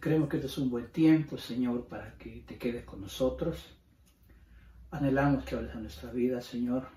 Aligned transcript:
Creemos 0.00 0.28
que 0.28 0.36
este 0.36 0.46
es 0.46 0.58
un 0.58 0.70
buen 0.70 0.90
tiempo, 0.92 1.38
Señor, 1.38 1.86
para 1.86 2.16
que 2.16 2.44
te 2.46 2.56
quedes 2.56 2.84
con 2.84 3.00
nosotros. 3.00 3.76
Anhelamos 4.90 5.44
que 5.44 5.56
hables 5.56 5.74
a 5.74 5.80
nuestra 5.80 6.12
vida, 6.12 6.40
Señor. 6.40 6.88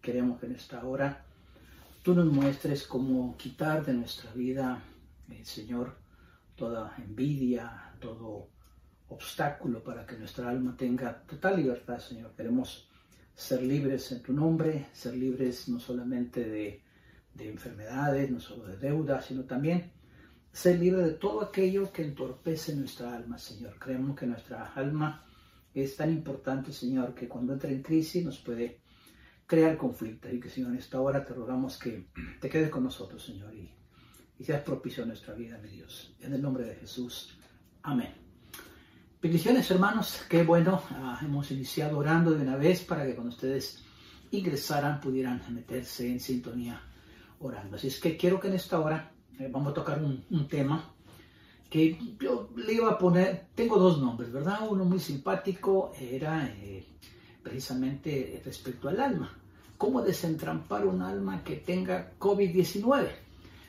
Queremos 0.00 0.40
que 0.40 0.46
en 0.46 0.52
esta 0.52 0.84
hora 0.84 1.24
tú 2.02 2.14
nos 2.14 2.26
muestres 2.26 2.86
cómo 2.86 3.36
quitar 3.36 3.84
de 3.84 3.94
nuestra 3.94 4.32
vida, 4.32 4.82
eh, 5.30 5.44
Señor, 5.44 5.96
toda 6.54 6.94
envidia, 6.98 7.92
todo 8.00 8.48
obstáculo 9.08 9.82
para 9.82 10.06
que 10.06 10.16
nuestra 10.16 10.48
alma 10.48 10.76
tenga 10.76 11.22
total 11.22 11.56
libertad, 11.56 11.98
Señor. 11.98 12.34
Queremos 12.34 12.88
ser 13.34 13.62
libres 13.62 14.10
en 14.12 14.22
tu 14.22 14.32
nombre, 14.32 14.86
ser 14.92 15.14
libres 15.14 15.68
no 15.68 15.78
solamente 15.78 16.48
de 16.48 16.82
enfermedades, 17.38 18.30
no 18.30 18.40
solo 18.40 18.66
de 18.66 18.78
deudas, 18.78 19.26
sino 19.26 19.44
también 19.44 19.95
ser 20.56 20.78
libre 20.78 21.02
de 21.02 21.12
todo 21.12 21.42
aquello 21.42 21.92
que 21.92 22.02
entorpece 22.02 22.74
nuestra 22.74 23.14
alma, 23.14 23.36
Señor. 23.36 23.78
Creemos 23.78 24.18
que 24.18 24.26
nuestra 24.26 24.72
alma 24.74 25.22
es 25.74 25.96
tan 25.96 26.10
importante, 26.10 26.72
Señor, 26.72 27.14
que 27.14 27.28
cuando 27.28 27.52
entra 27.52 27.70
en 27.70 27.82
crisis 27.82 28.24
nos 28.24 28.38
puede 28.38 28.80
crear 29.46 29.76
conflicto. 29.76 30.32
Y 30.32 30.40
que, 30.40 30.48
Señor, 30.48 30.70
en 30.70 30.78
esta 30.78 30.98
hora 30.98 31.26
te 31.26 31.34
rogamos 31.34 31.76
que 31.76 32.08
te 32.40 32.48
quedes 32.48 32.70
con 32.70 32.84
nosotros, 32.84 33.22
Señor, 33.22 33.54
y, 33.54 33.70
seas 34.42 34.62
propicio 34.62 35.02
a 35.02 35.06
nuestra 35.06 35.34
vida, 35.34 35.58
mi 35.58 35.68
Dios. 35.68 36.14
En 36.20 36.32
el 36.32 36.40
nombre 36.40 36.64
de 36.64 36.76
Jesús. 36.76 37.36
Amén. 37.82 38.14
Bendiciones, 39.20 39.70
hermanos. 39.70 40.24
Qué 40.26 40.42
bueno. 40.42 40.82
ah, 40.88 41.20
hemos 41.22 41.50
iniciado 41.50 41.98
orando 41.98 42.30
de 42.30 42.40
una 42.40 42.56
vez 42.56 42.82
para 42.82 43.04
que 43.04 43.14
cuando 43.14 43.34
ustedes 43.34 43.84
ingresaran 44.30 45.02
pudieran 45.02 45.42
meterse 45.50 46.10
en 46.10 46.18
sintonía 46.18 46.80
orando. 47.40 47.76
Así 47.76 47.88
es 47.88 48.00
que 48.00 48.16
quiero 48.16 48.40
que 48.40 48.48
en 48.48 48.54
esta 48.54 48.80
hora 48.80 49.12
eh, 49.38 49.48
vamos 49.50 49.72
a 49.72 49.74
tocar 49.74 50.02
un, 50.02 50.48
tema 50.48 50.92
que 51.68 51.98
yo 52.20 52.48
le 52.56 52.72
iba 52.72 52.90
a 52.92 52.98
poner, 52.98 53.48
tengo 53.54 53.76
dos 53.78 54.00
nombres, 54.00 54.32
¿verdad? 54.32 54.60
Uno 54.70 54.84
muy 54.84 55.00
simpático 55.00 55.92
era 56.00 56.46
eh, 56.46 56.86
precisamente 57.42 58.40
respecto 58.44 58.88
al 58.88 59.00
alma. 59.00 59.36
¿Cómo 59.76 60.00
desentrampar 60.00 60.86
un 60.86 61.02
alma 61.02 61.42
que 61.44 61.56
tenga 61.56 62.12
COVID-19? 62.18 63.08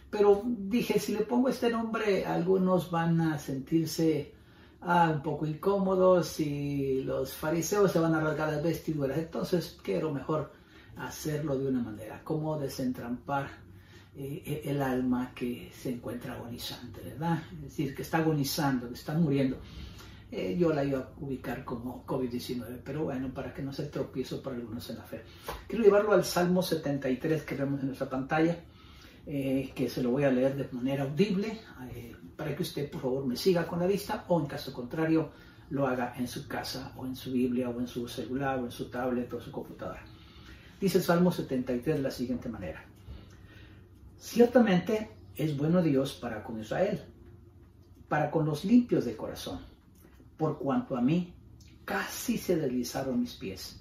Pero 0.10 0.42
dije, 0.46 1.00
si 1.00 1.14
le 1.14 1.22
pongo 1.22 1.50
este 1.50 1.70
nombre, 1.70 2.26
algunos 2.26 2.90
van 2.90 3.20
a 3.20 3.38
sentirse 3.38 4.34
ah, 4.82 5.12
un 5.14 5.22
poco 5.22 5.46
incómodos 5.46 6.40
y 6.40 7.02
los 7.04 7.34
fariseos 7.34 7.92
se 7.92 8.00
van 8.00 8.16
a 8.16 8.22
rasgar 8.22 8.54
las 8.54 8.64
vestiduras. 8.64 9.18
Entonces 9.18 9.78
quiero 9.84 10.14
mejor 10.14 10.54
hacerlo 10.96 11.58
de 11.58 11.68
una 11.68 11.82
manera. 11.82 12.22
¿Cómo 12.24 12.58
desentrampar 12.58 13.67
eh, 14.18 14.64
el 14.66 14.82
alma 14.82 15.32
que 15.36 15.72
se 15.74 15.92
encuentra 15.92 16.34
agonizante, 16.34 17.02
¿verdad? 17.02 17.44
Es 17.54 17.62
decir, 17.62 17.96
que 17.96 18.02
está 18.02 18.18
agonizando, 18.18 18.88
que 18.88 18.96
está 18.96 19.14
muriendo. 19.14 19.60
Eh, 20.30 20.58
yo 20.60 20.74
la 20.74 20.84
iba 20.84 21.00
a 21.00 21.10
ubicar 21.20 21.64
como 21.64 22.06
COVID-19, 22.06 22.82
pero 22.84 23.06
bueno, 23.06 23.34
para 23.34 23.54
que 23.54 23.62
no 23.62 23.72
se 23.72 23.86
tropiezo 23.86 24.42
para 24.42 24.58
algunos 24.58 24.90
en 24.90 24.98
la 24.98 25.04
fe. 25.04 25.24
Quiero 25.68 25.86
llevarlo 25.86 26.12
al 26.12 26.26
Salmo 26.26 26.62
73 26.62 27.44
que 27.44 27.56
vemos 27.56 27.80
en 27.80 27.88
nuestra 27.88 28.10
pantalla, 28.10 28.60
eh, 29.26 29.72
que 29.74 29.90
se 29.90 30.04
lo 30.04 30.12
voy 30.12 30.26
a 30.26 30.32
leer 30.32 30.56
de 30.58 30.68
manera 30.76 31.04
audible, 31.04 31.62
eh, 31.94 32.14
para 32.36 32.54
que 32.56 32.64
usted 32.64 32.92
por 32.92 33.02
favor 33.02 33.26
me 33.26 33.38
siga 33.38 33.66
con 33.66 33.80
la 33.80 33.88
vista 33.88 34.26
o 34.28 34.40
en 34.40 34.48
caso 34.48 34.74
contrario 34.74 35.32
lo 35.70 35.88
haga 35.88 36.14
en 36.18 36.28
su 36.28 36.48
casa 36.48 36.94
o 36.98 37.06
en 37.06 37.16
su 37.16 37.32
Biblia 37.32 37.70
o 37.70 37.80
en 37.80 37.88
su 37.88 38.08
celular 38.08 38.60
o 38.60 38.66
en 38.66 38.72
su 38.72 38.90
tablet 38.90 39.32
o 39.34 39.40
su 39.40 39.52
computadora. 39.52 40.04
Dice 40.80 40.98
el 40.98 41.04
Salmo 41.06 41.32
73 41.32 41.98
de 41.98 42.02
la 42.02 42.12
siguiente 42.12 42.50
manera. 42.50 42.87
Ciertamente 44.20 45.12
es 45.36 45.56
bueno 45.56 45.82
Dios 45.84 46.14
para 46.14 46.44
con 46.44 46.60
Israel, 46.60 47.04
para 48.10 48.32
con 48.32 48.46
los 48.46 48.66
limpios 48.66 49.06
de 49.06 49.16
corazón, 49.16 49.60
por 50.38 50.58
cuanto 50.58 50.98
a 50.98 51.02
mí 51.02 51.36
casi 51.86 52.40
se 52.40 52.56
deslizaron 52.56 53.20
mis 53.20 53.36
pies, 53.36 53.80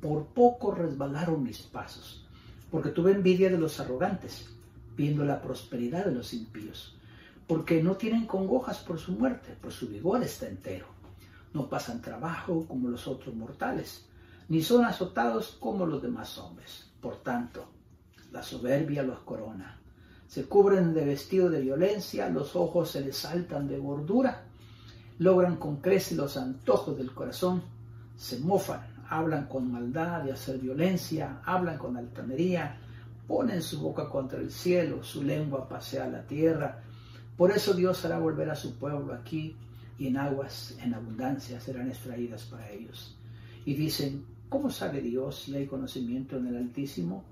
por 0.00 0.26
poco 0.26 0.72
resbalaron 0.72 1.42
mis 1.42 1.62
pasos, 1.62 2.24
porque 2.70 2.90
tuve 2.90 3.10
envidia 3.10 3.50
de 3.50 3.58
los 3.58 3.80
arrogantes, 3.80 4.48
viendo 4.96 5.24
la 5.24 5.42
prosperidad 5.42 6.04
de 6.04 6.12
los 6.12 6.32
impíos, 6.32 6.96
porque 7.48 7.82
no 7.82 7.96
tienen 7.96 8.26
congojas 8.26 8.78
por 8.78 9.00
su 9.00 9.12
muerte, 9.12 9.56
pues 9.60 9.74
su 9.74 9.88
vigor 9.88 10.22
está 10.22 10.46
entero. 10.46 10.86
No 11.52 11.68
pasan 11.68 12.00
trabajo 12.00 12.66
como 12.68 12.88
los 12.88 13.08
otros 13.08 13.34
mortales, 13.34 14.06
ni 14.48 14.62
son 14.62 14.84
azotados 14.84 15.56
como 15.60 15.86
los 15.86 16.00
demás 16.00 16.38
hombres. 16.38 16.90
Por 17.00 17.16
tanto, 17.16 17.68
la 18.32 18.42
soberbia 18.42 19.02
los 19.02 19.20
corona. 19.20 19.78
Se 20.26 20.44
cubren 20.44 20.94
de 20.94 21.04
vestido 21.04 21.50
de 21.50 21.60
violencia, 21.60 22.28
los 22.28 22.56
ojos 22.56 22.90
se 22.90 23.02
les 23.02 23.16
saltan 23.16 23.68
de 23.68 23.78
gordura, 23.78 24.44
logran 25.18 25.56
con 25.56 25.76
creces 25.76 26.16
los 26.16 26.36
antojos 26.36 26.96
del 26.96 27.12
corazón, 27.12 27.62
se 28.16 28.38
mofan, 28.38 28.80
hablan 29.10 29.46
con 29.46 29.70
maldad 29.70 30.22
de 30.22 30.32
hacer 30.32 30.58
violencia, 30.58 31.40
hablan 31.44 31.76
con 31.76 31.96
altanería, 31.98 32.78
ponen 33.28 33.60
su 33.60 33.80
boca 33.80 34.08
contra 34.08 34.38
el 34.38 34.50
cielo, 34.50 35.02
su 35.02 35.22
lengua 35.22 35.68
pasea 35.68 36.08
la 36.08 36.22
tierra. 36.22 36.80
Por 37.36 37.50
eso 37.50 37.74
Dios 37.74 38.02
hará 38.04 38.18
volver 38.18 38.48
a 38.48 38.56
su 38.56 38.76
pueblo 38.76 39.12
aquí 39.12 39.54
y 39.98 40.06
en 40.06 40.16
aguas 40.16 40.74
en 40.82 40.94
abundancia 40.94 41.60
serán 41.60 41.88
extraídas 41.88 42.44
para 42.44 42.70
ellos. 42.70 43.18
Y 43.66 43.74
dicen, 43.74 44.24
¿cómo 44.48 44.70
sabe 44.70 45.02
Dios 45.02 45.42
si 45.42 45.54
hay 45.54 45.66
conocimiento 45.66 46.38
en 46.38 46.46
el 46.46 46.56
Altísimo? 46.56 47.31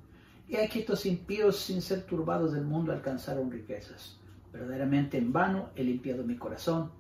Y 0.51 0.57
aquí 0.57 0.81
estos 0.81 1.07
impíos, 1.07 1.61
sin 1.61 1.81
ser 1.81 2.03
turbados 2.03 2.53
del 2.53 2.65
mundo, 2.65 2.91
alcanzaron 2.91 3.53
riquezas. 3.53 4.19
Verdaderamente 4.53 5.17
en 5.17 5.33
vano 5.33 5.71
he 5.77 5.85
limpiado 5.85 6.25
mi 6.25 6.37
corazón, 6.37 6.91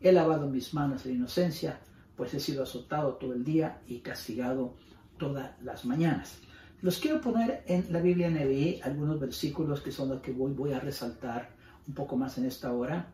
he 0.00 0.10
lavado 0.10 0.48
mis 0.48 0.74
manos 0.74 1.06
en 1.06 1.14
inocencia, 1.14 1.78
pues 2.16 2.34
he 2.34 2.40
sido 2.40 2.64
azotado 2.64 3.14
todo 3.14 3.32
el 3.32 3.44
día 3.44 3.80
y 3.86 4.00
castigado 4.00 4.74
todas 5.18 5.52
las 5.62 5.84
mañanas. 5.84 6.40
Los 6.82 6.98
quiero 6.98 7.20
poner 7.20 7.62
en 7.68 7.86
la 7.92 8.00
Biblia 8.00 8.28
NBI 8.28 8.80
algunos 8.82 9.20
versículos 9.20 9.82
que 9.82 9.92
son 9.92 10.08
los 10.08 10.20
que 10.20 10.32
voy, 10.32 10.52
voy 10.52 10.72
a 10.72 10.80
resaltar 10.80 11.50
un 11.86 11.94
poco 11.94 12.16
más 12.16 12.38
en 12.38 12.46
esta 12.46 12.72
hora. 12.72 13.12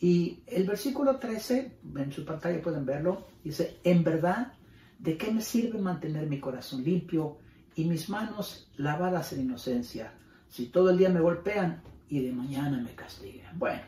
Y 0.00 0.42
el 0.46 0.66
versículo 0.66 1.16
13, 1.16 1.78
en 1.96 2.12
su 2.12 2.26
pantalla 2.26 2.60
pueden 2.60 2.84
verlo, 2.84 3.26
dice, 3.42 3.78
en 3.84 4.04
verdad, 4.04 4.52
¿de 4.98 5.16
qué 5.16 5.32
me 5.32 5.40
sirve 5.40 5.78
mantener 5.78 6.28
mi 6.28 6.40
corazón 6.40 6.84
limpio 6.84 7.38
y 7.80 7.86
mis 7.86 8.10
manos 8.10 8.68
lavadas 8.76 9.32
en 9.32 9.40
inocencia 9.40 10.12
si 10.50 10.66
todo 10.66 10.90
el 10.90 10.98
día 10.98 11.08
me 11.08 11.20
golpean 11.20 11.80
y 12.10 12.20
de 12.20 12.30
mañana 12.30 12.78
me 12.78 12.94
castigan? 12.94 13.58
Bueno, 13.58 13.80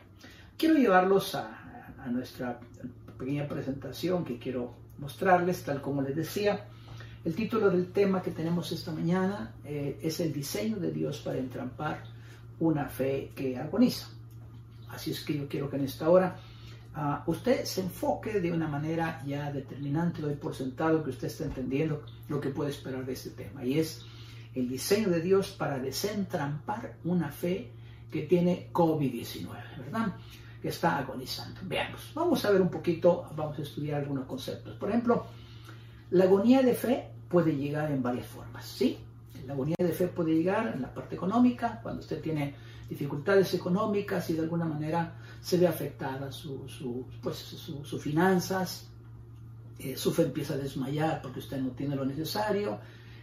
quiero 0.56 0.76
llevarlos 0.76 1.34
a, 1.34 1.58
nuestra 2.10 2.58
pequeña 3.18 3.46
presentación 3.46 4.24
que 4.24 4.38
quiero 4.38 4.74
mostrarles, 4.98 5.62
tal 5.62 5.82
como 5.82 6.00
les 6.02 6.16
decía. 6.16 6.66
El 7.24 7.34
título 7.34 7.70
del 7.70 7.92
tema 7.92 8.22
que 8.22 8.30
tenemos 8.30 8.72
esta 8.72 8.92
mañana 8.92 9.52
eh, 9.64 10.00
es 10.02 10.18
el 10.20 10.32
diseño 10.32 10.78
de 10.78 10.90
Dios 10.90 11.20
para 11.20 11.38
entrampar 11.38 12.02
una 12.60 12.86
fe 12.86 13.30
que 13.36 13.58
agoniza. 13.58 14.08
Así 14.88 15.10
es 15.10 15.22
que 15.22 15.36
yo 15.36 15.48
quiero 15.48 15.68
que 15.68 15.76
en 15.76 15.84
esta 15.84 16.08
hora 16.08 16.36
uh, 16.96 17.30
usted 17.30 17.64
se 17.64 17.80
enfoque 17.80 18.40
de 18.40 18.52
una 18.52 18.68
manera 18.68 19.22
ya 19.26 19.50
determinante, 19.50 20.22
doy 20.22 20.34
por 20.34 20.54
sentado 20.54 21.02
que 21.02 21.10
usted 21.10 21.28
está 21.28 21.44
entendiendo 21.44 22.02
lo 22.28 22.40
que 22.40 22.50
puede 22.50 22.70
esperar 22.70 23.04
de 23.04 23.12
este 23.12 23.30
tema, 23.30 23.64
y 23.64 23.78
es 23.78 24.04
el 24.54 24.68
diseño 24.68 25.08
de 25.08 25.20
Dios 25.20 25.50
para 25.50 25.78
desentrampar 25.78 26.96
una 27.04 27.30
fe 27.30 27.70
que 28.10 28.22
tiene 28.22 28.68
COVID-19, 28.72 29.48
¿verdad? 29.78 30.14
Que 30.60 30.68
está 30.68 30.98
agonizando. 30.98 31.60
Veamos, 31.64 32.12
vamos 32.14 32.44
a 32.44 32.50
ver 32.50 32.60
un 32.60 32.68
poquito, 32.68 33.26
vamos 33.34 33.58
a 33.58 33.62
estudiar 33.62 34.00
algunos 34.00 34.26
conceptos. 34.26 34.76
Por 34.76 34.90
ejemplo, 34.90 35.26
la 36.10 36.24
agonía 36.24 36.62
de 36.62 36.74
fe 36.74 37.08
puede 37.28 37.56
llegar 37.56 37.90
en 37.90 38.02
varias 38.02 38.26
formas, 38.26 38.66
¿sí? 38.66 38.98
La 39.46 39.54
agonía 39.54 39.76
de 39.78 39.92
fe 39.92 40.08
puede 40.08 40.34
llegar 40.34 40.72
en 40.74 40.82
la 40.82 40.92
parte 40.92 41.14
económica, 41.14 41.80
cuando 41.82 42.02
usted 42.02 42.20
tiene 42.20 42.54
dificultades 42.88 43.54
económicas 43.54 44.28
y 44.28 44.34
de 44.34 44.42
alguna 44.42 44.66
manera 44.66 45.14
se 45.42 45.58
ve 45.58 45.66
afectada 45.66 46.30
su, 46.30 46.64
pues, 47.20 47.36
sus 47.36 48.00
finanzas, 48.00 48.88
eh, 49.78 49.96
su 49.96 50.12
fe 50.12 50.22
empieza 50.22 50.54
a 50.54 50.56
desmayar 50.56 51.20
porque 51.20 51.40
usted 51.40 51.58
no 51.58 51.70
tiene 51.70 51.96
lo 51.96 52.04
necesario 52.04 52.78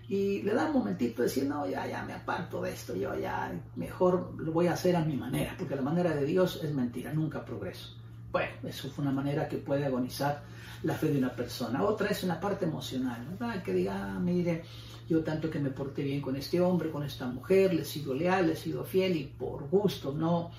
y 0.10 0.42
le 0.42 0.54
da 0.54 0.66
un 0.66 0.74
momentito 0.74 1.22
de 1.22 1.30
decir, 1.30 1.46
no, 1.46 1.68
ya, 1.70 1.88
ya 1.88 2.04
me 2.04 2.14
aparto 2.14 2.62
de 2.62 2.74
esto, 2.74 2.96
yo 2.96 3.18
ya 3.18 3.52
mejor 3.76 4.34
lo 4.38 4.52
voy 4.52 4.68
a 4.68 4.74
hacer 4.74 4.96
a 4.96 5.06
mi 5.06 5.16
manera, 5.16 5.56
porque 5.58 5.76
la 5.76 5.82
manera 5.82 6.14
de 6.14 6.26
Dios 6.26 6.60
es 6.64 6.74
mentira, 6.74 7.14
nunca 7.14 7.46
progreso. 7.46 7.96
Bueno, 8.32 8.52
eso 8.64 8.90
fue 8.90 9.04
una 9.04 9.14
manera 9.14 9.48
que 9.48 9.58
puede 9.58 9.86
agonizar 9.86 10.44
la 10.84 10.96
fe 10.96 11.10
de 11.12 11.20
una 11.20 11.32
persona. 11.32 11.84
Otra 11.84 12.10
es 12.10 12.24
una 12.24 12.40
parte 12.40 12.66
emocional, 12.66 13.26
¿verdad? 13.30 13.64
Que 13.64 13.74
diga, 13.74 14.16
ah, 14.16 14.20
mire, 14.20 14.64
yo 15.08 15.24
tanto 15.24 15.50
que 15.50 15.60
me 15.60 15.70
porté 15.70 16.04
bien 16.04 16.22
con 16.22 16.36
este 16.36 16.60
hombre, 16.60 16.90
con 16.90 17.04
esta 17.04 17.28
mujer, 17.28 17.74
le 17.74 17.84
he 17.84 17.86
sido 17.86 18.14
leal, 18.14 18.48
le 18.48 18.54
he 18.54 18.58
sido 18.58 18.84
fiel 18.84 19.16
y 19.16 19.26
por 19.26 19.70
gusto, 19.70 20.12
no, 20.12 20.52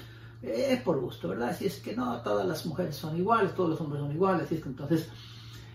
es 0.42 0.80
por 0.82 1.00
gusto, 1.00 1.28
¿verdad? 1.28 1.56
Si 1.56 1.66
es 1.66 1.80
que 1.80 1.94
no, 1.94 2.20
todas 2.22 2.46
las 2.46 2.64
mujeres 2.66 2.96
son 2.96 3.16
iguales, 3.16 3.54
todos 3.54 3.70
los 3.70 3.80
hombres 3.80 4.02
son 4.02 4.12
iguales, 4.12 4.44
así 4.44 4.56
es 4.56 4.62
que 4.62 4.68
entonces 4.68 5.08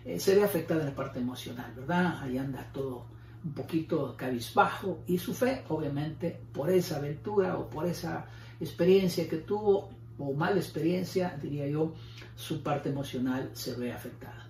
eh, 0.03 0.19
se 0.19 0.35
ve 0.35 0.44
afectada 0.44 0.81
en 0.81 0.88
la 0.88 0.95
parte 0.95 1.19
emocional, 1.19 1.71
¿verdad? 1.75 2.19
Ahí 2.21 2.38
anda 2.38 2.67
todo 2.73 3.06
un 3.44 3.53
poquito 3.53 4.15
cabizbajo 4.17 5.03
y 5.06 5.19
su 5.19 5.33
fe, 5.33 5.63
obviamente, 5.69 6.41
por 6.51 6.69
esa 6.71 6.97
aventura 6.97 7.57
o 7.57 7.69
por 7.69 7.85
esa 7.85 8.25
experiencia 8.59 9.29
que 9.29 9.38
tuvo, 9.38 9.89
o 10.17 10.33
mala 10.33 10.57
experiencia, 10.57 11.38
diría 11.39 11.67
yo, 11.67 11.94
su 12.35 12.63
parte 12.63 12.89
emocional 12.89 13.51
se 13.53 13.75
ve 13.75 13.91
afectada. 13.91 14.47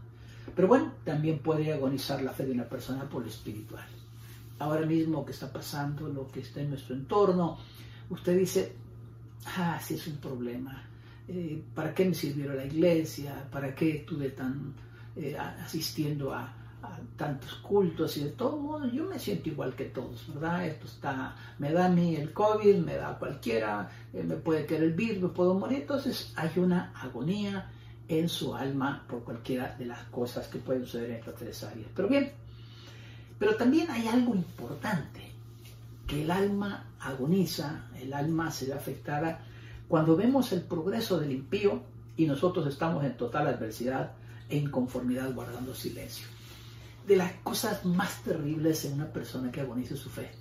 Pero 0.56 0.68
bueno, 0.68 0.94
también 1.04 1.40
puede 1.40 1.74
agonizar 1.74 2.22
la 2.22 2.32
fe 2.32 2.46
de 2.46 2.54
una 2.54 2.70
persona 2.70 3.10
por 3.10 3.24
lo 3.24 3.28
espiritual. 3.28 3.86
Ahora 4.60 4.86
mismo 4.86 5.26
que 5.26 5.34
está 5.34 5.52
pasando, 5.52 6.08
lo 6.08 6.28
que 6.28 6.40
está 6.40 6.62
en 6.62 6.70
nuestro 6.70 6.96
entorno, 6.96 7.58
usted 8.10 8.38
dice, 8.38 8.76
ah, 9.46 9.80
sí 9.82 9.96
es 9.96 10.08
un 10.08 10.18
problema. 10.18 10.84
Eh, 11.28 11.64
¿Para 11.74 11.94
qué 11.94 12.06
me 12.06 12.14
sirvió 12.14 12.54
la 12.54 12.66
iglesia? 12.66 13.48
¿Para 13.52 13.74
qué 13.74 13.98
estuve 13.98 14.30
tan 14.30 14.74
eh, 15.16 15.36
asistiendo 15.38 16.34
a, 16.34 16.54
tantos 17.18 17.56
cultos 17.56 18.18
y 18.18 18.26
de 18.26 18.32
todo 18.32 18.58
modo 18.58 18.88
yo 18.92 19.06
me 19.06 19.18
siento 19.18 19.50
igual 19.50 19.74
que 19.76 19.86
todos, 19.86 20.28
¿verdad? 20.34 20.68
Esto 20.68 20.86
está, 20.86 21.36
me 21.58 21.72
da 21.72 21.86
a 21.86 21.90
mí 21.90 22.16
el 22.16 22.32
COVID, 22.34 22.78
me 22.78 22.96
da 22.96 23.10
a 23.10 23.18
cualquiera, 23.18 23.90
eh, 24.14 24.24
me 24.24 24.36
puede 24.36 24.66
caer 24.66 24.84
el 24.84 24.94
virus, 24.94 25.24
me 25.24 25.30
puedo 25.30 25.54
morir, 25.54 25.80
entonces 25.82 26.34
hay 26.36 26.52
una 26.58 26.92
agonía 26.96 27.72
en 28.08 28.30
su 28.30 28.54
alma 28.54 29.04
por 29.08 29.24
cualquiera 29.24 29.76
de 29.80 29.86
las 29.86 30.04
cosas 30.06 30.48
que 30.48 30.60
pueden 30.60 30.86
suceder 30.86 31.12
en 31.12 31.16
estas 31.18 31.36
tres 31.36 31.64
áreas. 31.64 31.88
Pero 31.96 32.08
bien, 32.08 32.32
pero 33.40 33.56
también 33.56 33.90
hay 33.90 34.08
algo 34.08 34.36
importante, 34.36 35.25
que 36.08 36.24
el 36.24 36.32
alma 36.32 36.86
agoniza, 37.00 37.88
el 38.00 38.14
alma 38.14 38.52
se 38.52 38.68
ve 38.68 38.74
afectada 38.74 39.40
cuando 39.88 40.16
vemos 40.16 40.52
el 40.52 40.62
progreso 40.62 41.20
del 41.20 41.32
impío 41.32 41.84
y 42.18 42.26
nosotros 42.26 42.68
estamos 42.68 43.04
en 43.04 43.18
total 43.18 43.48
adversidad 43.48 44.14
e 44.50 44.58
inconformidad 44.58 45.34
guardando 45.34 45.74
silencio. 45.74 46.28
De 47.08 47.16
las 47.16 47.34
cosas 47.44 47.86
más 47.86 48.24
terribles 48.24 48.86
en 48.86 48.94
una 48.94 49.12
persona 49.12 49.52
que 49.52 49.62
agonice 49.62 49.96
su 49.96 50.10
fe 50.10 50.32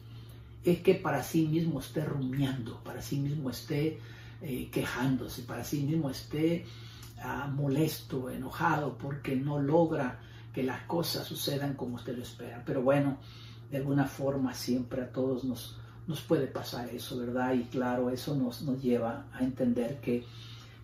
es 0.64 0.80
que 0.80 0.94
para 0.94 1.22
sí 1.22 1.46
mismo 1.46 1.80
esté 1.80 2.04
rumiando, 2.04 2.82
para 2.82 3.02
sí 3.02 3.18
mismo 3.18 3.50
esté 3.50 4.00
eh, 4.40 4.70
quejándose, 4.70 5.42
para 5.42 5.62
sí 5.62 5.82
mismo 5.82 6.08
esté 6.08 6.64
ah, 7.22 7.50
molesto, 7.52 8.30
enojado, 8.30 8.96
porque 8.96 9.36
no 9.36 9.60
logra 9.60 10.20
que 10.54 10.62
las 10.62 10.82
cosas 10.82 11.26
sucedan 11.26 11.74
como 11.74 11.96
usted 11.96 12.16
lo 12.16 12.22
espera. 12.22 12.62
Pero 12.64 12.80
bueno, 12.80 13.18
de 13.70 13.78
alguna 13.78 14.06
forma 14.06 14.54
siempre 14.54 15.02
a 15.02 15.10
todos 15.10 15.44
nos, 15.44 15.76
nos 16.06 16.20
puede 16.20 16.46
pasar 16.46 16.88
eso, 16.90 17.18
¿verdad? 17.18 17.54
Y 17.54 17.64
claro, 17.64 18.10
eso 18.10 18.34
nos, 18.34 18.62
nos 18.62 18.82
lleva 18.82 19.26
a 19.32 19.42
entender 19.42 20.00
que, 20.00 20.24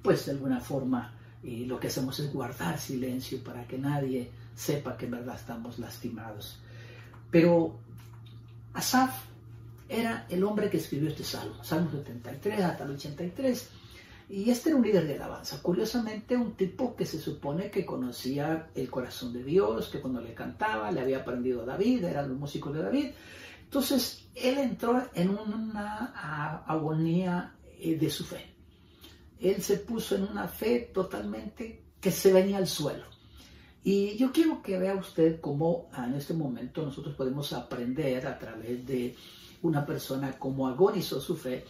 pues 0.02 0.26
de 0.26 0.32
alguna 0.32 0.60
forma, 0.60 1.12
y 1.42 1.64
lo 1.64 1.78
que 1.78 1.88
hacemos 1.88 2.18
es 2.20 2.32
guardar 2.32 2.78
silencio 2.78 3.42
para 3.42 3.66
que 3.66 3.78
nadie 3.78 4.30
sepa 4.54 4.96
que 4.96 5.06
en 5.06 5.12
verdad 5.12 5.36
estamos 5.36 5.78
lastimados. 5.78 6.58
Pero 7.30 7.76
Asaf 8.74 9.24
era 9.88 10.26
el 10.28 10.44
hombre 10.44 10.70
que 10.70 10.76
escribió 10.76 11.08
este 11.08 11.24
salmo, 11.24 11.62
Salmo 11.64 11.90
73 11.90 12.60
hasta 12.60 12.84
el 12.84 12.90
83, 12.92 13.70
y 14.30 14.48
este 14.48 14.70
era 14.70 14.78
un 14.78 14.84
líder 14.84 15.06
de 15.06 15.16
alabanza. 15.16 15.60
Curiosamente, 15.60 16.36
un 16.36 16.52
tipo 16.52 16.94
que 16.94 17.04
se 17.04 17.18
supone 17.18 17.70
que 17.70 17.84
conocía 17.84 18.70
el 18.74 18.88
corazón 18.88 19.32
de 19.32 19.42
Dios, 19.42 19.88
que 19.88 20.00
cuando 20.00 20.20
le 20.20 20.34
cantaba 20.34 20.90
le 20.92 21.00
había 21.00 21.18
aprendido 21.18 21.62
a 21.62 21.66
David, 21.66 22.04
era 22.04 22.20
el 22.20 22.30
músico 22.30 22.72
de 22.72 22.82
David. 22.82 23.10
Entonces, 23.64 24.28
él 24.34 24.58
entró 24.58 25.02
en 25.14 25.30
una 25.30 26.62
agonía 26.66 27.54
eh, 27.78 27.96
de 27.96 28.10
su 28.10 28.24
fe 28.24 28.50
él 29.40 29.62
se 29.62 29.78
puso 29.78 30.16
en 30.16 30.24
una 30.24 30.46
fe 30.46 30.90
totalmente 30.92 31.82
que 32.00 32.10
se 32.10 32.32
venía 32.32 32.58
al 32.58 32.66
suelo. 32.66 33.04
Y 33.82 34.16
yo 34.18 34.30
quiero 34.30 34.62
que 34.62 34.78
vea 34.78 34.94
usted 34.94 35.40
cómo 35.40 35.88
en 35.96 36.14
este 36.14 36.34
momento 36.34 36.82
nosotros 36.82 37.14
podemos 37.14 37.52
aprender 37.54 38.26
a 38.26 38.38
través 38.38 38.86
de 38.86 39.16
una 39.62 39.86
persona 39.86 40.38
cómo 40.38 40.68
agonizó 40.68 41.20
su 41.20 41.36
fe 41.36 41.64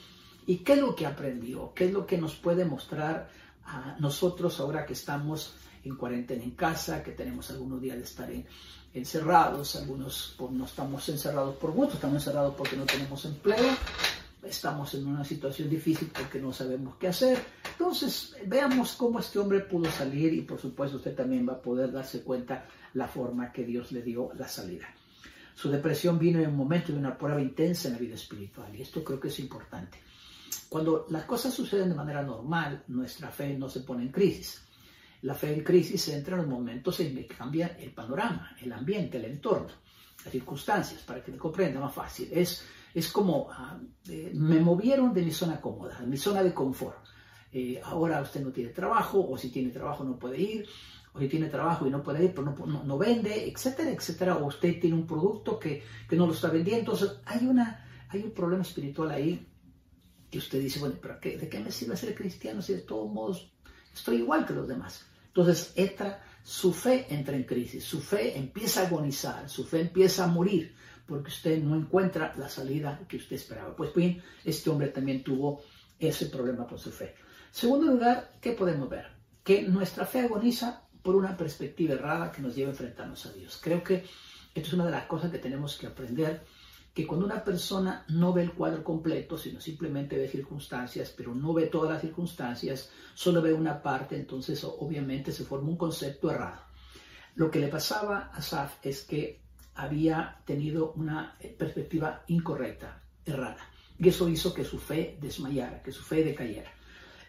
y 0.51 0.65
qué 0.65 0.73
es 0.73 0.81
lo 0.81 0.97
que 0.97 1.07
aprendió, 1.07 1.73
qué 1.77 1.85
es 1.85 1.93
lo 1.93 2.05
que 2.05 2.19
nos 2.19 2.35
puede 2.35 2.65
mostrar 2.65 3.31
a 3.67 3.95
nosotros 4.01 4.59
ahora 4.59 4.85
que 4.85 4.95
estamos 4.95 5.55
en 5.85 5.95
cuarentena 5.95 6.43
en 6.43 6.51
casa, 6.51 7.05
que 7.05 7.13
tenemos 7.13 7.49
algunos 7.53 7.81
días 7.81 7.97
de 7.97 8.03
estar 8.03 8.29
encerrados, 8.93 9.77
algunos 9.77 10.35
no 10.51 10.65
estamos 10.65 11.09
encerrados 11.09 11.55
por 11.55 11.71
gusto, 11.71 11.95
estamos 11.95 12.17
encerrados 12.17 12.57
porque 12.57 12.77
no 12.77 12.85
tenemos 12.85 13.25
empleo, 13.27 13.77
estamos 14.43 14.93
en 14.95 15.07
una 15.07 15.25
situación 15.25 15.71
difícil 15.71 16.11
porque 16.13 16.41
no 16.41 16.53
sabemos 16.53 16.97
qué 16.97 17.07
hacer. 17.07 17.39
Entonces, 17.71 18.35
veamos 18.45 18.95
cómo 18.95 19.21
este 19.21 19.39
hombre 19.39 19.61
pudo 19.61 19.89
salir 19.89 20.35
y 20.35 20.41
por 20.41 20.61
supuesto 20.61 20.97
usted 20.97 21.15
también 21.15 21.49
va 21.49 21.53
a 21.53 21.63
poder 21.63 21.93
darse 21.93 22.23
cuenta 22.23 22.67
la 22.95 23.07
forma 23.07 23.53
que 23.53 23.65
Dios 23.65 23.93
le 23.93 24.03
dio 24.03 24.33
la 24.37 24.49
salida. 24.49 24.89
Su 25.55 25.71
depresión 25.71 26.19
vino 26.19 26.41
en 26.41 26.49
un 26.49 26.57
momento 26.57 26.91
de 26.91 26.99
una 26.99 27.17
prueba 27.17 27.41
intensa 27.41 27.87
en 27.87 27.95
la 27.95 28.01
vida 28.01 28.17
espiritual 28.17 28.75
y 28.75 28.83
esto 28.83 29.05
creo 29.05 29.21
que 29.21 29.29
es 29.29 29.39
importante. 29.39 30.10
Cuando 30.69 31.07
las 31.11 31.25
cosas 31.25 31.53
suceden 31.53 31.91
de 31.91 31.95
manera 31.95 32.23
normal, 32.23 32.85
nuestra 32.89 33.29
fe 33.29 33.57
no 33.57 33.69
se 33.69 33.81
pone 33.81 34.03
en 34.03 34.11
crisis. 34.11 34.63
La 35.23 35.35
fe 35.35 35.53
en 35.53 35.63
crisis 35.63 36.09
entra 36.09 36.37
en 36.37 36.43
los 36.43 36.51
momentos 36.51 36.99
en 37.01 37.15
que 37.15 37.27
cambia 37.27 37.77
el 37.79 37.93
panorama, 37.93 38.57
el 38.61 38.73
ambiente, 38.73 39.19
el 39.19 39.27
entorno, 39.27 39.69
las 40.25 40.33
circunstancias, 40.33 41.03
para 41.03 41.23
que 41.23 41.33
me 41.33 41.39
comprenda 41.39 41.81
más 41.81 41.93
fácil. 41.93 42.29
Es 42.33 42.65
es 42.95 43.11
como, 43.13 43.49
ah, 43.51 43.79
eh, 44.09 44.33
me 44.35 44.61
movieron 44.61 45.15
de 45.15 45.23
mi 45.23 45.31
zona 45.31 45.61
cómoda, 45.61 45.99
de 46.01 46.07
mi 46.07 46.17
zona 46.17 46.43
de 46.43 46.53
confort. 46.53 46.99
Eh, 47.53 47.81
ahora 47.85 48.21
usted 48.21 48.43
no 48.43 48.51
tiene 48.51 48.71
trabajo, 48.71 49.27
o 49.29 49.37
si 49.39 49.51
tiene 49.51 49.71
trabajo 49.71 50.05
no 50.05 50.19
puede 50.19 50.41
ir, 50.41 50.69
o 51.13 51.19
si 51.19 51.29
tiene 51.29 51.49
trabajo 51.49 51.87
y 51.87 51.91
no 51.91 52.03
puede 52.03 52.25
ir, 52.25 52.35
pero 52.35 52.55
no, 52.67 52.85
no, 52.85 52.99
vende, 52.99 53.49
etcétera, 53.49 53.91
etcétera, 53.91 54.37
o 54.37 54.47
usted 54.47 54.81
tiene 54.81 54.97
un 54.97 55.07
producto 55.07 55.59
que, 55.59 55.83
que, 56.09 56.17
no 56.17 56.27
lo 56.27 56.33
está 56.33 56.49
vendiendo. 56.49 56.93
Entonces, 56.93 57.19
hay, 57.27 57.47
una, 57.47 57.87
hay 58.09 58.23
un 58.23 58.31
problema 58.33 58.63
espiritual 58.63 59.11
ahí 59.11 59.47
que 60.31 60.39
usted 60.39 60.61
dice, 60.61 60.79
bueno, 60.79 60.97
pero 61.01 61.19
¿de 61.21 61.49
qué 61.49 61.61
me 61.61 61.71
sirve 61.71 61.97
ser 61.97 62.15
cristiano 62.15 62.63
si 62.63 62.75
de 62.75 62.83
todos 62.83 63.11
modos 63.11 63.51
estoy 63.93 64.17
igual 64.17 64.47
que 64.47 64.55
los 64.55 64.69
demás? 64.69 65.05
Entonces, 65.27 65.73
entra, 65.77 66.23
su 66.43 66.73
fe 66.73 67.07
entra 67.11 67.37
en 67.37 67.45
crisis, 67.45 67.85
su 67.85 68.01
fe 68.01 68.37
empieza 68.37 68.83
a 68.83 68.87
agonizar, 68.87 69.49
su 69.49 69.65
fe 69.65 69.81
empieza 69.81 70.25
a 70.25 70.29
morir, 70.29 70.75
porque 71.07 71.29
usted 71.29 71.63
no 71.63 71.77
encuentra 71.77 72.35
la 72.37 72.49
salida 72.49 73.01
que 73.09 73.17
usted 73.17 73.37
esperaba. 73.37 73.75
Pues 73.75 73.95
bien, 73.95 74.23
este 74.45 74.71
hombre 74.71 74.89
también 74.89 75.23
tuvo 75.23 75.63
ese 75.99 76.27
problema 76.27 76.67
con 76.67 76.79
su 76.79 76.91
fe. 76.91 77.15
Segundo 77.51 77.87
lugar, 77.87 78.33
¿qué 78.41 78.53
podemos 78.53 78.89
ver? 78.89 79.07
Que 79.43 79.63
nuestra 79.63 80.07
fe 80.07 80.21
agoniza 80.21 80.83
por 81.03 81.17
una 81.17 81.37
perspectiva 81.37 81.95
errada 81.95 82.31
que 82.31 82.43
nos 82.43 82.55
lleva 82.55 82.69
a 82.69 82.73
enfrentarnos 82.73 83.27
a 83.27 83.33
Dios. 83.33 83.59
Creo 83.63 83.83
que 83.83 84.05
esto 84.55 84.69
es 84.69 84.73
una 84.73 84.87
de 84.87 84.93
las 84.93 85.07
cosas 85.07 85.31
que 85.31 85.39
tenemos 85.39 85.77
que 85.77 85.87
aprender, 85.87 86.45
que 87.01 87.07
cuando 87.07 87.25
una 87.25 87.43
persona 87.43 88.05
no 88.09 88.35
ve 88.35 88.43
el 88.43 88.53
cuadro 88.53 88.85
completo, 88.85 89.39
sino 89.39 89.59
simplemente 89.59 90.19
ve 90.19 90.29
circunstancias, 90.29 91.15
pero 91.17 91.35
no 91.35 91.55
ve 91.55 91.67
todas 91.67 91.91
las 91.91 92.03
circunstancias, 92.03 92.91
solo 93.15 93.41
ve 93.41 93.55
una 93.55 93.81
parte, 93.81 94.17
entonces 94.17 94.63
obviamente 94.65 95.33
se 95.33 95.45
forma 95.45 95.71
un 95.71 95.79
concepto 95.79 96.31
errado. 96.31 96.61
Lo 97.37 97.51
que 97.51 97.59
le 97.59 97.69
pasaba 97.69 98.31
a 98.35 98.43
Saf 98.43 98.75
es 98.83 99.05
que 99.05 99.41
había 99.77 100.43
tenido 100.45 100.93
una 100.93 101.37
eh, 101.41 101.49
perspectiva 101.59 102.23
incorrecta, 102.27 103.03
errada. 103.25 103.71
Y 103.99 104.11
eso 104.11 104.29
hizo 104.29 104.53
que 104.53 104.65
su 104.65 104.79
fe 104.79 105.17
desmayara, 105.23 105.83
que 105.83 105.93
su 105.93 106.03
fe 106.03 106.23
decayera. 106.23 106.71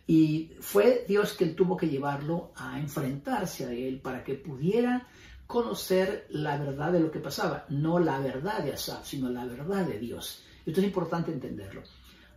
Y 0.05 0.51
fue 0.59 1.05
Dios 1.07 1.33
quien 1.33 1.55
tuvo 1.55 1.77
que 1.77 1.87
llevarlo 1.87 2.51
a 2.57 2.77
enfrentarse 2.77 3.65
a 3.65 3.71
él 3.71 4.01
para 4.01 4.25
que 4.25 4.33
pudiera 4.33 5.07
conocer 5.51 6.27
la 6.29 6.57
verdad 6.57 6.93
de 6.93 7.01
lo 7.01 7.11
que 7.11 7.19
pasaba. 7.19 7.65
No 7.67 7.99
la 7.99 8.19
verdad 8.19 8.63
de 8.63 8.71
Asaf, 8.71 9.05
sino 9.05 9.29
la 9.29 9.45
verdad 9.45 9.85
de 9.85 9.99
Dios. 9.99 10.43
Esto 10.65 10.79
es 10.79 10.85
importante 10.87 11.31
entenderlo. 11.33 11.83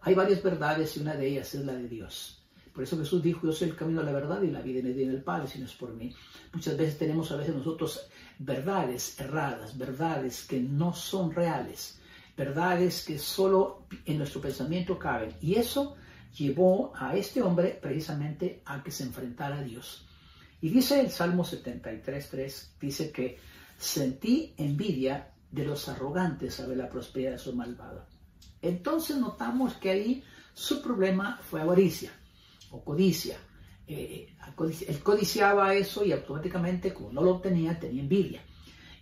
Hay 0.00 0.14
varias 0.14 0.42
verdades 0.42 0.96
y 0.96 1.00
una 1.00 1.14
de 1.14 1.28
ellas 1.28 1.54
es 1.54 1.64
la 1.64 1.74
de 1.74 1.88
Dios. 1.88 2.42
Por 2.74 2.82
eso 2.82 2.98
Jesús 2.98 3.22
dijo, 3.22 3.46
yo 3.46 3.52
soy 3.52 3.68
el 3.68 3.76
camino 3.76 4.00
a 4.00 4.04
la 4.04 4.10
verdad 4.10 4.42
y 4.42 4.50
la 4.50 4.60
vida 4.60 4.80
en 4.80 5.10
el 5.10 5.22
Padre, 5.22 5.46
si 5.46 5.60
no 5.60 5.66
es 5.66 5.74
por 5.74 5.94
mí. 5.94 6.12
Muchas 6.52 6.76
veces 6.76 6.98
tenemos 6.98 7.30
a 7.30 7.36
veces 7.36 7.54
nosotros 7.54 8.08
verdades 8.38 9.18
erradas, 9.20 9.78
verdades 9.78 10.44
que 10.44 10.60
no 10.60 10.92
son 10.92 11.32
reales. 11.32 12.00
verdades 12.36 13.04
que 13.04 13.18
solo 13.18 13.86
en 14.04 14.18
nuestro 14.18 14.40
pensamiento 14.40 14.98
caben. 14.98 15.34
Y 15.40 15.54
eso 15.54 15.96
llevó 16.36 16.92
a 16.96 17.16
este 17.16 17.42
hombre 17.42 17.78
precisamente 17.80 18.60
a 18.64 18.82
que 18.82 18.90
se 18.90 19.04
enfrentara 19.04 19.58
a 19.58 19.62
Dios. 19.62 20.03
Y 20.64 20.70
dice 20.70 20.98
el 20.98 21.10
Salmo 21.10 21.44
73.3, 21.44 22.68
dice 22.80 23.12
que 23.12 23.36
sentí 23.76 24.54
envidia 24.56 25.30
de 25.50 25.62
los 25.62 25.90
arrogantes 25.90 26.66
ver 26.66 26.78
la 26.78 26.88
prosperidad 26.88 27.32
de 27.32 27.38
su 27.38 27.54
malvado. 27.54 28.06
Entonces 28.62 29.18
notamos 29.18 29.74
que 29.74 29.90
ahí 29.90 30.24
su 30.54 30.80
problema 30.80 31.38
fue 31.42 31.60
avaricia 31.60 32.12
o 32.70 32.82
codicia. 32.82 33.36
Eh, 33.86 34.34
él 34.88 35.02
codiciaba 35.02 35.74
eso 35.74 36.02
y 36.02 36.12
automáticamente, 36.12 36.94
como 36.94 37.12
no 37.12 37.20
lo 37.20 37.32
obtenía, 37.32 37.78
tenía 37.78 38.00
envidia. 38.00 38.40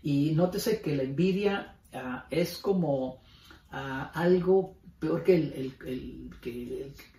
Y 0.03 0.33
nótese 0.33 0.83
que 0.83 0.97
la 0.97 1.05
envidia 1.05 1.77
ah, 1.93 2.27
es 2.29 2.59
como 2.59 3.23
ah, 3.71 4.11
algo 4.15 4.79
peor 4.99 5.23
que 5.23 5.71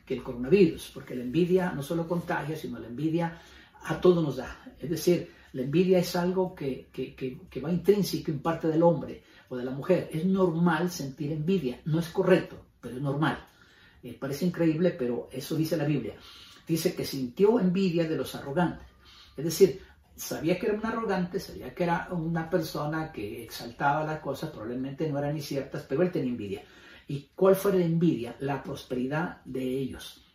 el 0.05 0.21
coronavirus, 0.21 0.91
porque 0.93 1.15
la 1.15 1.23
envidia 1.23 1.71
no 1.71 1.81
solo 1.81 2.09
contagia, 2.09 2.57
sino 2.57 2.77
la 2.77 2.87
envidia 2.87 3.39
a 3.85 3.99
todo 3.99 4.21
nos 4.21 4.37
da. 4.37 4.73
Es 4.79 4.89
decir, 4.89 5.31
la 5.53 5.61
envidia 5.61 5.99
es 5.99 6.15
algo 6.15 6.55
que, 6.55 6.87
va 7.63 7.71
intrínseco 7.71 8.31
en 8.31 8.39
parte 8.39 8.67
del 8.67 8.83
hombre 8.83 9.23
o 9.49 9.55
de 9.55 9.63
la 9.63 9.71
mujer. 9.71 10.09
Es 10.11 10.25
normal 10.25 10.89
sentir 10.89 11.31
envidia, 11.31 11.79
no 11.85 11.99
es 11.99 12.09
correcto, 12.09 12.57
pero 12.81 12.95
es 12.95 13.01
normal. 13.01 13.37
Eh, 14.01 14.17
parece 14.19 14.45
increíble, 14.45 14.91
pero 14.91 15.29
eso 15.31 15.55
dice 15.55 15.77
la 15.77 15.85
Biblia. 15.85 16.15
Dice 16.67 16.95
que 16.95 17.05
sintió 17.05 17.59
envidia 17.59 18.07
de 18.07 18.15
los 18.15 18.33
arrogantes. 18.35 18.87
Es 19.37 19.45
decir, 19.45 19.81
sabía 20.15 20.59
que 20.59 20.67
era 20.67 20.75
un 20.75 20.85
arrogante, 20.85 21.39
sabía 21.39 21.73
que 21.73 21.83
era 21.83 22.07
una 22.11 22.49
persona 22.49 23.11
que 23.11 23.43
exaltaba 23.43 24.03
las 24.03 24.19
cosas, 24.19 24.49
probablemente 24.49 25.09
no 25.09 25.19
eran 25.19 25.35
ni 25.35 25.41
ciertas, 25.41 25.83
pero 25.83 26.01
él 26.01 26.11
tenía 26.11 26.31
envidia. 26.31 26.63
¿Y 27.07 27.29
cuál 27.35 27.55
fue 27.55 27.77
la 27.77 27.85
envidia? 27.85 28.35
La 28.39 28.63
prosperidad 28.63 29.41
de 29.45 29.63
ellos. 29.63 30.25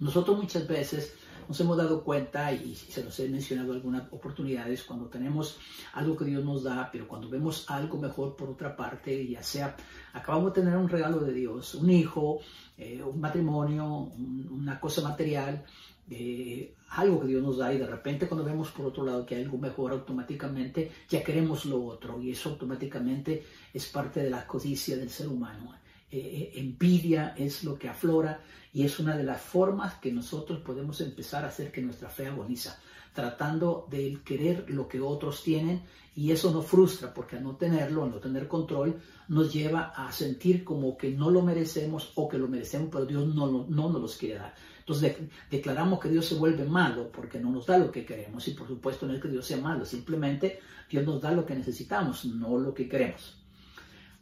Nosotros 0.00 0.38
muchas 0.38 0.66
veces 0.66 1.14
nos 1.48 1.58
hemos 1.60 1.76
dado 1.78 2.04
cuenta 2.04 2.52
y 2.52 2.74
se 2.74 3.02
nos 3.02 3.18
he 3.20 3.28
mencionado 3.28 3.72
algunas 3.72 4.12
oportunidades 4.12 4.84
cuando 4.84 5.06
tenemos 5.06 5.56
algo 5.94 6.14
que 6.16 6.26
Dios 6.26 6.44
nos 6.44 6.62
da, 6.62 6.90
pero 6.92 7.08
cuando 7.08 7.30
vemos 7.30 7.64
algo 7.70 7.98
mejor 7.98 8.36
por 8.36 8.50
otra 8.50 8.76
parte, 8.76 9.26
ya 9.26 9.42
sea 9.42 9.74
acabamos 10.12 10.52
de 10.52 10.60
tener 10.60 10.76
un 10.76 10.88
regalo 10.88 11.20
de 11.20 11.32
Dios, 11.32 11.74
un 11.74 11.90
hijo, 11.90 12.40
eh, 12.76 13.02
un 13.02 13.18
matrimonio, 13.18 14.10
una 14.50 14.78
cosa 14.78 15.00
material, 15.00 15.64
eh, 16.10 16.74
algo 16.90 17.20
que 17.20 17.28
Dios 17.28 17.42
nos 17.42 17.58
da 17.58 17.72
y 17.72 17.78
de 17.78 17.86
repente 17.86 18.28
cuando 18.28 18.44
vemos 18.44 18.70
por 18.70 18.86
otro 18.86 19.04
lado 19.04 19.26
que 19.26 19.34
hay 19.34 19.44
algo 19.44 19.58
mejor 19.58 19.92
automáticamente 19.92 20.90
ya 21.06 21.22
queremos 21.22 21.66
lo 21.66 21.84
otro 21.84 22.18
y 22.20 22.30
eso 22.30 22.48
automáticamente 22.48 23.44
es 23.74 23.86
parte 23.86 24.22
de 24.22 24.30
la 24.30 24.46
codicia 24.46 24.96
del 24.96 25.10
ser 25.10 25.28
humano. 25.28 25.74
Eh, 26.10 26.52
eh, 26.54 26.60
envidia 26.60 27.34
es 27.36 27.64
lo 27.64 27.78
que 27.78 27.86
aflora 27.86 28.40
y 28.72 28.82
es 28.82 28.98
una 28.98 29.14
de 29.14 29.24
las 29.24 29.42
formas 29.42 29.96
que 29.96 30.10
nosotros 30.10 30.60
podemos 30.60 31.02
empezar 31.02 31.44
a 31.44 31.48
hacer 31.48 31.70
que 31.70 31.82
nuestra 31.82 32.08
fe 32.08 32.26
agoniza, 32.26 32.80
tratando 33.12 33.86
de 33.90 34.18
querer 34.24 34.64
lo 34.70 34.88
que 34.88 35.02
otros 35.02 35.42
tienen 35.42 35.82
y 36.16 36.30
eso 36.30 36.50
nos 36.50 36.64
frustra 36.64 37.12
porque 37.12 37.36
al 37.36 37.42
no 37.42 37.56
tenerlo, 37.56 38.04
al 38.04 38.10
no 38.10 38.20
tener 38.20 38.48
control, 38.48 38.98
nos 39.28 39.52
lleva 39.52 39.92
a 39.94 40.10
sentir 40.10 40.64
como 40.64 40.96
que 40.96 41.10
no 41.10 41.30
lo 41.30 41.42
merecemos 41.42 42.12
o 42.14 42.26
que 42.26 42.38
lo 42.38 42.48
merecemos, 42.48 42.88
pero 42.90 43.04
Dios 43.04 43.26
no, 43.34 43.46
no, 43.46 43.66
no 43.68 43.90
nos 43.90 44.00
los 44.00 44.16
quiere 44.16 44.36
dar. 44.36 44.54
Entonces 44.78 45.14
declaramos 45.50 46.00
que 46.00 46.08
Dios 46.08 46.24
se 46.24 46.36
vuelve 46.36 46.64
malo 46.64 47.12
porque 47.12 47.38
no 47.38 47.50
nos 47.50 47.66
da 47.66 47.76
lo 47.76 47.92
que 47.92 48.06
queremos 48.06 48.48
y 48.48 48.52
por 48.52 48.66
supuesto 48.66 49.06
no 49.06 49.12
es 49.12 49.20
que 49.20 49.28
Dios 49.28 49.44
sea 49.44 49.58
malo, 49.58 49.84
simplemente 49.84 50.60
Dios 50.88 51.04
nos 51.04 51.20
da 51.20 51.32
lo 51.32 51.44
que 51.44 51.54
necesitamos, 51.54 52.24
no 52.24 52.56
lo 52.56 52.72
que 52.72 52.88
queremos. 52.88 53.37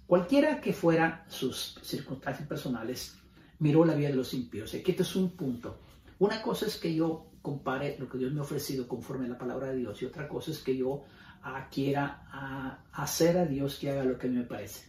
Cualquiera 0.07 0.61
que 0.61 0.73
fuera 0.73 1.25
sus 1.29 1.79
circunstancias 1.83 2.47
personales, 2.47 3.19
miró 3.59 3.85
la 3.85 3.95
vida 3.95 4.09
de 4.09 4.15
los 4.15 4.35
impíos. 4.35 4.75
Aquí 4.75 4.93
este 4.93 5.03
es 5.03 5.17
un 5.17 5.31
punto. 5.31 5.81
Una 6.19 6.41
cosa 6.41 6.67
es 6.67 6.77
que 6.77 6.95
yo 6.95 7.27
compare 7.43 7.97
lo 7.99 8.09
que 8.09 8.19
Dios 8.19 8.33
me 8.33 8.41
ha 8.41 8.43
ofrecido 8.43 8.89
conforme 8.89 9.27
a 9.27 9.31
la 9.31 9.39
palabra 9.39 9.69
de 9.69 9.77
Dios 9.77 10.01
y 10.03 10.07
otra 10.07 10.29
cosa 10.29 10.51
es 10.51 10.59
que 10.59 10.77
yo 10.77 11.05
ah, 11.43 11.69
quiera 11.71 12.27
ah, 12.33 12.79
hacer 12.93 13.37
a 13.39 13.47
Dios 13.47 13.79
que 13.79 13.91
haga 13.91 14.05
lo 14.05 14.19
que 14.19 14.29
me 14.29 14.43
parece. 14.45 14.89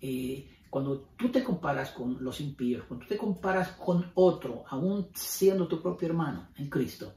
Eh, 0.00 0.48
cuando 0.70 1.08
tú 1.16 1.30
te 1.30 1.44
comparas 1.44 1.90
con 1.90 2.22
los 2.24 2.40
impíos, 2.40 2.84
cuando 2.84 3.04
tú 3.04 3.14
te 3.14 3.18
comparas 3.18 3.72
con 3.72 4.10
otro, 4.14 4.64
aún 4.68 5.08
siendo 5.14 5.68
tu 5.68 5.82
propio 5.82 6.08
hermano 6.08 6.48
en 6.56 6.70
Cristo, 6.70 7.14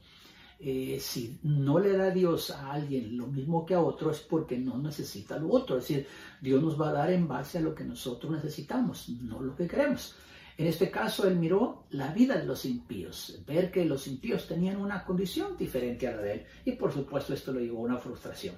eh, 0.58 0.98
si 1.00 1.38
no 1.42 1.78
le 1.78 1.92
da 1.92 2.10
Dios 2.10 2.50
a 2.50 2.72
alguien 2.72 3.16
lo 3.16 3.26
mismo 3.26 3.66
que 3.66 3.74
a 3.74 3.80
otro 3.80 4.10
es 4.10 4.20
porque 4.20 4.58
no 4.58 4.78
necesita 4.78 5.38
lo 5.38 5.50
otro. 5.50 5.76
Es 5.76 5.88
decir, 5.88 6.06
Dios 6.40 6.62
nos 6.62 6.80
va 6.80 6.88
a 6.88 6.92
dar 6.92 7.12
en 7.12 7.28
base 7.28 7.58
a 7.58 7.60
lo 7.60 7.74
que 7.74 7.84
nosotros 7.84 8.32
necesitamos, 8.32 9.08
no 9.08 9.40
lo 9.40 9.54
que 9.54 9.66
queremos. 9.66 10.14
En 10.58 10.66
este 10.66 10.90
caso, 10.90 11.28
él 11.28 11.36
miró 11.36 11.84
la 11.90 12.12
vida 12.12 12.38
de 12.38 12.46
los 12.46 12.64
impíos, 12.64 13.42
ver 13.46 13.70
que 13.70 13.84
los 13.84 14.06
impíos 14.06 14.48
tenían 14.48 14.78
una 14.78 15.04
condición 15.04 15.54
diferente 15.56 16.08
a 16.08 16.12
la 16.12 16.22
de 16.22 16.32
él, 16.32 16.44
y 16.64 16.72
por 16.72 16.92
supuesto 16.92 17.34
esto 17.34 17.52
lo 17.52 17.60
llevó 17.60 17.80
a 17.80 17.90
una 17.90 17.98
frustración. 17.98 18.56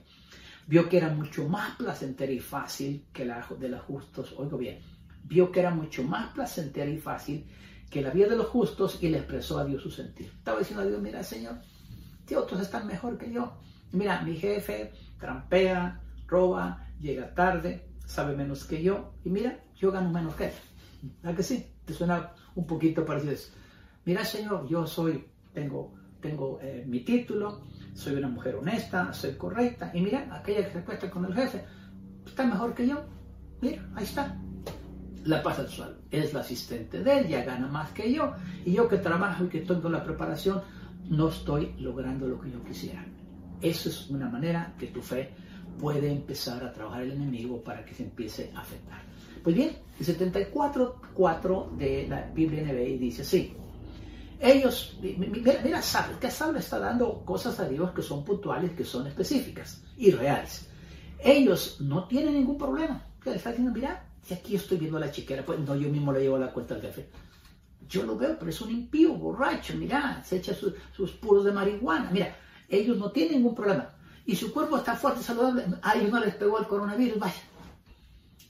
Vio 0.68 0.88
que 0.88 0.98
era 0.98 1.08
mucho 1.08 1.48
más 1.48 1.76
placentera 1.76 2.30
y 2.30 2.38
fácil 2.38 3.06
que 3.12 3.24
la 3.24 3.44
de 3.58 3.68
los 3.68 3.80
justos, 3.82 4.32
oigo 4.36 4.58
bien, 4.58 4.78
vio 5.24 5.50
que 5.50 5.58
era 5.58 5.70
mucho 5.72 6.04
más 6.04 6.32
placentera 6.32 6.88
y 6.88 6.98
fácil 6.98 7.44
que 7.90 8.02
la 8.02 8.10
vida 8.10 8.28
de 8.28 8.36
los 8.36 8.46
justos 8.46 9.02
y 9.02 9.08
le 9.08 9.18
expresó 9.18 9.58
a 9.58 9.64
Dios 9.64 9.82
su 9.82 9.90
sentir. 9.90 10.26
Estaba 10.26 10.60
diciendo 10.60 10.82
a 10.82 10.86
Dios, 10.86 11.00
mira 11.00 11.24
Señor, 11.24 11.58
que 12.28 12.36
otros 12.36 12.60
están 12.60 12.86
mejor 12.86 13.16
que 13.16 13.32
yo. 13.32 13.54
Mira, 13.92 14.20
mi 14.22 14.36
jefe 14.36 14.92
trampea, 15.18 16.00
roba, 16.26 16.86
llega 17.00 17.34
tarde, 17.34 17.88
sabe 18.04 18.36
menos 18.36 18.64
que 18.64 18.82
yo, 18.82 19.14
y 19.24 19.30
mira, 19.30 19.58
yo 19.74 19.90
gano 19.90 20.10
menos 20.10 20.34
que 20.34 20.46
él. 20.46 20.52
¿Verdad 21.22 21.36
que 21.36 21.42
sí? 21.42 21.66
Te 21.84 21.94
suena 21.94 22.32
un 22.54 22.66
poquito 22.66 23.04
parecido. 23.04 23.34
Mira, 24.04 24.24
Señor, 24.24 24.68
yo 24.68 24.86
soy, 24.86 25.26
tengo, 25.54 25.94
tengo 26.20 26.58
eh, 26.60 26.84
mi 26.86 27.00
título, 27.00 27.66
soy 27.94 28.14
una 28.14 28.28
mujer 28.28 28.56
honesta, 28.56 29.12
soy 29.12 29.34
correcta, 29.34 29.90
y 29.94 30.02
mira, 30.02 30.28
aquella 30.30 30.66
que 30.66 30.72
se 30.72 30.78
acuesta 30.78 31.10
con 31.10 31.24
el 31.24 31.34
jefe, 31.34 31.64
está 32.26 32.44
mejor 32.44 32.74
que 32.74 32.86
yo. 32.86 33.04
Mira, 33.62 33.88
ahí 33.94 34.04
está. 34.04 34.36
La 35.24 35.42
pasa 35.42 35.62
al 35.62 35.68
suelo. 35.68 35.96
Es 36.10 36.32
la 36.32 36.40
asistente 36.40 37.02
de 37.02 37.18
él, 37.18 37.28
ya 37.28 37.44
gana 37.44 37.66
más 37.66 37.90
que 37.90 38.12
yo, 38.12 38.34
y 38.64 38.72
yo 38.72 38.86
que 38.86 38.98
trabajo 38.98 39.44
y 39.44 39.48
que 39.48 39.60
tengo 39.60 39.88
la 39.88 40.04
preparación, 40.04 40.62
no 41.08 41.28
estoy 41.28 41.74
logrando 41.78 42.26
lo 42.28 42.40
que 42.40 42.50
yo 42.50 42.62
quisiera. 42.64 43.04
Eso 43.60 43.88
es 43.88 44.08
una 44.10 44.28
manera 44.28 44.74
que 44.78 44.88
tu 44.88 45.02
fe 45.02 45.30
puede 45.78 46.10
empezar 46.10 46.62
a 46.64 46.72
trabajar 46.72 47.02
el 47.02 47.12
enemigo 47.12 47.62
para 47.62 47.84
que 47.84 47.94
se 47.94 48.04
empiece 48.04 48.50
a 48.54 48.60
afectar. 48.60 49.00
Pues 49.42 49.54
bien, 49.54 49.76
el 49.98 50.06
74.4 50.06 51.76
de 51.76 52.06
la 52.08 52.22
Biblia 52.34 52.62
NBI 52.62 52.98
dice 52.98 53.22
así. 53.22 53.54
Ellos, 54.40 54.98
mira, 55.02 55.60
mira 55.64 55.80
que 56.20 56.30
Saulo 56.30 56.58
está 56.58 56.78
dando 56.78 57.24
cosas 57.24 57.58
a 57.58 57.68
Dios 57.68 57.90
que 57.90 58.02
son 58.02 58.24
puntuales, 58.24 58.72
que 58.72 58.84
son 58.84 59.06
específicas 59.06 59.82
y 59.96 60.12
reales. 60.12 60.68
Ellos 61.18 61.80
no 61.80 62.06
tienen 62.06 62.34
ningún 62.34 62.56
problema. 62.56 63.04
Le 63.24 63.34
está 63.34 63.50
diciendo, 63.50 63.72
mira, 63.74 64.04
y 64.30 64.34
aquí 64.34 64.54
estoy 64.54 64.78
viendo 64.78 64.98
la 64.98 65.10
chiquera, 65.10 65.44
pues 65.44 65.58
no, 65.58 65.74
yo 65.74 65.88
mismo 65.88 66.12
le 66.12 66.20
llevo 66.20 66.38
la 66.38 66.52
cuenta 66.52 66.74
al 66.74 66.82
jefe 66.82 67.08
yo 67.88 68.02
lo 68.04 68.16
veo, 68.16 68.38
pero 68.38 68.50
es 68.50 68.60
un 68.60 68.70
impío, 68.70 69.14
borracho, 69.14 69.74
mira, 69.74 70.22
se 70.24 70.36
echa 70.36 70.54
sus 70.54 71.12
puros 71.12 71.44
de 71.44 71.52
marihuana, 71.52 72.10
mira, 72.10 72.36
ellos 72.68 72.98
no 72.98 73.10
tienen 73.10 73.36
ningún 73.36 73.54
problema. 73.54 73.90
Y 74.26 74.36
su 74.36 74.52
cuerpo 74.52 74.76
está 74.76 74.94
fuerte, 74.94 75.22
saludable, 75.22 75.64
a 75.82 75.94
ellos 75.94 76.10
no 76.10 76.20
les 76.20 76.34
pegó 76.34 76.58
el 76.58 76.66
coronavirus, 76.66 77.18
vaya. 77.18 77.42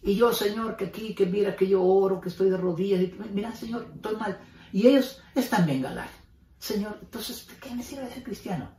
Y 0.02 0.14
yo, 0.16 0.32
Señor, 0.32 0.76
que 0.76 0.86
aquí, 0.86 1.14
que 1.14 1.26
mira 1.26 1.54
que 1.54 1.68
yo 1.68 1.82
oro, 1.82 2.20
que 2.20 2.28
estoy 2.28 2.50
de 2.50 2.56
rodillas, 2.56 3.00
y, 3.00 3.14
mira, 3.32 3.54
Señor, 3.54 3.88
estoy 3.94 4.16
mal. 4.16 4.38
Y 4.72 4.86
ellos 4.86 5.22
están 5.34 5.66
bien 5.66 5.82
galán. 5.82 6.08
Señor, 6.58 6.98
entonces, 7.00 7.46
¿de 7.46 7.54
qué 7.56 7.74
me 7.74 7.82
sirve 7.82 8.08
ser 8.08 8.22
cristiano? 8.22 8.70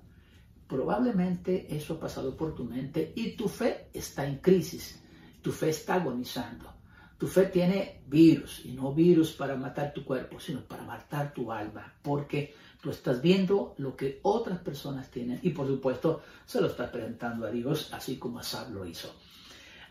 Probablemente 0.68 1.74
eso 1.76 1.96
ha 1.96 2.00
pasado 2.00 2.36
por 2.36 2.54
tu 2.54 2.64
mente 2.64 3.14
y 3.16 3.32
tu 3.32 3.48
fe 3.48 3.90
está 3.94 4.26
en 4.26 4.38
crisis, 4.38 5.02
tu 5.42 5.52
fe 5.52 5.70
está 5.70 5.96
agonizando. 5.96 6.79
Tu 7.20 7.28
fe 7.28 7.48
tiene 7.48 8.02
virus, 8.08 8.66
y 8.66 8.72
no 8.72 8.94
virus 8.94 9.34
para 9.34 9.58
matar 9.58 9.94
tu 9.94 10.06
cuerpo, 10.06 10.40
sino 10.40 10.62
para 10.62 10.84
matar 10.84 11.34
tu 11.34 11.52
alma, 11.52 11.94
porque 12.02 12.56
tú 12.82 12.92
estás 12.92 13.22
viendo 13.22 13.76
lo 13.78 13.94
que 13.98 14.22
otras 14.24 14.60
personas 14.60 15.12
tienen 15.12 15.38
y 15.44 15.50
por 15.50 15.68
supuesto 15.68 16.22
se 16.46 16.62
lo 16.62 16.68
estás 16.68 16.90
presentando 16.92 17.46
a 17.46 17.52
Dios, 17.52 17.90
así 17.92 18.18
como 18.18 18.40
Asab 18.40 18.72
lo 18.72 18.86
hizo. 18.86 19.14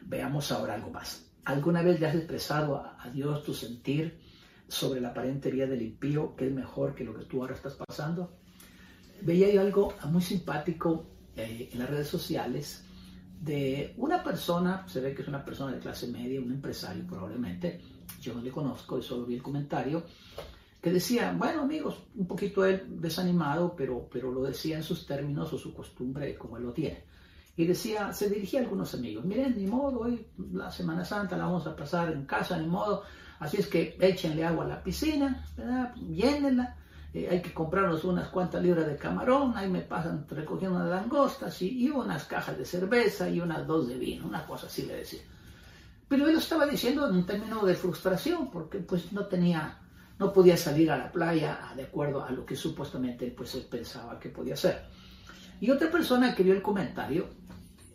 Veamos 0.00 0.50
ahora 0.52 0.72
algo 0.72 0.90
más. 0.90 1.26
¿Alguna 1.44 1.82
vez 1.82 2.00
le 2.00 2.06
has 2.06 2.14
expresado 2.14 2.76
a 2.76 3.10
Dios 3.10 3.42
tu 3.42 3.52
sentir 3.52 4.18
sobre 4.66 5.02
la 5.02 5.08
aparente 5.08 5.50
del 5.50 5.82
impío, 5.82 6.34
que 6.34 6.46
es 6.46 6.52
mejor 6.52 6.94
que 6.94 7.04
lo 7.04 7.14
que 7.14 7.26
tú 7.26 7.42
ahora 7.42 7.54
estás 7.54 7.74
pasando? 7.74 8.38
Veía 9.20 9.52
yo 9.52 9.60
algo 9.60 9.94
muy 10.06 10.22
simpático 10.22 11.10
eh, 11.36 11.68
en 11.72 11.78
las 11.78 11.90
redes 11.90 12.08
sociales 12.08 12.84
de 13.40 13.94
una 13.96 14.22
persona, 14.22 14.86
se 14.88 15.00
ve 15.00 15.14
que 15.14 15.22
es 15.22 15.28
una 15.28 15.44
persona 15.44 15.72
de 15.72 15.78
clase 15.78 16.08
media, 16.08 16.40
un 16.40 16.50
empresario 16.50 17.06
probablemente, 17.06 17.80
yo 18.20 18.34
no 18.34 18.40
le 18.40 18.50
conozco, 18.50 19.00
solo 19.00 19.26
vi 19.26 19.34
el 19.34 19.42
comentario, 19.42 20.04
que 20.80 20.92
decía, 20.92 21.34
bueno 21.36 21.62
amigos, 21.62 22.02
un 22.16 22.26
poquito 22.26 22.64
él 22.64 23.00
desanimado, 23.00 23.74
pero, 23.76 24.08
pero 24.10 24.32
lo 24.32 24.42
decía 24.42 24.76
en 24.76 24.82
sus 24.82 25.06
términos 25.06 25.52
o 25.52 25.58
su 25.58 25.74
costumbre 25.74 26.36
como 26.36 26.56
él 26.56 26.64
lo 26.64 26.72
tiene. 26.72 27.04
y 27.56 27.66
decía, 27.66 28.12
se 28.12 28.28
dirigía 28.28 28.60
a 28.60 28.62
algunos 28.62 28.94
amigos, 28.94 29.24
miren, 29.24 29.56
ni 29.56 29.66
modo, 29.66 30.00
hoy 30.00 30.26
la 30.52 30.70
Semana 30.70 31.04
Santa 31.04 31.36
la 31.36 31.44
vamos 31.44 31.66
a 31.66 31.74
pasar 31.74 32.12
en 32.12 32.24
casa, 32.24 32.58
ni 32.58 32.66
modo, 32.66 33.02
así 33.40 33.56
es 33.58 33.66
que 33.66 33.96
échenle 34.00 34.44
agua 34.44 34.64
a 34.64 34.68
la 34.68 34.82
piscina, 34.82 35.44
¿verdad? 35.56 35.94
llénenla, 35.94 36.76
eh, 37.14 37.28
hay 37.30 37.40
que 37.40 37.54
comprarnos 37.54 38.04
unas 38.04 38.28
cuantas 38.28 38.62
libras 38.62 38.86
de 38.86 38.96
camarón, 38.96 39.56
ahí 39.56 39.68
me 39.68 39.80
pasan 39.80 40.26
recogiendo 40.28 40.76
unas 40.76 40.90
langostas 40.90 41.60
y, 41.62 41.88
unas 41.90 42.24
cajas 42.24 42.58
de 42.58 42.64
cerveza 42.64 43.28
y 43.30 43.40
unas 43.40 43.66
dos 43.66 43.88
de 43.88 43.96
vino, 43.96 44.26
una 44.26 44.44
cosa 44.44 44.66
así 44.66 44.82
le 44.82 44.96
decía. 44.96 45.22
Pero 46.06 46.26
él 46.26 46.34
lo 46.34 46.38
estaba 46.38 46.66
diciendo 46.66 47.08
en 47.08 47.16
un 47.16 47.26
término 47.26 47.64
de 47.64 47.74
frustración, 47.74 48.50
porque 48.50 48.78
pues 48.78 49.12
no 49.12 49.26
tenía, 49.26 49.78
no 50.18 50.32
podía 50.32 50.56
salir 50.56 50.90
a 50.90 50.98
la 50.98 51.10
playa 51.10 51.72
de 51.76 51.84
acuerdo 51.84 52.24
a 52.24 52.30
lo 52.30 52.44
que 52.44 52.56
supuestamente 52.56 53.30
pues 53.30 53.54
él 53.54 53.66
pensaba 53.70 54.18
que 54.18 54.28
podía 54.28 54.54
hacer. 54.54 54.86
Y 55.60 55.70
otra 55.70 55.90
persona 55.90 56.34
que 56.34 56.42
vio 56.42 56.54
el 56.54 56.62
comentario 56.62 57.26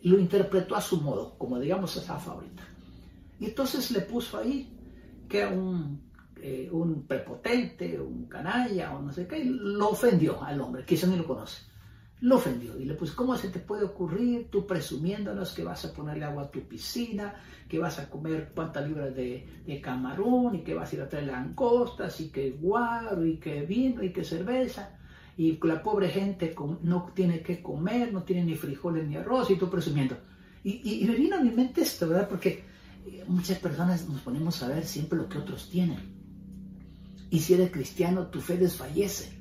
lo 0.02 0.18
interpretó 0.18 0.76
a 0.76 0.80
su 0.80 1.00
modo, 1.00 1.36
como 1.38 1.58
digamos 1.58 1.96
esa 1.96 2.18
favorita. 2.18 2.62
Y 3.40 3.46
entonces 3.46 3.90
le 3.90 4.00
puso 4.00 4.38
ahí 4.38 4.70
que 5.28 5.46
un, 5.46 6.03
eh, 6.46 6.68
un 6.70 7.06
prepotente, 7.06 7.98
un 7.98 8.26
canalla 8.26 8.94
o 8.94 9.00
no 9.00 9.10
sé 9.10 9.26
qué, 9.26 9.42
lo 9.46 9.88
ofendió 9.88 10.44
al 10.44 10.60
hombre, 10.60 10.84
eso 10.86 11.06
ni 11.06 11.16
lo 11.16 11.26
conoce. 11.26 11.62
Lo 12.20 12.36
ofendió 12.36 12.78
y 12.78 12.84
le 12.84 12.92
puso, 12.92 13.16
¿cómo 13.16 13.34
se 13.38 13.48
te 13.48 13.60
puede 13.60 13.84
ocurrir 13.84 14.50
tú 14.50 14.66
presumiéndonos 14.66 15.54
que 15.54 15.64
vas 15.64 15.86
a 15.86 15.94
ponerle 15.94 16.26
agua 16.26 16.42
a 16.42 16.50
tu 16.50 16.60
piscina, 16.60 17.34
que 17.66 17.78
vas 17.78 17.98
a 17.98 18.10
comer 18.10 18.52
cuántas 18.54 18.86
libras 18.86 19.16
de, 19.16 19.80
camarón 19.82 20.56
y 20.56 20.58
que 20.60 20.74
vas 20.74 20.92
a 20.92 20.96
ir 20.96 21.00
a 21.00 21.08
traer 21.08 21.28
langostas 21.28 22.20
y 22.20 22.28
que 22.28 22.50
guaro 22.50 23.24
y 23.24 23.38
que 23.38 23.62
vino 23.62 24.02
y 24.02 24.12
que 24.12 24.22
cerveza? 24.22 24.98
y 25.38 25.58
la 25.66 25.82
pobre 25.82 26.10
gente 26.10 26.54
no 26.82 27.10
tiene 27.14 27.40
que 27.40 27.62
comer, 27.62 28.12
no 28.12 28.22
tiene 28.22 28.44
ni 28.44 28.54
frijoles 28.54 29.08
ni 29.08 29.16
arroz 29.16 29.50
y 29.50 29.56
tú 29.56 29.70
presumiendo. 29.70 30.14
Y, 30.62 31.02
y, 31.02 31.06
me 31.06 31.14
vino 31.14 31.36
a 31.36 31.40
mi 31.40 31.50
mente 31.50 31.80
esto, 31.80 32.06
¿verdad? 32.06 32.28
Porque 32.28 32.64
muchas 33.28 33.58
personas 33.58 34.06
nos 34.06 34.20
ponemos 34.20 34.62
a 34.62 34.68
ver 34.68 34.84
siempre 34.84 35.18
lo 35.18 35.26
que 35.26 35.38
otros 35.38 35.70
tienen. 35.70 36.13
Y 37.30 37.40
si 37.40 37.54
eres 37.54 37.70
cristiano, 37.70 38.26
tu 38.28 38.40
fe 38.40 38.56
desfallece, 38.56 39.32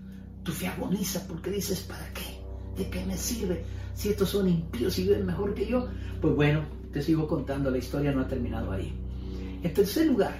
tu 0.43 0.51
fe 0.51 0.67
agoniza 0.67 1.27
porque 1.27 1.51
dices, 1.51 1.81
¿para 1.81 2.11
qué? 2.13 2.41
¿De 2.77 2.89
qué 2.89 3.05
me 3.05 3.17
sirve? 3.17 3.63
Si 3.93 4.09
estos 4.09 4.29
son 4.29 4.47
impíos 4.47 4.97
y 4.97 5.03
viven 5.03 5.25
mejor 5.25 5.53
que 5.53 5.67
yo. 5.67 5.87
Pues 6.21 6.35
bueno, 6.35 6.65
te 6.91 7.01
sigo 7.01 7.27
contando, 7.27 7.69
la 7.69 7.77
historia 7.77 8.11
no 8.11 8.21
ha 8.21 8.27
terminado 8.27 8.71
ahí. 8.71 8.93
En 9.61 9.73
tercer 9.73 10.07
lugar, 10.07 10.35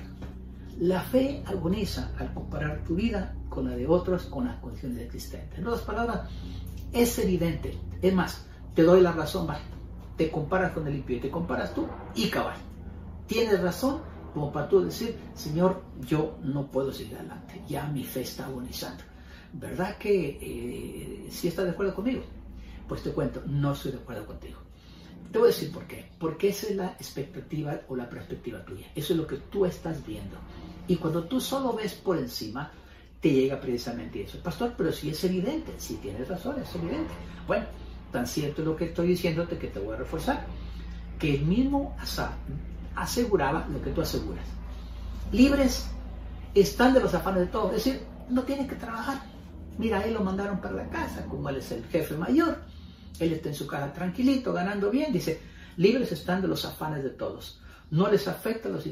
la 0.80 1.02
fe 1.02 1.44
agoniza 1.46 2.12
al 2.18 2.34
comparar 2.34 2.84
tu 2.84 2.96
vida 2.96 3.36
con 3.50 3.70
la 3.70 3.76
de 3.76 3.88
otros, 3.88 4.24
con 4.24 4.46
las 4.46 4.60
condiciones 4.60 5.00
existentes. 5.00 5.60
En 5.60 5.68
otras 5.68 5.84
palabras, 5.84 6.30
es 6.92 7.18
evidente. 7.20 7.78
Es 8.02 8.14
más, 8.14 8.46
te 8.74 8.84
doy 8.84 9.02
la 9.02 9.12
razón, 9.12 9.48
va. 9.48 9.60
Te 10.18 10.30
comparas 10.30 10.72
con 10.74 10.88
el 10.88 10.96
impío, 10.96 11.22
te 11.22 11.30
comparas 11.30 11.74
tú 11.74 11.88
y 12.16 12.30
cabal. 12.30 12.58
Tienes 13.28 13.62
razón 13.62 14.02
como 14.34 14.52
para 14.52 14.68
tú 14.68 14.84
decir, 14.84 15.16
Señor, 15.36 15.84
yo 16.08 16.38
no 16.42 16.68
puedo 16.68 16.92
seguir 16.92 17.16
adelante, 17.16 17.62
ya 17.68 17.86
mi 17.88 18.04
fe 18.04 18.22
está 18.22 18.46
agonizando. 18.46 19.04
¿Verdad 19.54 19.98
que 19.98 20.40
eh, 20.42 21.28
si 21.30 21.48
estás 21.48 21.66
de 21.66 21.72
acuerdo 21.72 21.94
conmigo? 21.94 22.24
Pues 22.88 23.04
te 23.04 23.12
cuento, 23.12 23.44
no 23.46 23.74
estoy 23.74 23.92
de 23.92 24.00
acuerdo 24.00 24.26
contigo. 24.26 24.60
Te 25.32 25.40
voy 25.40 25.50
a 25.50 25.52
decir 25.52 25.72
por 25.72 25.86
qué. 25.86 26.10
Porque 26.20 26.50
esa 26.50 26.68
es 26.68 26.76
la 26.76 26.88
expectativa 26.90 27.80
o 27.88 27.96
la 27.96 28.10
perspectiva 28.10 28.64
tuya. 28.66 28.88
Eso 28.96 29.14
es 29.14 29.20
lo 29.20 29.28
que 29.28 29.38
tú 29.38 29.66
estás 29.66 30.06
viendo. 30.06 30.38
Y 30.88 30.96
cuando 30.98 31.24
tú 31.24 31.40
solo 31.40 31.74
ves 31.74 31.94
por 31.94 32.18
encima, 32.18 32.72
te 33.22 33.32
llega 33.32 33.60
precisamente 33.60 34.22
eso. 34.24 34.40
Pastor, 34.40 34.74
pero 34.78 34.92
si 34.92 35.10
es 35.10 35.24
evidente, 35.24 35.72
si 35.78 35.96
tienes 35.96 36.28
razón, 36.28 36.62
es 36.62 36.76
evidente. 36.76 37.14
Bueno, 37.48 37.66
tan 38.12 38.28
cierto 38.28 38.62
es 38.62 38.68
lo 38.68 38.76
que 38.76 38.86
estoy 38.86 39.08
diciéndote 39.08 39.58
que 39.58 39.68
te 39.68 39.80
voy 39.80 39.94
a 39.94 39.98
reforzar. 39.98 40.46
Que 41.18 41.36
el 41.36 41.46
mismo 41.46 41.96
Asa 42.00 42.38
aseguraba 42.96 43.68
lo 43.72 43.82
que 43.82 43.92
tú 43.92 44.02
aseguras. 44.02 44.46
Libres 45.32 45.90
están 46.54 46.94
de 46.94 47.00
los 47.00 47.14
afanes 47.14 47.42
de 47.42 47.48
todo. 47.48 47.72
Es 47.72 47.84
decir, 47.84 48.02
no 48.30 48.44
tienen 48.44 48.68
que 48.68 48.76
trabajar. 48.76 49.22
Mira, 49.78 50.02
él 50.04 50.14
lo 50.14 50.24
mandaron 50.24 50.62
para 50.62 50.76
la 50.76 50.90
casa, 50.90 51.26
como 51.26 51.50
él 51.50 51.58
es 51.58 51.72
el 51.72 51.84
jefe 51.86 52.16
mayor. 52.16 52.58
Él 53.20 53.34
está 53.34 53.50
en 53.50 53.56
su 53.56 53.68
casa 53.68 53.92
tranquilito, 53.92 54.54
ganando 54.54 54.90
bien. 54.92 55.12
Dice, 55.12 55.42
libres 55.78 56.12
están 56.12 56.42
de 56.42 56.48
los 56.48 56.66
afanes 56.66 57.04
de 57.04 57.10
todos. 57.10 57.60
No 57.90 58.10
les 58.10 58.28
afecta 58.28 58.70
los, 58.70 58.86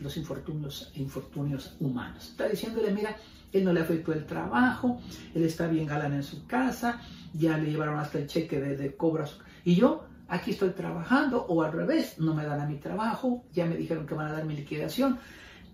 los 0.00 0.16
infortunios, 0.16 0.92
infortunios 0.94 1.76
humanos. 1.80 2.28
Está 2.30 2.48
diciéndole, 2.48 2.90
mira, 2.90 3.16
él 3.52 3.64
no 3.64 3.72
le 3.72 3.80
afectó 3.80 4.12
el 4.12 4.26
trabajo, 4.26 5.00
él 5.34 5.44
está 5.44 5.66
bien 5.66 5.86
galán 5.86 6.14
en 6.14 6.22
su 6.22 6.46
casa, 6.46 7.00
ya 7.32 7.56
le 7.56 7.70
llevaron 7.70 7.98
hasta 7.98 8.18
el 8.18 8.26
cheque 8.26 8.60
de, 8.60 8.76
de 8.76 8.96
cobras. 8.96 9.38
Y 9.64 9.74
yo 9.74 10.06
aquí 10.28 10.52
estoy 10.52 10.70
trabajando, 10.70 11.44
o 11.46 11.62
al 11.62 11.72
revés, 11.72 12.18
no 12.18 12.34
me 12.34 12.44
dan 12.44 12.60
a 12.60 12.66
mi 12.66 12.78
trabajo, 12.78 13.44
ya 13.52 13.66
me 13.66 13.76
dijeron 13.76 14.06
que 14.06 14.14
van 14.14 14.28
a 14.28 14.32
dar 14.32 14.44
mi 14.44 14.56
liquidación. 14.56 15.18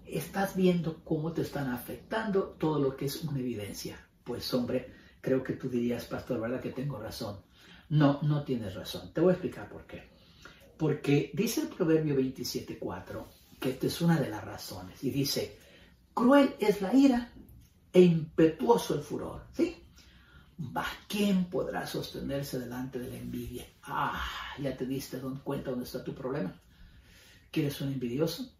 Estás 0.06 0.56
viendo 0.56 1.02
cómo 1.04 1.32
te 1.32 1.42
están 1.42 1.70
afectando 1.70 2.56
todo 2.58 2.80
lo 2.80 2.96
que 2.96 3.06
es 3.06 3.22
una 3.24 3.38
evidencia. 3.38 3.98
Pues 4.24 4.52
hombre, 4.52 4.92
creo 5.20 5.42
que 5.42 5.54
tú 5.54 5.68
dirías, 5.68 6.04
pastor, 6.04 6.40
¿verdad 6.40 6.60
que 6.60 6.70
tengo 6.70 6.98
razón? 6.98 7.40
No, 7.88 8.20
no 8.22 8.42
tienes 8.42 8.74
razón. 8.74 9.12
Te 9.12 9.20
voy 9.20 9.30
a 9.30 9.32
explicar 9.34 9.68
por 9.68 9.86
qué. 9.86 10.10
Porque 10.76 11.30
dice 11.34 11.62
el 11.62 11.68
Proverbio 11.68 12.16
27.4 12.16 13.24
que 13.62 13.70
esta 13.70 13.86
es 13.86 14.00
una 14.00 14.18
de 14.18 14.28
las 14.28 14.44
razones. 14.44 15.02
Y 15.04 15.10
dice, 15.10 15.58
cruel 16.12 16.56
es 16.58 16.82
la 16.82 16.92
ira 16.92 17.32
e 17.92 18.02
impetuoso 18.02 18.94
el 18.94 19.02
furor. 19.02 19.46
¿Sí? 19.52 19.76
¿Va? 20.76 20.84
¿Quién 21.08 21.46
podrá 21.46 21.86
sostenerse 21.86 22.58
delante 22.58 22.98
de 22.98 23.08
la 23.08 23.16
envidia? 23.16 23.64
Ah, 23.85 24.23
ya 24.59 24.77
te 24.77 24.87
diste 24.87 25.18
cuenta 25.42 25.71
dónde 25.71 25.85
está 25.85 26.05
tu 26.05 26.14
problema. 26.14 26.55
¿Que 27.51 27.62
eres 27.62 27.81
un 27.81 27.92
envidioso? 27.92 28.55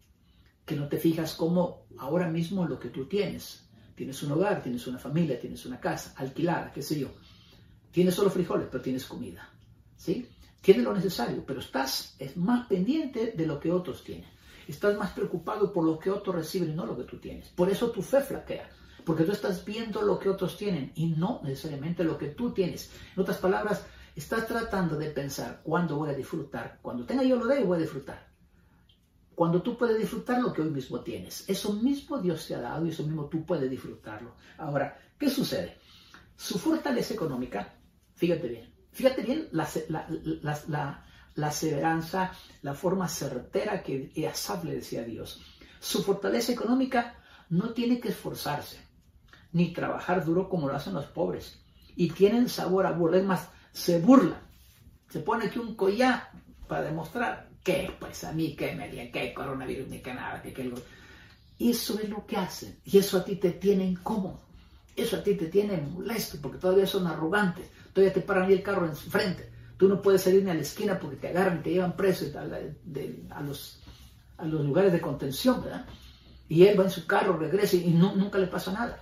Que 0.65 0.75
no 0.75 0.87
te 0.87 0.97
fijas 0.97 1.33
cómo 1.35 1.87
ahora 1.97 2.29
mismo 2.29 2.65
lo 2.65 2.79
que 2.79 2.89
tú 2.89 3.05
tienes. 3.05 3.67
Tienes 3.95 4.21
un 4.23 4.31
hogar, 4.31 4.61
tienes 4.61 4.85
una 4.87 4.99
familia, 4.99 5.39
tienes 5.39 5.65
una 5.65 5.79
casa 5.79 6.13
alquilada, 6.17 6.71
qué 6.71 6.81
sé 6.81 6.99
yo. 6.99 7.09
Tienes 7.91 8.15
solo 8.15 8.29
frijoles, 8.29 8.67
pero 8.71 8.83
tienes 8.83 9.05
comida. 9.05 9.49
¿Sí? 9.95 10.27
Tienes 10.61 10.83
lo 10.83 10.93
necesario, 10.93 11.43
pero 11.45 11.59
estás 11.59 12.15
es 12.19 12.35
más 12.37 12.67
pendiente 12.67 13.33
de 13.35 13.45
lo 13.45 13.59
que 13.59 13.71
otros 13.71 14.03
tienen. 14.03 14.29
Estás 14.67 14.97
más 14.97 15.11
preocupado 15.11 15.71
por 15.71 15.85
lo 15.85 15.99
que 15.99 16.09
otros 16.09 16.35
reciben 16.35 16.71
y 16.71 16.73
no 16.73 16.85
lo 16.85 16.97
que 16.97 17.03
tú 17.03 17.17
tienes. 17.17 17.49
Por 17.49 17.69
eso 17.69 17.91
tu 17.91 18.01
fe 18.01 18.21
flaquea 18.21 18.69
porque 19.05 19.23
tú 19.23 19.31
estás 19.31 19.63
viendo 19.65 20.01
lo 20.01 20.19
que 20.19 20.29
otros 20.29 20.57
tienen 20.57 20.91
y 20.95 21.07
no 21.07 21.41
necesariamente 21.43 22.03
lo 22.03 22.17
que 22.17 22.27
tú 22.27 22.51
tienes. 22.51 22.91
En 23.15 23.21
otras 23.21 23.37
palabras, 23.37 23.85
estás 24.15 24.47
tratando 24.47 24.97
de 24.97 25.09
pensar 25.09 25.61
cuándo 25.63 25.97
voy 25.97 26.09
a 26.09 26.13
disfrutar. 26.13 26.79
Cuando 26.81 27.05
tenga 27.05 27.23
yo 27.23 27.35
lo 27.35 27.47
de 27.47 27.63
voy 27.63 27.77
a 27.77 27.81
disfrutar. 27.81 28.27
Cuando 29.35 29.61
tú 29.61 29.77
puedes 29.77 29.97
disfrutar 29.97 30.41
lo 30.41 30.53
que 30.53 30.61
hoy 30.61 30.69
mismo 30.69 31.01
tienes. 31.01 31.49
Eso 31.49 31.73
mismo 31.73 32.19
Dios 32.19 32.47
te 32.47 32.55
ha 32.55 32.61
dado 32.61 32.85
y 32.85 32.89
eso 32.89 33.03
mismo 33.03 33.25
tú 33.25 33.45
puedes 33.45 33.69
disfrutarlo. 33.69 34.35
Ahora, 34.57 34.99
¿qué 35.17 35.29
sucede? 35.29 35.77
Su 36.35 36.59
fortaleza 36.59 37.13
económica, 37.13 37.73
fíjate 38.15 38.47
bien, 38.47 38.73
fíjate 38.91 39.21
bien 39.23 39.47
la, 39.51 39.67
la, 39.89 40.07
la, 40.67 41.05
la 41.35 41.51
severanza, 41.51 42.31
la 42.61 42.73
forma 42.73 43.07
certera 43.07 43.81
que 43.81 44.11
Asaf 44.29 44.63
le 44.65 44.75
decía 44.75 45.01
a 45.01 45.05
Dios. 45.05 45.41
Su 45.79 46.03
fortaleza 46.03 46.51
económica 46.51 47.15
no 47.49 47.73
tiene 47.73 47.99
que 47.99 48.09
esforzarse 48.09 48.77
ni 49.53 49.71
trabajar 49.71 50.25
duro 50.25 50.49
como 50.49 50.67
lo 50.67 50.75
hacen 50.75 50.93
los 50.93 51.05
pobres. 51.05 51.59
Y 51.95 52.09
tienen 52.09 52.49
sabor 52.49 52.85
a 52.87 52.91
burla. 52.91 53.21
Más, 53.21 53.49
se 53.73 53.99
burla. 53.99 54.39
Se 55.09 55.19
pone 55.19 55.45
aquí 55.45 55.59
un 55.59 55.75
collar 55.75 56.29
para 56.67 56.83
demostrar 56.83 57.49
que, 57.63 57.93
pues 57.99 58.23
a 58.23 58.31
mí, 58.31 58.55
que 58.55 58.73
me 58.75 59.11
que 59.11 59.33
coronavirus, 59.33 59.89
ni 59.89 59.99
que 59.99 60.13
nada, 60.13 60.41
que, 60.41 60.53
que 60.53 60.71
Eso 61.59 61.99
es 61.99 62.09
lo 62.09 62.25
que 62.25 62.37
hacen. 62.37 62.79
Y 62.85 62.97
eso 62.97 63.17
a 63.17 63.25
ti 63.25 63.35
te 63.35 63.51
tiene 63.51 63.85
incómodo. 63.85 64.39
Eso 64.95 65.17
a 65.17 65.23
ti 65.23 65.35
te 65.35 65.47
tiene 65.47 65.77
molesto 65.77 66.37
porque 66.41 66.59
todavía 66.59 66.87
son 66.87 67.07
arrogantes. 67.07 67.67
Todavía 67.91 68.13
te 68.13 68.21
paran 68.21 68.51
el 68.51 68.63
carro 68.63 68.85
en 68.85 68.95
frente. 68.95 69.51
Tú 69.77 69.89
no 69.89 70.01
puedes 70.01 70.21
salir 70.21 70.43
ni 70.43 70.51
a 70.51 70.53
la 70.53 70.61
esquina 70.61 70.99
porque 70.99 71.17
te 71.17 71.29
agarran 71.29 71.59
y 71.59 71.63
te 71.63 71.71
llevan 71.71 71.97
preso 71.97 72.25
a, 72.37 73.41
los, 73.41 73.79
a 74.37 74.45
los 74.45 74.65
lugares 74.65 74.93
de 74.93 75.01
contención. 75.01 75.63
Y 76.47 76.65
él 76.65 76.79
va 76.79 76.83
en 76.85 76.91
su 76.91 77.05
carro, 77.07 77.37
regresa 77.37 77.75
y 77.75 77.89
nunca 77.89 78.37
le 78.37 78.47
pasa 78.47 78.71
nada 78.71 78.99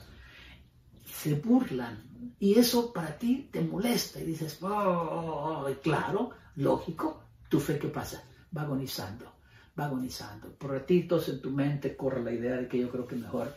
se 1.22 1.36
burlan. 1.36 2.02
Y 2.40 2.58
eso 2.58 2.92
para 2.94 3.18
ti 3.18 3.50
te 3.52 3.62
molesta 3.62 4.20
y 4.20 4.26
dices, 4.26 4.58
oh, 4.62 5.68
claro, 5.82 6.32
lógico, 6.56 7.24
tu 7.50 7.60
fe 7.60 7.80
qué 7.80 7.88
pasa, 7.88 8.24
va 8.56 8.64
agonizando, 8.64 9.34
va 9.80 9.86
agonizando. 9.86 10.54
Por 10.54 10.72
ratitos 10.72 11.30
en 11.30 11.42
tu 11.42 11.52
mente 11.52 11.96
corre 11.96 12.24
la 12.24 12.32
idea 12.32 12.58
de 12.58 12.68
que 12.68 12.80
yo 12.80 12.90
creo 12.90 13.08
que 13.08 13.16
mejor, 13.16 13.56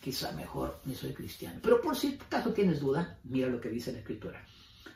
quizá 0.00 0.32
mejor, 0.32 0.80
ni 0.84 0.94
soy 0.94 1.12
cristiano. 1.12 1.60
Pero 1.62 1.80
por 1.80 1.96
si 1.96 2.18
acaso 2.20 2.52
tienes 2.52 2.80
duda, 2.80 3.18
mira 3.24 3.48
lo 3.48 3.60
que 3.60 3.68
dice 3.68 3.92
la 3.92 3.98
escritura. 3.98 4.44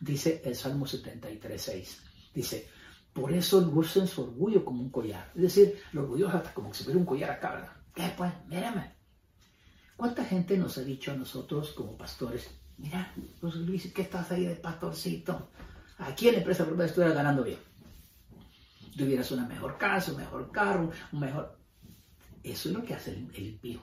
Dice 0.01 0.43
el 0.45 0.57
Salmo 0.57 0.87
73, 0.87 1.61
6. 1.61 2.03
Dice, 2.35 2.69
por 3.13 3.33
eso 3.33 3.61
lucen 3.61 4.07
su 4.07 4.23
orgullo 4.23 4.65
como 4.65 4.83
un 4.83 4.91
collar. 4.91 5.31
Es 5.35 5.43
decir, 5.43 5.79
el 5.93 5.99
orgullo 5.99 6.29
hasta 6.29 6.55
como 6.55 6.73
si 6.73 6.85
fuera 6.85 6.99
un 6.99 7.07
collar 7.07 7.31
acá, 7.31 7.55
¿verdad? 7.55 7.77
¿Qué 7.95 8.13
pues? 8.17 8.33
Mírame, 8.49 9.03
¿Cuánta 10.03 10.25
gente 10.25 10.59
nos 10.59 10.79
ha 10.79 10.83
dicho 10.83 11.13
a 11.13 11.15
nosotros 11.15 11.71
como 11.75 11.97
pastores, 11.97 12.51
mira, 12.79 13.13
José 13.41 13.59
Luis, 13.59 13.93
¿qué 13.93 14.03
estás 14.03 14.31
ahí 14.33 14.47
de 14.47 14.57
pastorcito? 14.57 15.51
Aquí 15.99 16.29
en 16.29 16.35
la 16.35 16.39
empresa 16.41 16.65
primera 16.65 16.87
estuviera 16.87 17.15
ganando 17.15 17.45
bien. 17.45 17.59
tuvieras 18.97 19.31
una 19.31 19.47
mejor 19.47 19.79
casa, 19.79 20.13
un 20.13 20.19
mejor 20.19 20.51
carro, 20.51 20.91
un 21.13 21.21
mejor... 21.21 21.59
Eso 22.43 22.69
es 22.69 22.75
lo 22.75 22.85
que 22.85 22.95
hace 22.95 23.13
el, 23.13 23.59
el. 23.63 23.81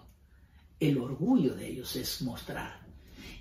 El 0.79 0.97
orgullo 0.97 1.55
de 1.55 1.67
ellos 1.67 1.95
es 1.95 2.21
mostrar. 2.21 2.79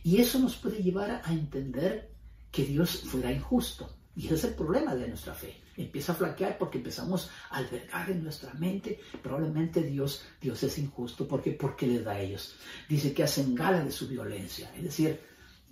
Y 0.03 0.19
eso 0.19 0.39
nos 0.39 0.57
puede 0.57 0.83
llevar 0.83 1.23
a 1.25 1.33
entender 1.33 2.11
que 2.51 2.65
Dios 2.65 3.03
fuera 3.03 3.33
injusto. 3.33 3.99
Y 4.17 4.27
ese 4.27 4.35
es 4.35 4.45
el 4.45 4.55
problema 4.55 4.95
de 4.97 5.07
nuestra 5.07 5.35
fe. 5.35 5.61
Empieza 5.77 6.11
a 6.11 6.17
flaquear 6.17 6.59
porque 6.59 6.79
empezamos 6.79 7.31
a 7.51 7.59
albergar 7.59 8.11
en 8.11 8.25
nuestra 8.25 8.53
mente, 8.55 8.99
probablemente 9.23 9.81
Dios, 9.83 10.23
Dios 10.41 10.61
es 10.65 10.77
injusto. 10.79 11.29
¿Por 11.29 11.41
qué? 11.41 11.53
Porque 11.53 11.87
le 11.87 12.03
da 12.03 12.13
a 12.13 12.21
ellos. 12.21 12.57
Dice 12.89 13.15
que 13.15 13.23
hacen 13.23 13.55
gala 13.55 13.85
de 13.85 13.93
su 13.93 14.09
violencia. 14.09 14.73
Es 14.77 14.83
decir, 14.83 15.21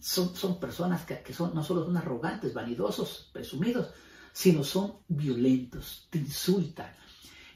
son, 0.06 0.36
son 0.36 0.60
personas 0.60 1.04
que, 1.04 1.20
que 1.20 1.32
son, 1.32 1.52
no 1.52 1.64
solo 1.64 1.84
son 1.84 1.96
arrogantes, 1.96 2.54
vanidosos, 2.54 3.28
presumidos, 3.32 3.88
sino 4.32 4.62
son 4.62 4.98
violentos, 5.08 6.06
te 6.10 6.18
insultan. 6.18 6.94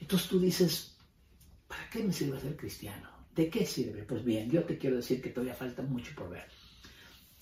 Entonces 0.01 0.27
tú 0.27 0.37
dices, 0.37 0.97
¿para 1.65 1.89
qué 1.89 2.03
me 2.03 2.11
sirve 2.11 2.41
ser 2.41 2.57
cristiano? 2.57 3.09
¿De 3.33 3.49
qué 3.49 3.65
sirve? 3.65 4.03
Pues 4.03 4.25
bien, 4.25 4.51
yo 4.51 4.65
te 4.65 4.77
quiero 4.77 4.97
decir 4.97 5.21
que 5.21 5.29
todavía 5.29 5.55
falta 5.55 5.81
mucho 5.81 6.11
por 6.13 6.29
ver. 6.29 6.43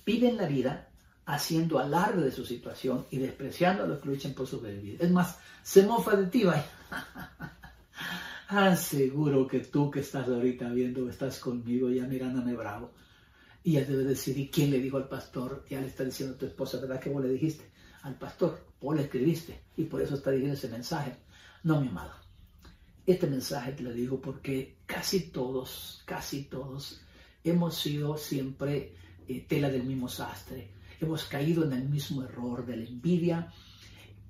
Viven 0.06 0.38
la 0.38 0.46
vida 0.46 0.92
haciendo 1.26 1.80
alarde 1.80 2.26
de 2.26 2.32
su 2.32 2.46
situación 2.46 3.08
y 3.10 3.18
despreciando 3.18 3.86
a 3.86 3.88
los 3.88 4.02
que 4.02 4.10
luchan 4.10 4.34
por 4.34 4.46
sobrevivir. 4.46 5.02
Es 5.02 5.10
más, 5.10 5.40
se 5.64 5.88
mofa 5.88 6.16
de 6.18 6.28
ti, 6.28 6.44
vaya. 6.44 6.70
Aseguro 8.48 9.48
que 9.48 9.62
tú 9.62 9.90
que 9.90 10.02
estás 10.02 10.28
ahorita 10.28 10.70
viendo, 10.70 11.10
estás 11.10 11.40
conmigo 11.40 11.90
ya 11.90 12.04
mirándome 12.06 12.54
bravo. 12.54 12.94
Y 13.64 13.74
ya 13.74 13.86
debe 13.86 14.04
decir, 14.04 14.38
¿y 14.38 14.50
quién 14.50 14.72
le 14.72 14.80
dijo 14.80 14.98
al 14.98 15.08
pastor? 15.08 15.66
Ya 15.70 15.82
le 15.82 15.88
está 15.88 16.04
diciendo 16.04 16.36
a 16.36 16.38
tu 16.38 16.46
esposa, 16.46 16.80
¿verdad 16.80 17.00
que 17.00 17.10
vos 17.10 17.24
le 17.24 17.30
dijiste? 17.30 17.70
Al 18.04 18.16
pastor, 18.16 18.66
vos 18.80 18.96
le 18.96 19.04
escribiste 19.04 19.60
y 19.76 19.84
por 19.84 20.02
eso 20.02 20.16
está 20.16 20.32
diciendo 20.32 20.56
ese 20.56 20.70
mensaje. 20.70 21.16
No, 21.64 21.82
mi 21.82 21.90
amado. 21.90 22.14
Este 23.06 23.28
mensaje 23.28 23.74
te 23.74 23.84
lo 23.84 23.92
digo 23.92 24.22
porque 24.22 24.78
casi 24.86 25.32
todos, 25.32 26.02
casi 26.06 26.44
todos 26.44 27.02
hemos 27.44 27.76
sido 27.76 28.18
siempre 28.18 28.94
eh, 29.28 29.46
tela 29.48 29.70
del 29.70 29.84
mismo 29.84 30.08
sastre 30.08 30.80
hemos 31.02 31.26
caído 31.26 31.64
en 31.64 31.74
el 31.74 31.88
mismo 31.88 32.24
error 32.24 32.66
de 32.66 32.78
la 32.78 32.86
envidia. 32.86 33.54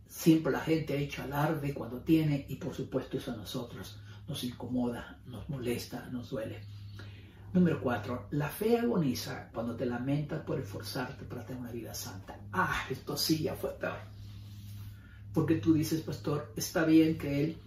Siempre 0.08 0.52
la 0.52 0.62
gente 0.62 0.94
ha 0.94 0.98
hecho 0.98 1.24
alarde 1.24 1.74
cuando 1.74 2.02
tiene 2.02 2.46
y 2.50 2.56
por 2.56 2.74
supuesto 2.74 3.18
eso 3.18 3.32
a 3.32 3.36
nosotros 3.36 4.00
nos 4.28 4.44
incomoda, 4.44 5.20
nos 5.26 5.50
molesta, 5.50 6.08
nos 6.12 6.30
duele. 6.30 6.62
Número 7.54 7.82
cuatro, 7.82 8.28
la 8.32 8.50
fe 8.50 8.78
agoniza 8.78 9.50
cuando 9.54 9.76
te 9.76 9.86
lamentas 9.86 10.42
por 10.42 10.60
esforzarte 10.60 11.26
para 11.26 11.46
tener 11.46 11.62
una 11.62 11.72
vida 11.72 11.94
santa. 11.94 12.40
Ah, 12.54 12.86
esto 12.90 13.18
sí 13.18 13.44
ya 13.44 13.56
fue 13.56 13.72
peor. 13.72 13.98
Porque 15.34 15.56
tú 15.56 15.74
dices, 15.74 16.02
pastor, 16.02 16.54
está 16.56 16.86
bien 16.86 17.18
que 17.18 17.44
él, 17.44 17.58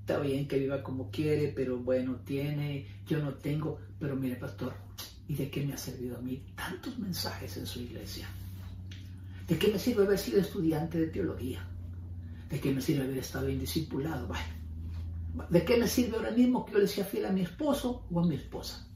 está 0.00 0.18
bien 0.18 0.48
que 0.48 0.58
viva 0.58 0.82
como 0.82 1.10
quiere, 1.10 1.52
pero 1.54 1.78
bueno, 1.78 2.16
tiene, 2.24 2.86
yo 3.06 3.22
no 3.22 3.34
tengo, 3.34 3.78
pero 3.98 4.16
mire, 4.16 4.36
pastor, 4.36 4.74
¿Y 5.30 5.34
de 5.36 5.48
qué 5.48 5.64
me 5.64 5.74
ha 5.74 5.78
servido 5.78 6.18
a 6.18 6.20
mí 6.20 6.42
tantos 6.56 6.98
mensajes 6.98 7.56
en 7.56 7.64
su 7.64 7.78
iglesia? 7.78 8.28
¿De 9.46 9.56
qué 9.56 9.68
me 9.68 9.78
sirve 9.78 10.02
haber 10.02 10.18
sido 10.18 10.40
estudiante 10.40 10.98
de 10.98 11.06
teología? 11.06 11.64
¿De 12.48 12.58
qué 12.58 12.74
me 12.74 12.80
sirve 12.80 13.04
haber 13.04 13.18
estado 13.18 13.48
indiscipulado? 13.48 14.28
¿De 15.48 15.64
qué 15.64 15.76
me 15.76 15.86
sirve 15.86 16.16
ahora 16.16 16.32
mismo 16.32 16.66
que 16.66 16.72
yo 16.72 16.78
le 16.80 16.88
sea 16.88 17.04
fiel 17.04 17.26
a 17.26 17.30
mi 17.30 17.42
esposo 17.42 18.08
o 18.10 18.18
a 18.18 18.26
mi 18.26 18.34
esposa? 18.34 18.88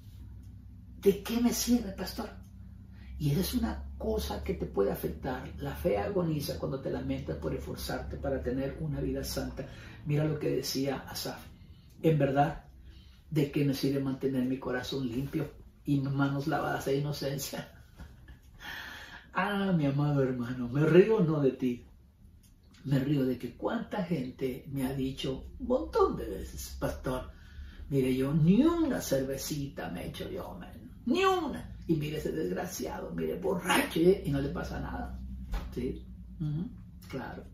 ¿De 1.05 1.23
qué 1.23 1.41
me 1.41 1.53
sirve, 1.53 1.93
pastor? 1.93 2.31
Y 3.19 3.31
esa 3.31 3.41
es 3.41 3.55
una 3.55 3.85
cosa 3.99 4.43
que 4.43 4.55
te 4.55 4.67
puede 4.67 4.91
afectar. 4.91 5.53
La 5.59 5.77
fe 5.77 5.99
agoniza 5.99 6.59
cuando 6.59 6.81
te 6.81 6.91
lamentas 6.91 7.37
por 7.37 7.55
esforzarte 7.55 8.17
para 8.17 8.43
tener 8.43 8.79
una 8.81 9.01
vida 9.01 9.23
santa. 9.23 9.67
Mira 10.07 10.25
lo 10.25 10.39
que 10.39 10.51
decía 10.51 11.05
Asaf. 11.09 11.41
En 12.03 12.19
verdad, 12.19 12.65
¿de 13.31 13.51
qué 13.51 13.65
me 13.65 13.75
sirve 13.75 14.01
mantener 14.01 14.45
mi 14.45 14.59
corazón 14.59 15.07
limpio? 15.07 15.49
y 15.85 16.01
manos 16.01 16.47
lavadas 16.47 16.87
de 16.87 16.97
inocencia. 16.99 17.71
Ah, 19.37 19.73
mi 19.77 19.85
amado 19.85 20.23
hermano, 20.23 20.69
me 20.69 20.87
río 20.87 21.19
no 21.19 21.41
de 21.41 21.51
ti, 21.51 21.85
me 22.85 23.01
río 23.01 23.25
de 23.25 23.37
que 23.37 23.57
cuánta 23.57 24.05
gente 24.05 24.65
me 24.71 24.87
ha 24.87 24.93
dicho 24.93 25.47
un 25.59 25.67
montón 25.67 26.17
de 26.17 26.29
veces, 26.29 26.77
pastor, 26.79 27.33
mire 27.91 28.15
yo, 28.15 28.33
ni 28.33 28.63
una 28.63 29.01
cervecita 29.01 29.91
me 29.91 30.05
he 30.05 30.09
hecho 30.11 30.31
yo, 30.31 30.57
ni 31.07 31.25
una. 31.25 31.77
Y 31.87 31.97
mire 31.97 32.19
ese 32.19 32.33
desgraciado, 32.33 33.11
mire, 33.11 33.39
borracho, 33.39 34.01
y 34.01 34.31
no 34.31 34.41
le 34.41 34.49
pasa 34.49 34.81
nada. 34.81 35.21
¿Sí? 35.75 36.05
claro. 37.09 37.45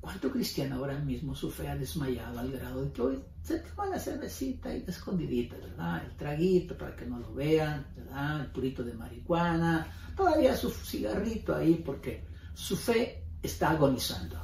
¿Cuánto 0.00 0.30
cristiano 0.30 0.76
ahora 0.76 0.98
mismo 1.00 1.34
su 1.34 1.50
fe 1.50 1.68
ha 1.68 1.76
desmayado 1.76 2.38
al 2.38 2.52
grado 2.52 2.84
de 2.84 2.92
que 2.92 3.02
hoy 3.02 3.18
se 3.42 3.58
toma 3.58 3.86
la 3.86 3.98
cervecita 3.98 4.74
y 4.74 4.84
escondidita, 4.86 5.56
¿verdad? 5.56 6.04
El 6.04 6.16
traguito 6.16 6.76
para 6.78 6.94
que 6.94 7.06
no 7.06 7.18
lo 7.18 7.34
vean, 7.34 7.86
¿verdad? 7.96 8.42
El 8.42 8.46
purito 8.52 8.84
de 8.84 8.94
marihuana, 8.94 9.86
todavía 10.16 10.56
su 10.56 10.70
cigarrito 10.70 11.56
ahí 11.56 11.82
porque 11.84 12.24
su 12.54 12.76
fe 12.76 13.24
está 13.42 13.70
agonizando. 13.70 14.38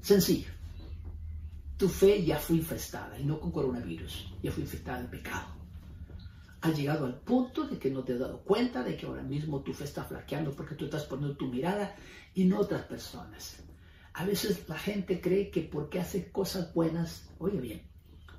Sencillo. 0.00 0.50
Tu 1.78 1.88
fe 1.88 2.24
ya 2.24 2.38
fue 2.38 2.56
infestada 2.56 3.18
y 3.18 3.24
no 3.24 3.40
con 3.40 3.50
coronavirus, 3.50 4.34
ya 4.42 4.52
fue 4.52 4.62
infectada 4.62 5.02
de 5.02 5.08
pecado. 5.08 5.61
Ha 6.62 6.70
llegado 6.70 7.06
al 7.06 7.20
punto 7.20 7.64
de 7.64 7.78
que 7.78 7.90
no 7.90 8.02
te 8.02 8.14
has 8.14 8.20
dado 8.20 8.40
cuenta 8.42 8.82
de 8.82 8.96
que 8.96 9.06
ahora 9.06 9.22
mismo 9.22 9.62
tu 9.62 9.72
fe 9.72 9.84
está 9.84 10.04
flaqueando 10.04 10.52
porque 10.52 10.74
tú 10.74 10.86
estás 10.86 11.04
poniendo 11.04 11.36
tu 11.36 11.48
mirada 11.48 11.94
en 12.34 12.52
otras 12.52 12.82
personas 12.82 13.62
a 14.14 14.24
veces 14.24 14.68
la 14.68 14.78
gente 14.78 15.20
cree 15.20 15.50
que 15.50 15.62
porque 15.62 16.00
hace 16.00 16.30
cosas 16.30 16.72
buenas, 16.74 17.30
oye 17.38 17.60
bien, 17.60 17.82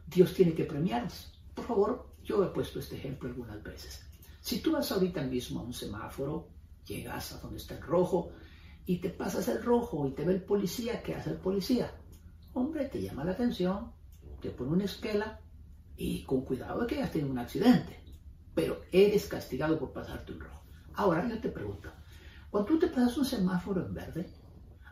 Dios 0.08 0.34
tiene 0.34 0.54
que 0.54 0.66
premiarnos. 0.66 1.34
Por 1.54 1.66
favor, 1.66 2.14
yo 2.24 2.44
he 2.44 2.48
puesto 2.48 2.80
este 2.80 2.96
ejemplo 2.96 3.30
algunas 3.30 3.62
veces. 3.64 4.06
Si 4.40 4.60
tú 4.60 4.74
vas 4.74 4.92
ahorita 4.92 5.24
mismo 5.24 5.62
a 5.62 5.64
un 5.64 5.74
semáforo, 5.74 6.50
llegas 6.86 7.34
a 7.34 7.40
donde 7.40 7.58
está 7.58 7.76
el 7.76 7.82
rojo 7.82 8.32
y 8.86 8.98
te 8.98 9.10
pasas 9.10 9.48
el 9.48 9.64
rojo 9.64 10.08
y 10.08 10.12
te 10.12 10.26
ve 10.26 10.34
el 10.34 10.44
policía, 10.44 11.02
¿qué 11.02 11.16
hace 11.16 11.32
el 11.32 11.38
policía? 11.38 11.92
Hombre, 12.54 12.86
te 12.86 13.02
llama 13.02 13.24
la 13.24 13.32
atención, 13.32 13.92
te 14.42 14.52
pone 14.52 14.72
una 14.72 14.86
esquela 14.86 15.40
y 15.96 16.24
con 16.24 16.42
cuidado 16.42 16.82
de 16.82 16.88
que 16.88 16.96
hayas 16.96 17.12
tenido 17.12 17.32
un 17.32 17.40
accidente. 17.40 18.03
Pero 18.54 18.82
eres 18.92 19.26
castigado 19.28 19.80
por 19.80 19.94
pasarte 19.94 20.32
un 20.32 20.40
rojo. 20.40 20.64
Ahora 20.94 21.28
yo 21.28 21.40
te 21.40 21.50
pregunto, 21.50 21.92
cuando 22.50 22.68
tú 22.68 22.80
te 22.80 22.88
pasas 22.88 23.18
un 23.18 23.26
semáforo 23.26 23.86
en 23.86 23.94
verde, 23.94 24.30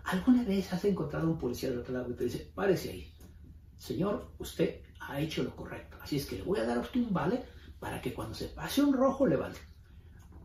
¿Alguna 0.03 0.43
vez 0.43 0.73
has 0.73 0.83
encontrado 0.85 1.29
un 1.29 1.37
policía 1.37 1.69
del 1.69 1.79
otro 1.79 1.93
lado 1.93 2.11
y 2.11 2.15
te 2.15 2.23
dice, 2.25 2.51
párese 2.55 2.89
ahí? 2.89 3.13
Señor, 3.77 4.33
usted 4.39 4.81
ha 4.99 5.19
hecho 5.19 5.43
lo 5.43 5.55
correcto. 5.55 5.97
Así 6.01 6.17
es 6.17 6.25
que 6.25 6.37
le 6.37 6.43
voy 6.43 6.59
a 6.59 6.65
dar 6.65 6.77
a 6.77 6.81
usted 6.81 7.01
un 7.01 7.13
vale 7.13 7.45
para 7.79 8.01
que 8.01 8.13
cuando 8.13 8.33
se 8.33 8.47
pase 8.47 8.81
un 8.81 8.93
rojo 8.93 9.27
le 9.27 9.35
vale. 9.35 9.57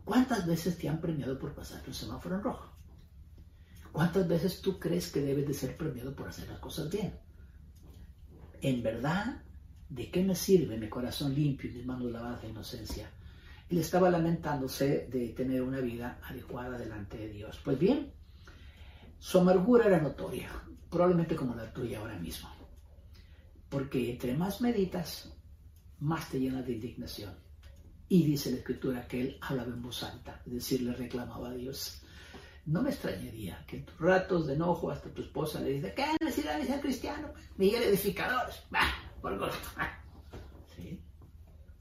¿Cuántas 0.03 0.45
veces 0.45 0.77
te 0.77 0.87
han 0.87 1.01
premiado 1.01 1.37
por 1.37 1.53
pasar 1.53 1.83
un 1.85 1.93
semáforo 1.93 2.35
en 2.35 2.43
rojo? 2.43 2.71
¿Cuántas 3.91 4.27
veces 4.27 4.61
tú 4.61 4.79
crees 4.79 5.11
que 5.11 5.21
debes 5.21 5.47
de 5.47 5.53
ser 5.53 5.75
premiado 5.75 6.15
por 6.15 6.27
hacer 6.27 6.47
las 6.47 6.59
cosas 6.59 6.89
bien? 6.89 7.19
En 8.61 8.83
verdad, 8.83 9.43
¿de 9.89 10.11
qué 10.11 10.23
me 10.23 10.35
sirve 10.35 10.77
mi 10.77 10.89
corazón 10.89 11.33
limpio 11.33 11.69
y 11.69 11.73
mis 11.73 11.85
manos 11.85 12.11
lavadas 12.11 12.41
de 12.41 12.49
inocencia? 12.49 13.11
Él 13.69 13.79
estaba 13.79 14.09
lamentándose 14.09 15.07
de 15.11 15.29
tener 15.29 15.61
una 15.61 15.79
vida 15.79 16.19
adecuada 16.23 16.77
delante 16.77 17.17
de 17.17 17.29
Dios. 17.29 17.59
Pues 17.63 17.77
bien, 17.77 18.13
su 19.19 19.39
amargura 19.39 19.87
era 19.87 19.99
notoria, 19.99 20.49
probablemente 20.89 21.35
como 21.35 21.55
la 21.55 21.71
tuya 21.73 21.99
ahora 21.99 22.17
mismo. 22.17 22.49
Porque 23.69 24.11
entre 24.11 24.35
más 24.35 24.61
meditas, 24.61 25.33
más 25.99 26.29
te 26.29 26.39
llenas 26.39 26.65
de 26.65 26.73
indignación. 26.73 27.33
Y 28.07 28.23
dice 28.23 28.51
la 28.51 28.57
escritura 28.57 29.07
que 29.07 29.21
él 29.21 29.37
hablaba 29.41 29.69
en 29.69 29.81
voz 29.81 30.03
alta, 30.03 30.41
es 30.45 30.53
decir, 30.53 30.81
le 30.81 30.93
reclamaba 30.93 31.49
a 31.49 31.53
Dios. 31.53 32.01
No 32.65 32.81
me 32.81 32.89
extrañaría 32.89 33.65
que 33.67 33.77
en 33.77 33.85
tus 33.85 33.99
ratos 33.99 34.47
de 34.47 34.53
enojo 34.53 34.91
hasta 34.91 35.09
tu 35.09 35.21
esposa 35.21 35.59
le 35.59 35.71
dice, 35.71 35.93
¿qué 35.93 36.05
necesidad 36.21 36.57
de 36.57 36.67
ser 36.67 36.79
cristiano? 36.79 37.33
Miguel 37.57 37.83
Edificador, 37.83 38.49
bah, 38.69 39.06
por 39.21 39.37
gusto. 39.37 39.57
¿Sí? 40.75 40.99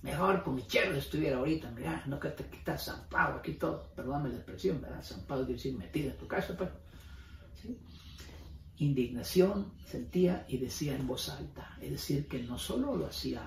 Mejor 0.03 0.43
con 0.43 0.55
mi 0.55 0.67
cherro 0.67 0.97
estuviera 0.97 1.39
ahorita, 1.39 1.71
mira, 1.71 2.03
no 2.07 2.19
que 2.21 2.29
te 2.31 2.45
quitas 2.49 2.85
San 2.85 3.09
Pablo 3.09 3.39
aquí 3.39 3.55
todo, 3.55 3.91
perdóname 3.95 4.31
la 4.31 4.37
expresión, 4.37 4.81
¿verdad? 4.81 5.03
San 5.03 5.27
Pablo 5.27 5.45
quiere 5.45 5.59
decir 5.59 5.77
metido 5.77 6.11
en 6.11 6.19
tu 6.19 6.27
casa, 6.27 6.55
pero 6.57 6.73
Indignación 8.79 9.73
sentía 9.87 10.45
y 10.49 10.59
decía 10.59 10.95
en 10.95 11.07
voz 11.07 11.31
alta, 11.31 11.79
es 11.81 11.93
decir, 11.93 12.29
que 12.29 12.43
no 12.43 12.59
solo 12.59 12.95
lo 12.95 13.07
hacía 13.07 13.43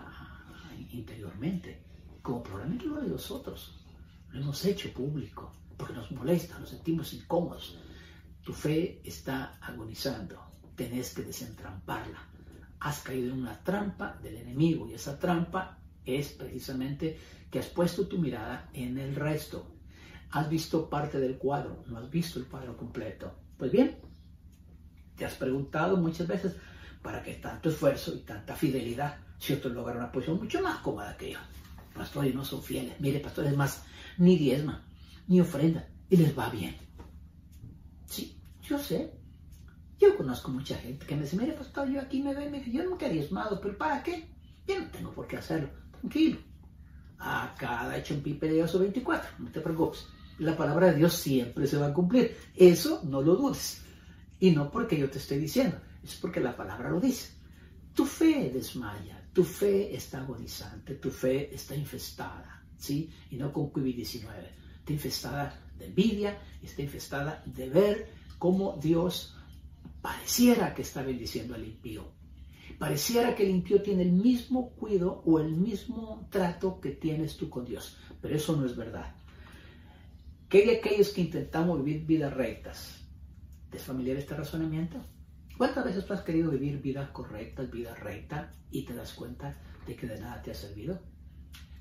interiormente, 0.92 1.84
como 2.24 2.42
probablemente 2.42 2.86
lo 2.86 3.02
de 3.02 3.10
los 3.10 3.30
otros, 3.30 3.86
lo 4.32 4.42
hemos 4.42 4.66
hecho 4.66 4.92
público, 4.92 5.54
porque 5.78 5.94
nos 5.94 6.12
molesta, 6.12 6.58
nos 6.58 6.70
sentimos 6.70 7.14
incómodos. 7.14 7.78
Tu 8.44 8.54
fe 8.54 9.02
está 9.04 9.58
agonizando, 9.62 10.44
tenés 10.76 11.14
que 11.14 11.22
desentramparla. 11.22 12.28
Has 12.80 13.02
caído 13.02 13.34
en 13.34 13.42
una 13.42 13.62
trampa 13.64 14.18
del 14.24 14.38
enemigo 14.38 14.90
y 14.90 14.94
esa 14.94 15.20
trampa 15.20 15.80
es 16.06 16.30
precisamente 16.30 17.18
que 17.52 17.60
has 17.60 17.68
puesto 17.68 18.08
tu 18.08 18.18
mirada 18.18 18.70
en 18.74 18.98
el 18.98 19.16
resto. 19.16 19.76
Has 20.32 20.50
visto 20.50 20.90
parte 20.90 21.20
del 21.20 21.38
cuadro, 21.38 21.84
no 21.88 21.98
has 21.98 22.10
visto 22.10 22.40
el 22.40 22.46
cuadro 22.46 22.78
completo. 22.78 23.34
Pues 23.58 23.72
bien, 23.72 23.98
Te 25.16 25.26
has 25.26 25.34
preguntado 25.34 25.98
muchas 25.98 26.28
veces, 26.28 26.56
¿para 27.02 27.22
qué 27.22 27.34
tanto 27.34 27.68
esfuerzo 27.70 28.16
y 28.16 28.20
tanta 28.20 28.56
fidelidad 28.56 29.18
si 29.38 29.52
otros 29.54 29.74
logran 29.74 29.98
una 29.98 30.12
posición 30.12 30.38
mucho 30.40 30.62
más 30.62 30.78
cómoda 30.80 31.18
que 31.18 31.32
yo? 31.32 31.40
Pastores 31.94 32.34
no 32.34 32.46
son 32.46 32.64
fieles. 32.64 32.98
Mire, 33.02 33.20
pastores 33.20 33.54
más, 33.54 33.84
ni 34.18 34.38
diezma, 34.38 34.86
ni 35.28 35.42
ofrenda, 35.42 35.90
y 36.10 36.16
les 36.16 36.38
va 36.38 36.50
bien. 36.50 36.78
Sí, 38.06 38.40
yo 38.64 38.80
sé. 38.80 39.12
Yo 40.00 40.16
conozco 40.16 40.50
mucha 40.50 40.78
gente 40.78 41.06
que 41.06 41.16
me 41.16 41.24
dice, 41.24 41.36
mire, 41.36 41.52
pastor, 41.54 41.90
yo 41.90 42.00
aquí 42.00 42.22
me 42.22 42.34
dice, 42.34 42.72
yo 42.72 42.84
nunca 42.86 43.08
he 43.08 43.14
diezmado, 43.14 43.60
pero 43.60 43.78
¿para 43.78 44.02
qué? 44.02 44.30
Yo 44.66 44.80
no 44.80 44.88
tengo 44.90 45.12
por 45.12 45.28
qué 45.28 45.38
hacerlo. 45.38 45.70
Tranquilo. 46.00 46.40
A 47.18 47.54
cada 47.58 47.98
hecho 47.98 48.14
en 48.14 48.24
pipe 48.24 48.48
de 48.48 48.54
Dios 48.54 48.80
24, 48.80 49.32
no 49.40 49.52
te 49.52 49.60
preocupes. 49.60 50.08
La 50.38 50.56
palabra 50.56 50.88
de 50.88 50.96
Dios 50.96 51.14
siempre 51.16 51.68
se 51.68 51.76
va 51.76 51.88
a 51.88 51.94
cumplir. 51.94 52.38
Eso 52.56 53.02
no 53.04 53.22
lo 53.22 53.36
dudes. 53.36 53.84
Y 54.40 54.52
no 54.52 54.72
porque 54.72 54.98
yo 54.98 55.10
te 55.10 55.18
esté 55.18 55.38
diciendo, 55.38 55.78
es 56.02 56.16
porque 56.16 56.40
la 56.40 56.56
palabra 56.56 56.90
lo 56.90 57.02
dice. 57.02 57.34
Tu 57.94 58.06
fe 58.06 58.50
desmaya, 58.54 59.28
tu 59.34 59.44
fe 59.44 59.94
está 59.94 60.20
agonizante, 60.20 60.96
tu 60.96 61.12
fe 61.12 61.54
está 61.54 61.76
infestada, 61.76 62.64
¿sí? 62.78 63.12
Y 63.32 63.36
no 63.36 63.52
con 63.52 63.74
COVID-19. 63.74 64.30
Está 64.80 64.94
infestada 64.94 65.60
de 65.78 65.88
envidia, 65.88 66.40
está 66.64 66.82
infestada 66.82 67.44
de 67.46 67.70
ver 67.70 68.10
cómo 68.38 68.80
Dios 68.82 69.36
pareciera 70.02 70.74
que 70.74 70.82
está 70.82 71.02
bendiciendo 71.04 71.56
al 71.56 71.66
impío. 71.66 72.12
Pareciera 72.78 73.36
que 73.36 73.44
el 73.44 73.50
impío 73.50 73.82
tiene 73.82 74.04
el 74.04 74.12
mismo 74.12 74.72
cuidado 74.72 75.22
o 75.26 75.40
el 75.40 75.52
mismo 75.52 76.28
trato 76.30 76.80
que 76.80 76.92
tienes 76.92 77.36
tú 77.36 77.50
con 77.50 77.66
Dios, 77.66 77.98
pero 78.22 78.36
eso 78.36 78.56
no 78.56 78.66
es 78.66 78.76
verdad. 78.76 79.16
¿Qué 80.48 80.66
de 80.66 80.78
aquellos 80.78 81.10
que 81.10 81.22
intentamos 81.22 81.84
vivir 81.84 82.06
vidas 82.06 82.34
rectas? 82.34 83.06
¿Te 83.70 83.78
es 83.78 83.84
familiar 83.84 84.18
este 84.18 84.36
razonamiento? 84.36 84.98
¿Cuántas 85.58 85.86
veces 85.86 86.06
tú 86.06 86.14
has 86.14 86.22
querido 86.22 86.50
vivir 86.52 86.82
vidas 86.82 87.10
correctas, 87.10 87.70
vida 87.70 87.94
recta, 87.94 88.52
y 88.72 88.86
te 88.86 88.96
das 88.96 89.14
cuenta 89.14 89.56
de 89.86 89.96
que 89.96 90.08
de 90.08 90.20
nada 90.20 90.42
te 90.42 90.52
ha 90.52 90.56
servido? 90.56 91.00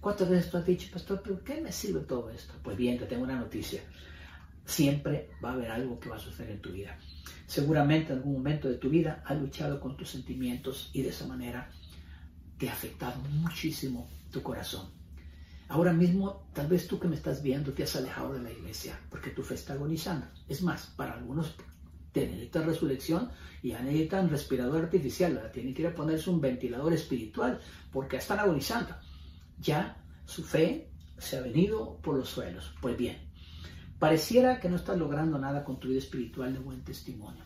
¿Cuántas 0.01 0.29
veces 0.29 0.51
tú 0.51 0.57
has 0.59 0.67
dicho, 0.67 0.91
pastor, 0.93 1.21
pero 1.23 1.43
qué 1.43 1.61
me 1.61 1.73
sirve 1.73 2.01
todo 2.01 2.29
esto? 2.31 2.55
Pues 2.63 2.77
bien, 2.77 2.99
te 2.99 3.07
tengo 3.07 3.23
una 3.23 3.39
noticia. 3.39 3.81
Siempre 4.65 5.31
va 5.43 5.51
a 5.51 5.53
haber 5.55 5.71
algo 5.71 5.99
que 5.99 6.09
va 6.09 6.17
a 6.17 6.21
suceder 6.21 6.51
en 6.51 6.61
tu 6.61 6.73
vida. 6.73 6.99
Seguramente 7.47 8.13
en 8.13 8.19
algún 8.19 8.35
momento 8.35 8.69
de 8.69 8.77
tu 8.77 8.89
vida 8.89 9.23
has 9.27 9.39
luchado 9.39 9.81
con 9.81 9.97
tus 9.97 10.11
sentimientos 10.11 10.91
y 10.93 11.03
de 11.03 11.11
esa 11.11 11.27
manera 11.27 11.71
te 12.59 12.69
ha 12.69 12.73
afectado 12.73 13.21
muchísimo 13.31 14.09
tu 14.31 14.43
corazón. 14.43 14.91
Ahora 15.69 15.93
mismo, 15.93 16.49
tal 16.55 16.67
vez 16.67 16.89
tú 16.89 16.99
que 16.99 17.09
me 17.09 17.17
estás 17.17 17.43
viendo 17.43 17.73
te 17.73 17.83
has 17.83 17.95
alejado 17.95 18.33
de 18.33 18.43
la 18.43 18.51
iglesia 18.51 18.99
porque 19.11 19.31
tu 19.31 19.43
fe 19.43 19.55
está 19.55 19.75
agonizando. 19.75 20.27
Es 20.49 20.63
más, 20.63 20.87
para 20.97 21.13
algunos 21.13 21.55
te 22.13 22.27
necesitan 22.27 22.67
resurrección 22.67 23.31
y 23.63 23.71
ya 23.71 23.83
necesitan 23.83 24.31
respirador 24.31 24.85
artificial, 24.85 25.51
tienen 25.53 25.75
que 25.75 25.83
ir 25.83 25.89
a 25.89 25.95
ponerse 25.95 26.31
un 26.31 26.41
ventilador 26.41 26.93
espiritual 26.93 27.61
porque 27.93 28.17
están 28.17 28.39
agonizando. 28.39 28.95
Ya 29.59 30.03
su 30.25 30.43
fe 30.43 30.91
se 31.19 31.37
ha 31.37 31.43
venido 31.43 31.99
por 32.01 32.17
los 32.17 32.29
suelos. 32.29 32.75
Pues 32.81 32.97
bien, 32.97 33.28
pareciera 33.99 34.61
que 34.61 34.69
no 34.69 34.77
estás 34.77 34.99
logrando 34.99 35.39
nada 35.39 35.65
con 35.65 35.79
tu 35.81 35.89
vida 35.89 35.99
espiritual 35.99 36.53
de 36.53 36.59
buen 36.61 36.83
testimonio. 36.85 37.43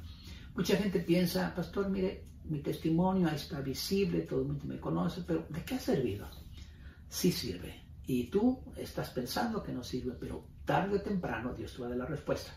Mucha 0.55 0.77
gente 0.77 1.01
piensa, 1.01 1.55
pastor, 1.55 1.89
mire, 1.89 2.25
mi 2.45 2.61
testimonio 2.61 3.29
está 3.29 3.61
visible, 3.61 4.23
todo 4.23 4.41
el 4.43 4.49
mundo 4.49 4.65
me 4.67 4.79
conoce, 4.79 5.23
pero 5.27 5.47
¿de 5.49 5.65
qué 5.65 5.77
ha 5.77 5.81
servido? 5.81 6.29
Sí 7.09 7.33
sirve. 7.33 7.83
Y 8.07 8.25
tú 8.25 8.61
estás 8.77 9.11
pensando 9.11 9.63
que 9.63 9.73
no 9.73 9.83
sirve, 9.83 10.13
pero 10.19 10.45
tarde 10.65 10.97
o 10.97 11.03
temprano 11.03 11.55
Dios 11.55 11.75
te 11.75 11.81
va 11.81 11.87
a 11.87 11.91
dar 11.91 11.99
la 11.99 12.07
respuesta. 12.07 12.53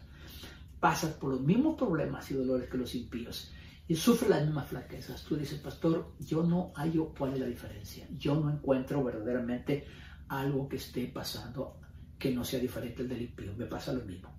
Pasas 0.79 1.13
por 1.13 1.31
los 1.31 1.41
mismos 1.41 1.77
problemas 1.77 2.29
y 2.31 2.33
dolores 2.33 2.69
que 2.69 2.77
los 2.77 2.93
impíos 2.95 3.51
y 3.87 3.95
sufres 3.95 4.29
las 4.29 4.43
mismas 4.43 4.67
flaquezas. 4.67 5.23
Tú 5.23 5.35
dices, 5.35 5.59
pastor, 5.59 6.15
yo 6.19 6.43
no 6.43 6.73
hallo 6.75 7.13
cuál 7.17 7.33
es 7.33 7.39
la 7.39 7.45
diferencia. 7.45 8.07
Yo 8.17 8.35
no 8.35 8.51
encuentro 8.51 9.03
verdaderamente 9.03 9.85
algo 10.27 10.67
que 10.67 10.77
esté 10.77 11.07
pasando 11.07 11.79
que 12.17 12.31
no 12.31 12.43
sea 12.43 12.59
diferente 12.59 13.01
al 13.03 13.09
del 13.09 13.23
impío. 13.23 13.53
Me 13.55 13.65
pasa 13.65 13.93
lo 13.93 14.03
mismo. 14.03 14.33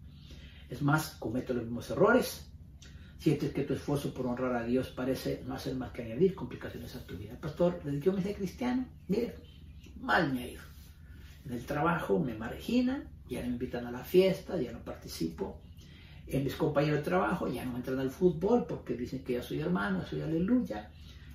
Es 0.69 0.83
más, 0.83 1.17
cometo 1.19 1.55
los 1.55 1.65
mismos 1.65 1.91
errores. 1.91 2.51
Sientes 3.19 3.53
que 3.53 3.63
tu 3.63 3.75
esfuerzo 3.75 4.13
por 4.13 4.27
honrar 4.27 4.55
a 4.55 4.65
Dios 4.65 4.89
parece 4.89 5.43
no 5.47 5.55
hacer 5.55 5.75
más 5.75 5.91
que 5.93 6.03
añadir 6.03 6.35
complicaciones 6.35 6.95
a 6.97 7.07
tu 7.07 7.17
vida. 7.17 7.39
Pastor, 7.41 7.81
yo 8.01 8.13
me 8.13 8.21
hice 8.21 8.35
cristiano, 8.35 8.87
mire, 9.09 9.37
mal 10.01 10.33
me 10.33 10.43
ha 10.43 10.49
ido. 10.49 10.63
En 11.45 11.53
el 11.53 11.65
trabajo 11.65 12.19
me 12.19 12.35
marginan, 12.35 13.05
ya 13.29 13.41
no 13.41 13.47
me 13.47 13.53
invitan 13.55 13.87
a 13.87 13.91
la 13.91 14.05
fiesta, 14.05 14.61
ya 14.61 14.73
no 14.73 14.81
participo. 14.81 15.63
En 16.27 16.45
mis 16.45 16.57
compañeros 16.57 16.99
de 16.99 17.05
trabajo 17.05 17.49
ya 17.49 17.65
no 17.65 17.77
entran 17.77 18.01
al 18.01 18.11
fútbol 18.11 18.67
porque 18.67 18.95
dicen 18.95 19.23
que 19.23 19.35
ya 19.35 19.43
soy 19.43 19.61
hermano, 19.61 20.05
soy 20.05 20.21
aleluya. 20.21 20.91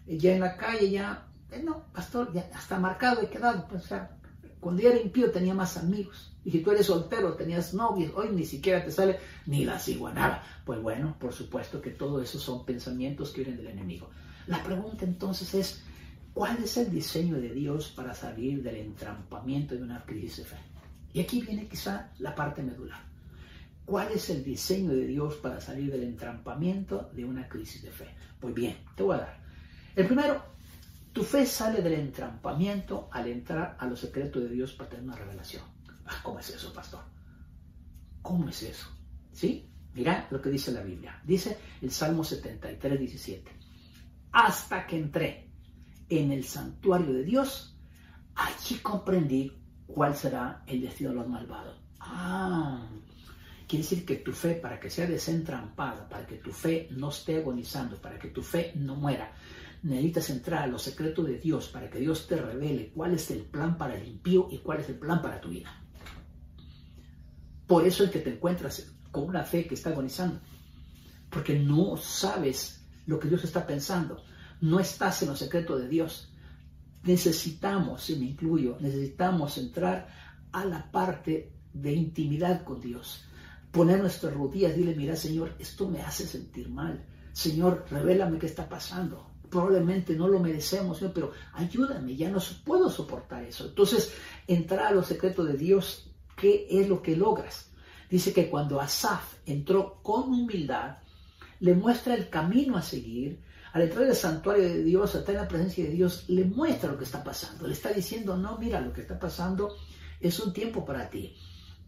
Ya 0.06 0.34
en 0.34 0.42
la 0.42 0.58
calle 0.58 0.90
ya, 0.90 1.28
eh, 1.50 1.64
no, 1.64 1.86
pastor, 1.94 2.34
ya 2.34 2.42
está 2.42 2.80
marcado, 2.80 3.22
he 3.22 3.30
quedado. 3.30 3.68
Pues, 3.68 3.86
o 3.86 3.88
sea, 3.88 4.18
cuando 4.62 4.82
yo 4.82 4.90
era 4.90 5.02
impío 5.02 5.30
tenía 5.32 5.54
más 5.54 5.76
amigos. 5.76 6.32
Y 6.46 6.52
si 6.52 6.60
tú 6.60 6.72
eres 6.72 6.86
soltero, 6.86 7.34
tenías 7.34 7.74
novios, 7.74 8.14
hoy 8.16 8.30
ni 8.32 8.46
siquiera 8.46 8.84
te 8.86 8.92
sale 8.92 9.20
ni 9.46 9.66
la 9.66 9.78
ciguanaba. 9.78 10.42
Pues 10.66 10.82
bueno, 10.82 11.18
por 11.20 11.34
supuesto 11.34 11.82
que 11.82 11.92
todo 11.92 12.22
eso 12.22 12.40
son 12.40 12.66
pensamientos 12.66 13.32
que 13.32 13.44
vienen 13.44 13.58
del 13.58 13.74
enemigo. 13.74 14.10
La 14.48 14.64
pregunta 14.64 15.04
entonces 15.04 15.54
es, 15.54 15.84
¿Cuál 16.34 16.64
es 16.64 16.78
el 16.78 16.90
diseño 16.90 17.36
de 17.36 17.54
Dios 17.54 17.90
para 17.90 18.14
salir 18.14 18.64
del 18.64 18.78
entrampamiento 18.78 19.76
de 19.76 19.84
una 19.84 20.06
crisis 20.06 20.38
de 20.38 20.46
fe? 20.46 20.56
Y 21.14 21.20
aquí 21.20 21.42
viene 21.42 21.68
quizá 21.68 22.10
la 22.20 22.34
parte 22.34 22.64
medular. 22.64 23.02
¿Cuál 23.84 24.14
es 24.14 24.30
el 24.30 24.42
diseño 24.42 24.92
de 24.92 25.08
Dios 25.08 25.36
para 25.36 25.60
salir 25.60 25.92
del 25.92 26.04
entrampamiento 26.04 27.10
de 27.14 27.26
una 27.26 27.50
crisis 27.50 27.84
de 27.84 27.92
fe? 27.92 28.08
Pues 28.40 28.54
bien, 28.54 28.78
te 28.96 29.04
voy 29.04 29.16
a 29.16 29.20
dar. 29.20 29.40
El 29.94 30.06
primero, 30.06 30.42
tu 31.14 31.24
fe 31.24 31.46
sale 31.46 31.82
del 31.82 31.94
entrampamiento 31.94 33.10
al 33.12 33.28
entrar 33.28 33.76
a 33.80 33.86
los 33.86 34.00
secretos 34.00 34.44
de 34.44 34.50
Dios 34.50 34.74
para 34.74 34.90
tener 34.90 35.06
una 35.06 35.16
revelación. 35.16 35.64
Ah, 36.06 36.20
¿Cómo 36.24 36.40
es 36.40 36.50
eso, 36.50 36.74
pastor? 36.74 37.02
¿Cómo 38.22 38.50
es 38.50 38.64
eso? 38.64 38.88
¿Sí? 39.32 39.70
Mira 39.94 40.28
lo 40.32 40.42
que 40.42 40.50
dice 40.50 40.72
la 40.72 40.84
Biblia. 40.84 41.22
Dice 41.24 41.58
el 41.82 41.92
Salmo 41.92 42.24
73, 42.24 43.00
17. 43.00 43.52
Hasta 44.32 44.88
que 44.88 44.98
entré 44.98 45.50
en 46.08 46.32
el 46.32 46.46
santuario 46.46 47.14
de 47.14 47.24
Dios, 47.24 47.78
allí 48.36 48.78
comprendí 48.78 49.52
cuál 49.88 50.16
será 50.16 50.64
el 50.68 50.82
destino 50.82 51.10
de 51.10 51.16
los 51.18 51.28
malvados. 51.28 51.78
Ah, 52.00 52.88
quiere 53.68 53.84
decir 53.84 54.06
que 54.06 54.18
tu 54.18 54.32
fe, 54.32 54.56
para 54.56 54.80
que 54.80 54.90
sea 54.90 55.08
desentrampada, 55.08 56.08
para 56.08 56.26
que 56.26 56.36
tu 56.36 56.52
fe 56.52 56.88
no 56.92 57.10
esté 57.10 57.38
agonizando, 57.38 58.02
para 58.02 58.18
que 58.18 58.30
tu 58.30 58.42
fe 58.42 58.72
no 58.76 58.96
muera, 58.96 59.34
necesitas 59.84 60.30
entrar 60.30 60.64
a 60.64 60.68
los 60.68 60.82
secretos 60.82 61.26
de 61.26 61.40
Dios 61.40 61.68
para 61.70 61.90
que 61.90 62.00
Dios 62.00 62.28
te 62.28 62.36
revele 62.36 62.92
cuál 62.94 63.14
es 63.14 63.32
el 63.32 63.42
plan 63.42 63.78
para 63.78 63.96
el 63.96 64.08
impío 64.08 64.48
y 64.52 64.60
cuál 64.60 64.80
es 64.82 64.90
el 64.90 65.00
plan 65.00 65.22
para 65.22 65.42
tu 65.42 65.50
vida. 65.50 65.70
Por 67.68 67.86
eso 67.86 68.04
es 68.04 68.12
que 68.12 68.20
te 68.20 68.34
encuentras 68.34 68.94
con 69.12 69.24
una 69.24 69.44
fe 69.44 69.66
que 69.66 69.76
está 69.76 69.90
agonizando, 69.90 70.40
porque 71.30 71.58
no 71.58 71.98
sabes 71.98 72.86
lo 73.06 73.20
que 73.20 73.28
Dios 73.28 73.44
está 73.44 73.66
pensando 73.66 74.24
no 74.62 74.80
estás 74.80 75.22
en 75.24 75.30
los 75.30 75.40
secretos 75.40 75.82
de 75.82 75.90
Dios. 75.90 76.30
Necesitamos, 77.04 78.10
y 78.12 78.16
me 78.16 78.26
incluyo, 78.26 78.78
necesitamos 78.80 79.58
entrar 79.58 80.08
a 80.52 80.66
la 80.66 80.92
parte 80.92 81.52
de 81.74 81.94
intimidad 81.94 82.64
con 82.64 82.80
Dios. 82.80 83.26
Poner 83.72 84.00
nuestras 84.00 84.34
rodillas, 84.34 84.76
dile, 84.76 84.96
mira 84.96 85.16
Señor, 85.16 85.56
esto 85.58 85.90
me 85.90 86.02
hace 86.02 86.28
sentir 86.28 86.70
mal. 86.70 87.04
Señor, 87.34 87.86
revélame 87.90 88.38
qué 88.38 88.46
está 88.46 88.70
pasando. 88.70 89.31
Probablemente 89.52 90.16
no 90.16 90.28
lo 90.30 90.40
merecemos, 90.40 91.00
pero 91.14 91.34
ayúdame, 91.54 92.16
ya 92.16 92.30
no 92.30 92.40
puedo 92.64 92.90
soportar 92.90 93.44
eso. 93.44 93.66
Entonces, 93.66 94.14
entrar 94.48 94.88
a 94.88 94.92
los 94.92 95.08
secretos 95.08 95.46
de 95.46 95.58
Dios, 95.58 96.10
¿qué 96.38 96.68
es 96.70 96.88
lo 96.88 97.02
que 97.02 97.18
logras? 97.18 97.70
Dice 98.10 98.34
que 98.34 98.50
cuando 98.50 98.80
Asaf 98.80 99.36
entró 99.46 100.02
con 100.02 100.30
humildad, 100.30 100.98
le 101.60 101.76
muestra 101.76 102.16
el 102.16 102.30
camino 102.30 102.78
a 102.78 102.82
seguir, 102.82 103.44
al 103.74 103.84
entrar 103.84 104.06
al 104.06 104.16
santuario 104.16 104.64
de 104.64 104.84
Dios, 104.84 105.16
estar 105.16 105.36
en 105.36 105.42
la 105.42 105.48
presencia 105.48 105.84
de 105.84 105.92
Dios, 105.92 106.26
le 106.28 106.46
muestra 106.46 106.92
lo 106.92 106.98
que 106.98 107.04
está 107.04 107.24
pasando. 107.24 107.68
Le 107.68 107.74
está 107.74 107.92
diciendo, 107.92 108.36
no, 108.38 108.58
mira, 108.58 108.82
lo 108.82 108.92
que 108.92 109.02
está 109.02 109.20
pasando 109.20 109.76
es 110.20 110.40
un 110.40 110.54
tiempo 110.54 110.84
para 110.86 111.10
ti. 111.10 111.36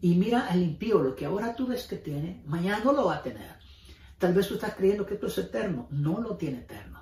Y 0.02 0.16
mira 0.16 0.48
al 0.48 0.62
impío, 0.62 1.02
lo 1.02 1.16
que 1.16 1.26
ahora 1.26 1.56
tú 1.56 1.68
ves 1.68 1.88
que 1.88 1.96
tiene, 1.96 2.44
mañana 2.46 2.84
no 2.84 2.92
lo 2.94 3.06
va 3.06 3.16
a 3.16 3.24
tener. 3.24 3.56
Tal 4.18 4.34
vez 4.34 4.48
tú 4.48 4.54
estás 4.54 4.76
creyendo 4.76 5.06
que 5.06 5.16
esto 5.16 5.28
es 5.28 5.38
eterno. 5.38 5.88
No 5.92 6.22
lo 6.22 6.38
tiene 6.38 6.60
eterno. 6.60 6.93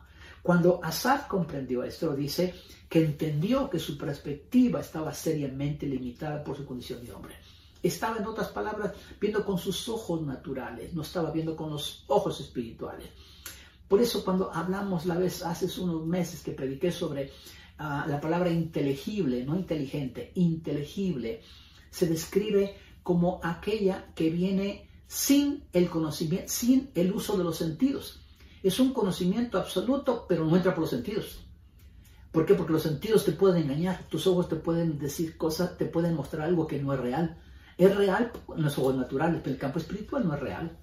Cuando 0.42 0.80
Asaf 0.84 1.28
comprendió 1.28 1.84
esto, 1.84 2.16
dice 2.16 2.54
que 2.90 3.04
entendió 3.04 3.70
que 3.70 3.80
su 3.80 3.98
perspectiva 3.98 4.82
estaba 4.82 5.14
seriamente 5.14 5.86
limitada 5.86 6.44
por 6.44 6.58
su 6.58 6.66
condición 6.66 7.06
de 7.06 7.14
hombre. 7.14 7.36
Estaba, 7.82 8.18
en 8.18 8.26
otras 8.26 8.50
palabras, 8.50 8.94
viendo 9.20 9.46
con 9.46 9.58
sus 9.58 9.88
ojos 9.90 10.22
naturales, 10.22 10.94
no 10.94 11.02
estaba 11.02 11.32
viendo 11.32 11.56
con 11.56 11.70
los 11.70 12.04
ojos 12.08 12.40
espirituales. 12.40 13.08
Por 13.88 14.02
eso 14.02 14.24
cuando 14.24 14.54
hablamos 14.54 15.06
la 15.06 15.18
vez 15.18 15.44
hace 15.44 15.68
unos 15.82 16.06
meses 16.06 16.42
que 16.42 16.52
prediqué 16.52 16.92
sobre 16.92 17.26
uh, 17.80 18.08
la 18.08 18.20
palabra 18.22 18.50
inteligible, 18.50 19.44
no 19.44 19.56
inteligente, 19.56 20.32
inteligible, 20.36 21.42
se 21.90 22.08
describe 22.08 22.78
como 23.04 23.40
aquella 23.44 24.14
que 24.16 24.30
viene 24.30 24.88
sin 25.08 25.64
el 25.74 25.90
conocimiento, 25.90 26.52
sin 26.52 26.90
el 26.96 27.12
uso 27.12 27.38
de 27.38 27.44
los 27.44 27.58
sentidos. 27.58 28.21
Es 28.64 28.80
un 28.80 28.94
conocimiento 28.94 29.58
absoluto, 29.58 30.26
pero 30.28 30.46
no 30.46 30.56
entra 30.56 30.74
por 30.74 30.82
los 30.82 30.90
sentidos. 30.90 31.46
¿Por 32.32 32.46
qué? 32.46 32.54
Porque 32.54 32.74
los 32.74 32.84
sentidos 32.84 33.26
te 33.26 33.34
pueden 33.34 33.64
engañar, 33.64 34.04
tus 34.10 34.26
ojos 34.28 34.48
te 34.48 34.56
pueden 34.56 34.98
decir 34.98 35.38
cosas, 35.38 35.78
te 35.78 35.86
pueden 35.86 36.16
mostrar 36.16 36.48
algo 36.48 36.68
que 36.68 36.82
no 36.82 36.94
es 36.94 37.00
real. 37.00 37.38
Es 37.78 37.96
real 37.96 38.32
en 38.56 38.62
los 38.62 38.78
ojos 38.78 38.96
naturales, 38.96 39.42
pero 39.44 39.54
el 39.54 39.60
campo 39.60 39.80
espiritual 39.80 40.26
no 40.26 40.34
es 40.36 40.40
real. 40.40 40.78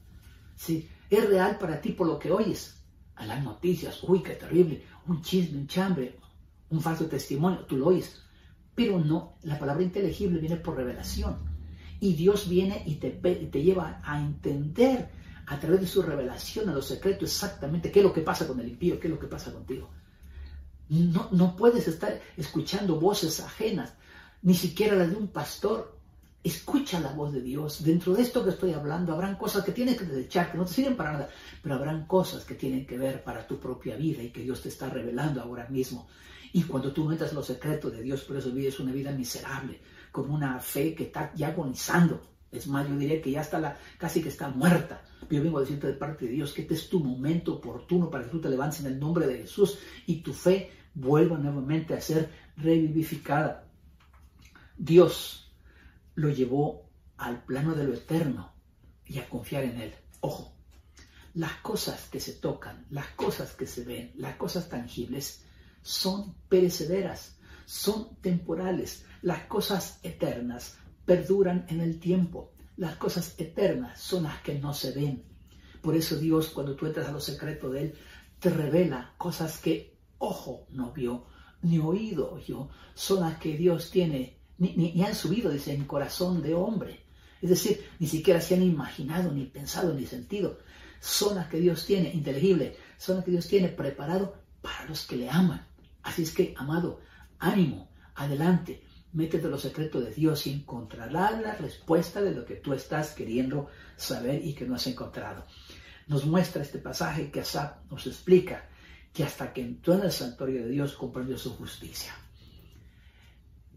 ¿sí? 0.56 0.88
Es 1.08 1.26
real 1.26 1.56
para 1.58 1.80
ti 1.80 1.92
por 1.92 2.06
lo 2.06 2.18
que 2.18 2.30
oyes. 2.30 2.74
A 3.14 3.26
las 3.26 3.42
noticias, 3.42 4.02
uy, 4.04 4.22
qué 4.22 4.34
terrible, 4.34 4.84
un 5.06 5.22
chisme, 5.22 5.58
un 5.58 5.66
chambre, 5.66 6.18
un 6.70 6.80
falso 6.80 7.06
testimonio, 7.06 7.60
tú 7.60 7.76
lo 7.76 7.86
oyes. 7.86 8.22
Pero 8.74 9.00
no, 9.00 9.38
la 9.42 9.58
palabra 9.58 9.82
inteligible 9.82 10.38
viene 10.38 10.56
por 10.56 10.76
revelación. 10.76 11.38
Y 11.98 12.14
Dios 12.14 12.48
viene 12.48 12.82
y 12.86 12.96
te, 12.96 13.10
te 13.10 13.62
lleva 13.62 14.00
a 14.04 14.20
entender 14.20 15.10
a 15.48 15.58
través 15.58 15.80
de 15.80 15.86
su 15.86 16.02
revelación 16.02 16.68
a 16.68 16.74
los 16.74 16.86
secretos 16.86 17.30
exactamente 17.30 17.90
qué 17.90 18.00
es 18.00 18.04
lo 18.04 18.12
que 18.12 18.20
pasa 18.20 18.46
con 18.46 18.60
el 18.60 18.68
impío, 18.68 19.00
qué 19.00 19.08
es 19.08 19.14
lo 19.14 19.18
que 19.18 19.26
pasa 19.26 19.52
contigo. 19.52 19.88
No, 20.90 21.28
no 21.32 21.56
puedes 21.56 21.88
estar 21.88 22.20
escuchando 22.36 23.00
voces 23.00 23.40
ajenas, 23.40 23.94
ni 24.42 24.54
siquiera 24.54 24.94
las 24.94 25.10
de 25.10 25.16
un 25.16 25.28
pastor. 25.28 25.96
Escucha 26.44 27.00
la 27.00 27.12
voz 27.12 27.32
de 27.32 27.42
Dios. 27.42 27.82
Dentro 27.82 28.14
de 28.14 28.22
esto 28.22 28.44
que 28.44 28.50
estoy 28.50 28.72
hablando, 28.72 29.12
habrán 29.12 29.36
cosas 29.36 29.64
que 29.64 29.72
tienes 29.72 29.98
que 29.98 30.04
desechar, 30.04 30.52
que 30.52 30.58
no 30.58 30.64
te 30.64 30.72
sirven 30.72 30.96
para 30.96 31.12
nada, 31.12 31.28
pero 31.62 31.74
habrán 31.74 32.06
cosas 32.06 32.44
que 32.44 32.54
tienen 32.54 32.86
que 32.86 32.96
ver 32.96 33.24
para 33.24 33.46
tu 33.46 33.58
propia 33.58 33.96
vida 33.96 34.22
y 34.22 34.30
que 34.30 34.42
Dios 34.42 34.62
te 34.62 34.68
está 34.68 34.88
revelando 34.88 35.42
ahora 35.42 35.66
mismo. 35.68 36.06
Y 36.52 36.62
cuando 36.62 36.92
tú 36.92 37.10
en 37.10 37.18
los 37.34 37.46
secretos 37.46 37.92
de 37.92 38.02
Dios, 38.02 38.22
por 38.22 38.36
eso 38.36 38.50
vives 38.50 38.80
una 38.80 38.92
vida 38.92 39.12
miserable, 39.12 39.80
con 40.12 40.30
una 40.30 40.58
fe 40.60 40.94
que 40.94 41.04
está 41.04 41.32
ya 41.34 41.48
agonizando. 41.48 42.37
Es 42.50 42.66
más, 42.66 42.88
yo 42.88 42.96
diría 42.96 43.20
que 43.20 43.30
ya 43.30 43.42
está 43.42 43.58
la, 43.58 43.76
casi 43.98 44.22
que 44.22 44.28
está 44.28 44.48
muerta. 44.48 45.02
Yo 45.30 45.42
vengo 45.42 45.58
a 45.58 45.62
decirte 45.62 45.86
de 45.86 45.92
parte 45.92 46.26
de 46.26 46.32
Dios 46.32 46.52
que 46.52 46.62
este 46.62 46.74
es 46.74 46.88
tu 46.88 47.00
momento 47.00 47.54
oportuno 47.54 48.10
para 48.10 48.24
que 48.24 48.30
tú 48.30 48.40
te 48.40 48.48
levantes 48.48 48.80
en 48.80 48.86
el 48.86 48.98
nombre 48.98 49.26
de 49.26 49.38
Jesús 49.38 49.78
y 50.06 50.22
tu 50.22 50.32
fe 50.32 50.70
vuelva 50.94 51.36
nuevamente 51.36 51.94
a 51.94 52.00
ser 52.00 52.30
revivificada. 52.56 53.68
Dios 54.76 55.52
lo 56.14 56.30
llevó 56.30 56.88
al 57.18 57.44
plano 57.44 57.74
de 57.74 57.84
lo 57.84 57.94
eterno 57.94 58.52
y 59.04 59.18
a 59.18 59.28
confiar 59.28 59.64
en 59.64 59.80
Él. 59.80 59.94
Ojo, 60.20 60.54
las 61.34 61.52
cosas 61.56 62.08
que 62.08 62.20
se 62.20 62.32
tocan, 62.34 62.86
las 62.90 63.08
cosas 63.08 63.52
que 63.52 63.66
se 63.66 63.84
ven, 63.84 64.12
las 64.16 64.36
cosas 64.36 64.68
tangibles, 64.68 65.44
son 65.82 66.34
perecederas, 66.48 67.38
son 67.64 68.16
temporales. 68.16 69.04
Las 69.22 69.46
cosas 69.46 70.00
eternas 70.02 70.78
perduran 71.08 71.64
en 71.70 71.80
el 71.80 71.98
tiempo. 71.98 72.52
Las 72.76 72.96
cosas 72.96 73.34
eternas 73.38 73.98
son 73.98 74.24
las 74.24 74.42
que 74.42 74.58
no 74.58 74.74
se 74.74 74.92
ven. 74.92 75.24
Por 75.80 75.96
eso 75.96 76.16
Dios, 76.16 76.50
cuando 76.50 76.76
tú 76.76 76.84
entras 76.84 77.08
a 77.08 77.12
lo 77.12 77.20
secreto 77.20 77.70
de 77.70 77.80
Él, 77.80 77.94
te 78.38 78.50
revela 78.50 79.14
cosas 79.16 79.56
que 79.58 79.96
ojo 80.18 80.66
no 80.68 80.92
vio, 80.92 81.24
ni 81.62 81.78
oído 81.78 82.30
oyó. 82.30 82.68
Son 82.94 83.20
las 83.20 83.38
que 83.38 83.56
Dios 83.56 83.90
tiene, 83.90 84.36
ni, 84.58 84.74
ni 84.76 85.02
han 85.02 85.14
subido, 85.14 85.50
dice, 85.50 85.72
en 85.72 85.86
corazón 85.86 86.42
de 86.42 86.52
hombre. 86.52 87.06
Es 87.40 87.48
decir, 87.48 87.88
ni 87.98 88.06
siquiera 88.06 88.42
se 88.42 88.56
han 88.56 88.62
imaginado, 88.62 89.32
ni 89.32 89.46
pensado, 89.46 89.94
ni 89.94 90.04
sentido. 90.04 90.58
Son 91.00 91.36
las 91.36 91.48
que 91.48 91.58
Dios 91.58 91.86
tiene, 91.86 92.12
inteligible, 92.12 92.76
son 92.98 93.16
las 93.16 93.24
que 93.24 93.30
Dios 93.30 93.48
tiene 93.48 93.68
preparado 93.68 94.42
para 94.60 94.84
los 94.84 95.06
que 95.06 95.16
le 95.16 95.30
aman. 95.30 95.66
Así 96.02 96.22
es 96.24 96.34
que, 96.34 96.52
amado, 96.58 97.00
ánimo, 97.38 97.88
adelante, 98.14 98.82
métete 99.12 99.48
los 99.48 99.62
secretos 99.62 100.04
de 100.04 100.12
Dios 100.12 100.46
y 100.46 100.52
encontrarás 100.52 101.40
la 101.40 101.54
respuesta 101.54 102.20
de 102.20 102.34
lo 102.34 102.44
que 102.44 102.56
tú 102.56 102.72
estás 102.72 103.10
queriendo 103.12 103.68
saber 103.96 104.44
y 104.44 104.54
que 104.54 104.66
no 104.66 104.74
has 104.74 104.86
encontrado. 104.86 105.44
Nos 106.06 106.26
muestra 106.26 106.62
este 106.62 106.78
pasaje 106.78 107.30
que 107.30 107.40
Asaf 107.40 107.76
nos 107.90 108.06
explica 108.06 108.68
que 109.12 109.24
hasta 109.24 109.52
que 109.52 109.62
entró 109.62 109.94
en 109.94 110.02
el 110.02 110.12
santuario 110.12 110.62
de 110.62 110.70
Dios 110.70 110.94
comprendió 110.94 111.38
su 111.38 111.54
justicia. 111.56 112.14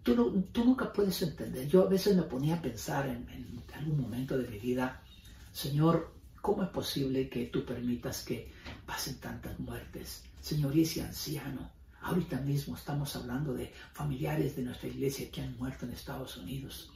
Tú, 0.04 0.44
tú 0.52 0.66
nunca 0.66 0.92
puedes 0.92 1.22
entender. 1.22 1.68
Yo 1.68 1.84
a 1.84 1.90
veces 1.90 2.16
me 2.16 2.24
ponía 2.24 2.56
a 2.56 2.62
pensar 2.62 3.08
en, 3.08 3.28
en 3.30 3.64
algún 3.74 4.02
momento 4.02 4.38
de 4.38 4.48
mi 4.48 4.60
vida, 4.60 5.04
Señor, 5.52 6.14
¿cómo 6.42 6.64
es 6.64 6.70
posible 6.70 7.30
que 7.30 7.46
tú 7.46 7.66
permitas 7.66 8.24
que 8.24 8.52
pasen 8.86 9.20
tantas 9.20 9.60
muertes? 9.60 10.24
Señor, 10.42 10.76
y 10.76 10.82
ese 10.82 11.04
anciano, 11.04 11.72
Ahorita 12.02 12.38
mismo 12.38 12.76
estamos 12.76 13.16
hablando 13.16 13.54
de 13.54 13.72
familiares 13.94 14.56
de 14.56 14.64
nuestra 14.64 14.88
iglesia 14.88 15.30
que 15.30 15.42
han 15.42 15.56
muerto 15.58 15.86
en 15.86 15.92
Estados 15.92 16.36
Unidos. 16.36 16.92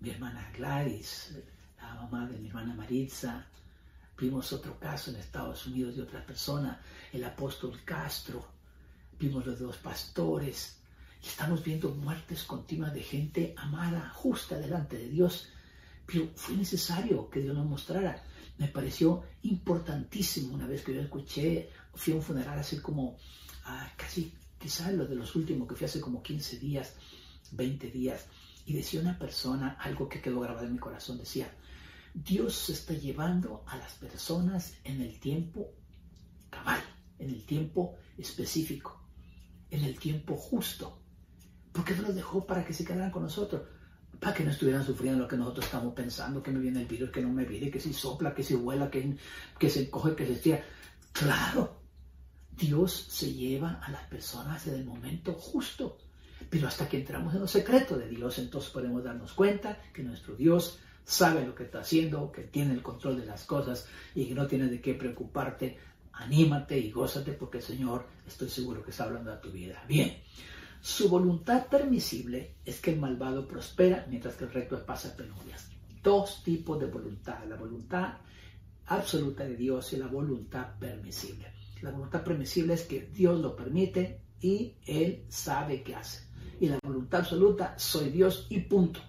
Mi 0.00 0.10
hermana 0.10 0.52
Gladys, 0.54 1.34
la 1.78 1.94
mamá 1.94 2.28
de 2.28 2.38
mi 2.38 2.48
hermana 2.48 2.74
Maritza. 2.74 3.46
Vimos 4.18 4.52
otro 4.52 4.78
caso 4.78 5.10
en 5.10 5.16
Estados 5.16 5.66
Unidos 5.66 5.96
de 5.96 6.02
otra 6.02 6.24
persona, 6.26 6.78
el 7.10 7.24
apóstol 7.24 7.80
Castro. 7.86 8.46
Vimos 9.18 9.46
los 9.46 9.58
dos 9.58 9.78
pastores. 9.78 10.78
Estamos 11.22 11.64
viendo 11.64 11.88
muertes 11.88 12.44
continuas 12.44 12.92
de 12.92 13.02
gente 13.02 13.54
amada, 13.56 14.10
justa 14.14 14.58
delante 14.58 14.98
de 14.98 15.08
Dios. 15.08 15.48
Pero 16.04 16.28
fue 16.34 16.54
necesario 16.54 17.30
que 17.30 17.40
Dios 17.40 17.56
nos 17.56 17.66
mostrara. 17.66 18.22
Me 18.58 18.68
pareció 18.68 19.24
importantísimo 19.42 20.54
una 20.54 20.66
vez 20.66 20.82
que 20.82 20.94
yo 20.94 21.00
escuché, 21.00 21.70
fui 21.94 22.12
a 22.12 22.16
un 22.16 22.22
funeral 22.22 22.58
así 22.58 22.78
como 22.78 23.16
casi 23.96 24.32
quizás 24.58 24.92
lo 24.92 25.06
de 25.06 25.16
los 25.16 25.34
últimos 25.36 25.68
que 25.68 25.74
fui 25.74 25.86
hace 25.86 26.00
como 26.00 26.22
15 26.22 26.58
días, 26.58 26.94
20 27.52 27.90
días, 27.90 28.26
y 28.64 28.72
decía 28.72 29.00
una 29.00 29.18
persona 29.18 29.76
algo 29.80 30.08
que 30.08 30.20
quedó 30.20 30.40
grabado 30.40 30.66
en 30.66 30.72
mi 30.72 30.78
corazón, 30.78 31.18
decía, 31.18 31.50
Dios 32.14 32.70
está 32.70 32.94
llevando 32.94 33.62
a 33.66 33.76
las 33.76 33.92
personas 33.94 34.74
en 34.84 35.00
el 35.02 35.20
tiempo 35.20 35.72
cabal, 36.50 36.80
en 37.18 37.30
el 37.30 37.44
tiempo 37.44 37.96
específico, 38.16 39.00
en 39.70 39.84
el 39.84 39.98
tiempo 39.98 40.36
justo. 40.36 40.98
¿Por 41.72 41.84
qué 41.84 41.94
no 41.94 42.02
los 42.02 42.14
dejó 42.14 42.46
para 42.46 42.64
que 42.64 42.72
se 42.72 42.84
quedaran 42.84 43.10
con 43.10 43.22
nosotros? 43.22 43.62
Para 44.18 44.32
que 44.32 44.44
no 44.44 44.50
estuvieran 44.50 44.84
sufriendo 44.84 45.20
lo 45.20 45.28
que 45.28 45.36
nosotros 45.36 45.66
estamos 45.66 45.92
pensando, 45.92 46.42
que 46.42 46.50
me 46.50 46.60
viene 46.60 46.80
el 46.80 46.86
virus, 46.86 47.10
que 47.10 47.20
no 47.20 47.28
me 47.28 47.44
viene, 47.44 47.70
que 47.70 47.80
si 47.80 47.92
sopla, 47.92 48.34
que 48.34 48.42
si 48.42 48.54
vuela, 48.54 48.90
que, 48.90 49.16
que 49.58 49.68
se 49.68 49.82
encoge, 49.82 50.16
que 50.16 50.26
se 50.26 50.32
estira. 50.32 50.64
Claro, 51.12 51.85
Dios 52.56 53.06
se 53.10 53.32
lleva 53.32 53.80
a 53.82 53.90
las 53.90 54.04
personas 54.04 54.66
en 54.66 54.74
el 54.74 54.84
momento 54.84 55.34
justo. 55.34 55.98
Pero 56.48 56.68
hasta 56.68 56.88
que 56.88 56.98
entramos 56.98 57.34
en 57.34 57.40
los 57.40 57.50
secretos 57.50 57.98
de 57.98 58.08
Dios, 58.08 58.38
entonces 58.38 58.70
podemos 58.70 59.04
darnos 59.04 59.32
cuenta 59.32 59.80
que 59.92 60.02
nuestro 60.02 60.36
Dios 60.36 60.78
sabe 61.04 61.46
lo 61.46 61.54
que 61.54 61.64
está 61.64 61.80
haciendo, 61.80 62.32
que 62.32 62.42
tiene 62.42 62.72
el 62.72 62.82
control 62.82 63.20
de 63.20 63.26
las 63.26 63.44
cosas 63.44 63.86
y 64.14 64.26
que 64.26 64.34
no 64.34 64.46
tienes 64.46 64.70
de 64.70 64.80
qué 64.80 64.94
preocuparte. 64.94 65.78
Anímate 66.12 66.78
y 66.78 66.90
gózate 66.90 67.32
porque 67.32 67.58
el 67.58 67.64
Señor 67.64 68.06
estoy 68.26 68.48
seguro 68.48 68.82
que 68.82 68.90
está 68.90 69.04
hablando 69.04 69.32
a 69.32 69.40
tu 69.40 69.50
vida. 69.50 69.84
Bien, 69.86 70.16
su 70.80 71.08
voluntad 71.08 71.66
permisible 71.66 72.54
es 72.64 72.80
que 72.80 72.92
el 72.92 73.00
malvado 73.00 73.46
prospera 73.46 74.06
mientras 74.08 74.36
que 74.36 74.44
el 74.44 74.52
recto 74.52 74.84
pasa 74.84 75.14
penurias. 75.14 75.68
Dos 76.02 76.42
tipos 76.42 76.78
de 76.80 76.86
voluntad, 76.86 77.44
la 77.46 77.56
voluntad 77.56 78.14
absoluta 78.86 79.44
de 79.44 79.56
Dios 79.56 79.92
y 79.92 79.96
la 79.96 80.06
voluntad 80.06 80.78
permisible. 80.78 81.55
La 81.82 81.90
voluntad 81.90 82.24
permisible 82.24 82.74
es 82.74 82.82
que 82.82 83.10
Dios 83.12 83.40
lo 83.40 83.54
permite 83.54 84.20
y 84.40 84.76
Él 84.86 85.24
sabe 85.28 85.82
qué 85.82 85.94
hace. 85.94 86.26
Y 86.60 86.68
la 86.68 86.78
voluntad 86.82 87.20
absoluta, 87.20 87.74
soy 87.78 88.10
Dios 88.10 88.46
y 88.48 88.60
punto. 88.60 89.00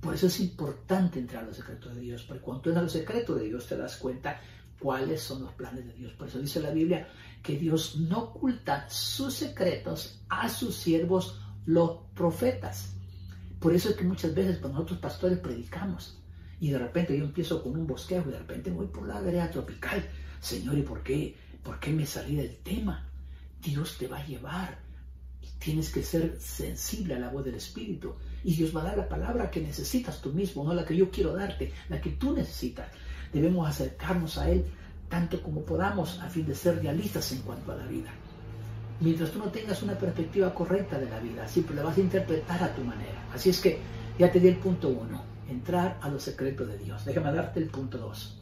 Por 0.00 0.14
eso 0.14 0.26
es 0.26 0.40
importante 0.40 1.18
entrar 1.18 1.44
a 1.44 1.46
los 1.46 1.56
secretos 1.56 1.94
de 1.94 2.02
Dios, 2.02 2.22
porque 2.22 2.42
cuando 2.42 2.64
entras 2.64 2.78
a 2.78 2.82
los 2.82 2.92
secretos 2.92 3.40
de 3.40 3.46
Dios 3.46 3.66
te 3.66 3.76
das 3.76 3.96
cuenta 3.96 4.40
cuáles 4.78 5.22
son 5.22 5.42
los 5.42 5.52
planes 5.54 5.86
de 5.86 5.92
Dios. 5.94 6.12
Por 6.12 6.28
eso 6.28 6.38
dice 6.38 6.60
la 6.60 6.70
Biblia 6.70 7.08
que 7.42 7.56
Dios 7.56 7.96
no 7.96 8.24
oculta 8.24 8.88
sus 8.88 9.34
secretos 9.34 10.22
a 10.28 10.48
sus 10.48 10.76
siervos, 10.76 11.40
los 11.64 11.98
profetas. 12.14 12.94
Por 13.58 13.74
eso 13.74 13.90
es 13.90 13.96
que 13.96 14.04
muchas 14.04 14.34
veces 14.34 14.58
cuando 14.58 14.78
nosotros 14.78 15.00
pastores 15.00 15.38
predicamos 15.38 16.22
y 16.60 16.70
de 16.70 16.78
repente 16.78 17.16
yo 17.16 17.24
empiezo 17.24 17.62
con 17.62 17.76
un 17.76 17.86
bosquejo 17.86 18.28
y 18.28 18.32
de 18.32 18.38
repente 18.38 18.70
voy 18.70 18.86
por 18.86 19.06
la 19.06 19.16
área 19.16 19.50
tropical. 19.50 20.06
Señor, 20.40 20.76
¿y 20.76 20.82
por 20.82 21.02
qué 21.02 21.34
¿Por 21.66 21.80
qué 21.80 21.90
me 21.90 22.06
salí 22.06 22.36
del 22.36 22.58
tema? 22.58 23.04
Dios 23.60 23.98
te 23.98 24.06
va 24.06 24.18
a 24.18 24.24
llevar. 24.24 24.78
Tienes 25.58 25.90
que 25.90 26.04
ser 26.04 26.38
sensible 26.40 27.16
a 27.16 27.18
la 27.18 27.28
voz 27.28 27.44
del 27.44 27.56
Espíritu. 27.56 28.14
Y 28.44 28.54
Dios 28.54 28.74
va 28.74 28.82
a 28.82 28.84
dar 28.84 28.98
la 28.98 29.08
palabra 29.08 29.50
que 29.50 29.60
necesitas 29.60 30.20
tú 30.20 30.32
mismo, 30.32 30.62
no 30.62 30.72
la 30.72 30.84
que 30.84 30.96
yo 30.96 31.10
quiero 31.10 31.34
darte, 31.34 31.72
la 31.88 32.00
que 32.00 32.10
tú 32.10 32.36
necesitas. 32.36 32.86
Debemos 33.32 33.68
acercarnos 33.68 34.38
a 34.38 34.48
Él 34.48 34.64
tanto 35.08 35.42
como 35.42 35.62
podamos 35.62 36.20
a 36.20 36.30
fin 36.30 36.46
de 36.46 36.54
ser 36.54 36.80
realistas 36.80 37.32
en 37.32 37.40
cuanto 37.40 37.72
a 37.72 37.76
la 37.76 37.86
vida. 37.86 38.12
Mientras 39.00 39.32
tú 39.32 39.40
no 39.40 39.46
tengas 39.46 39.82
una 39.82 39.98
perspectiva 39.98 40.54
correcta 40.54 41.00
de 41.00 41.10
la 41.10 41.18
vida, 41.18 41.48
siempre 41.48 41.74
la 41.74 41.82
vas 41.82 41.96
a 41.96 42.00
interpretar 42.00 42.62
a 42.62 42.72
tu 42.76 42.84
manera. 42.84 43.26
Así 43.34 43.50
es 43.50 43.60
que 43.60 43.80
ya 44.20 44.30
te 44.30 44.38
di 44.38 44.46
el 44.46 44.58
punto 44.58 44.88
uno, 44.88 45.24
entrar 45.50 45.98
a 46.00 46.08
los 46.10 46.22
secretos 46.22 46.68
de 46.68 46.78
Dios. 46.78 47.04
Déjame 47.04 47.32
darte 47.32 47.58
el 47.58 47.70
punto 47.70 47.98
dos. 47.98 48.40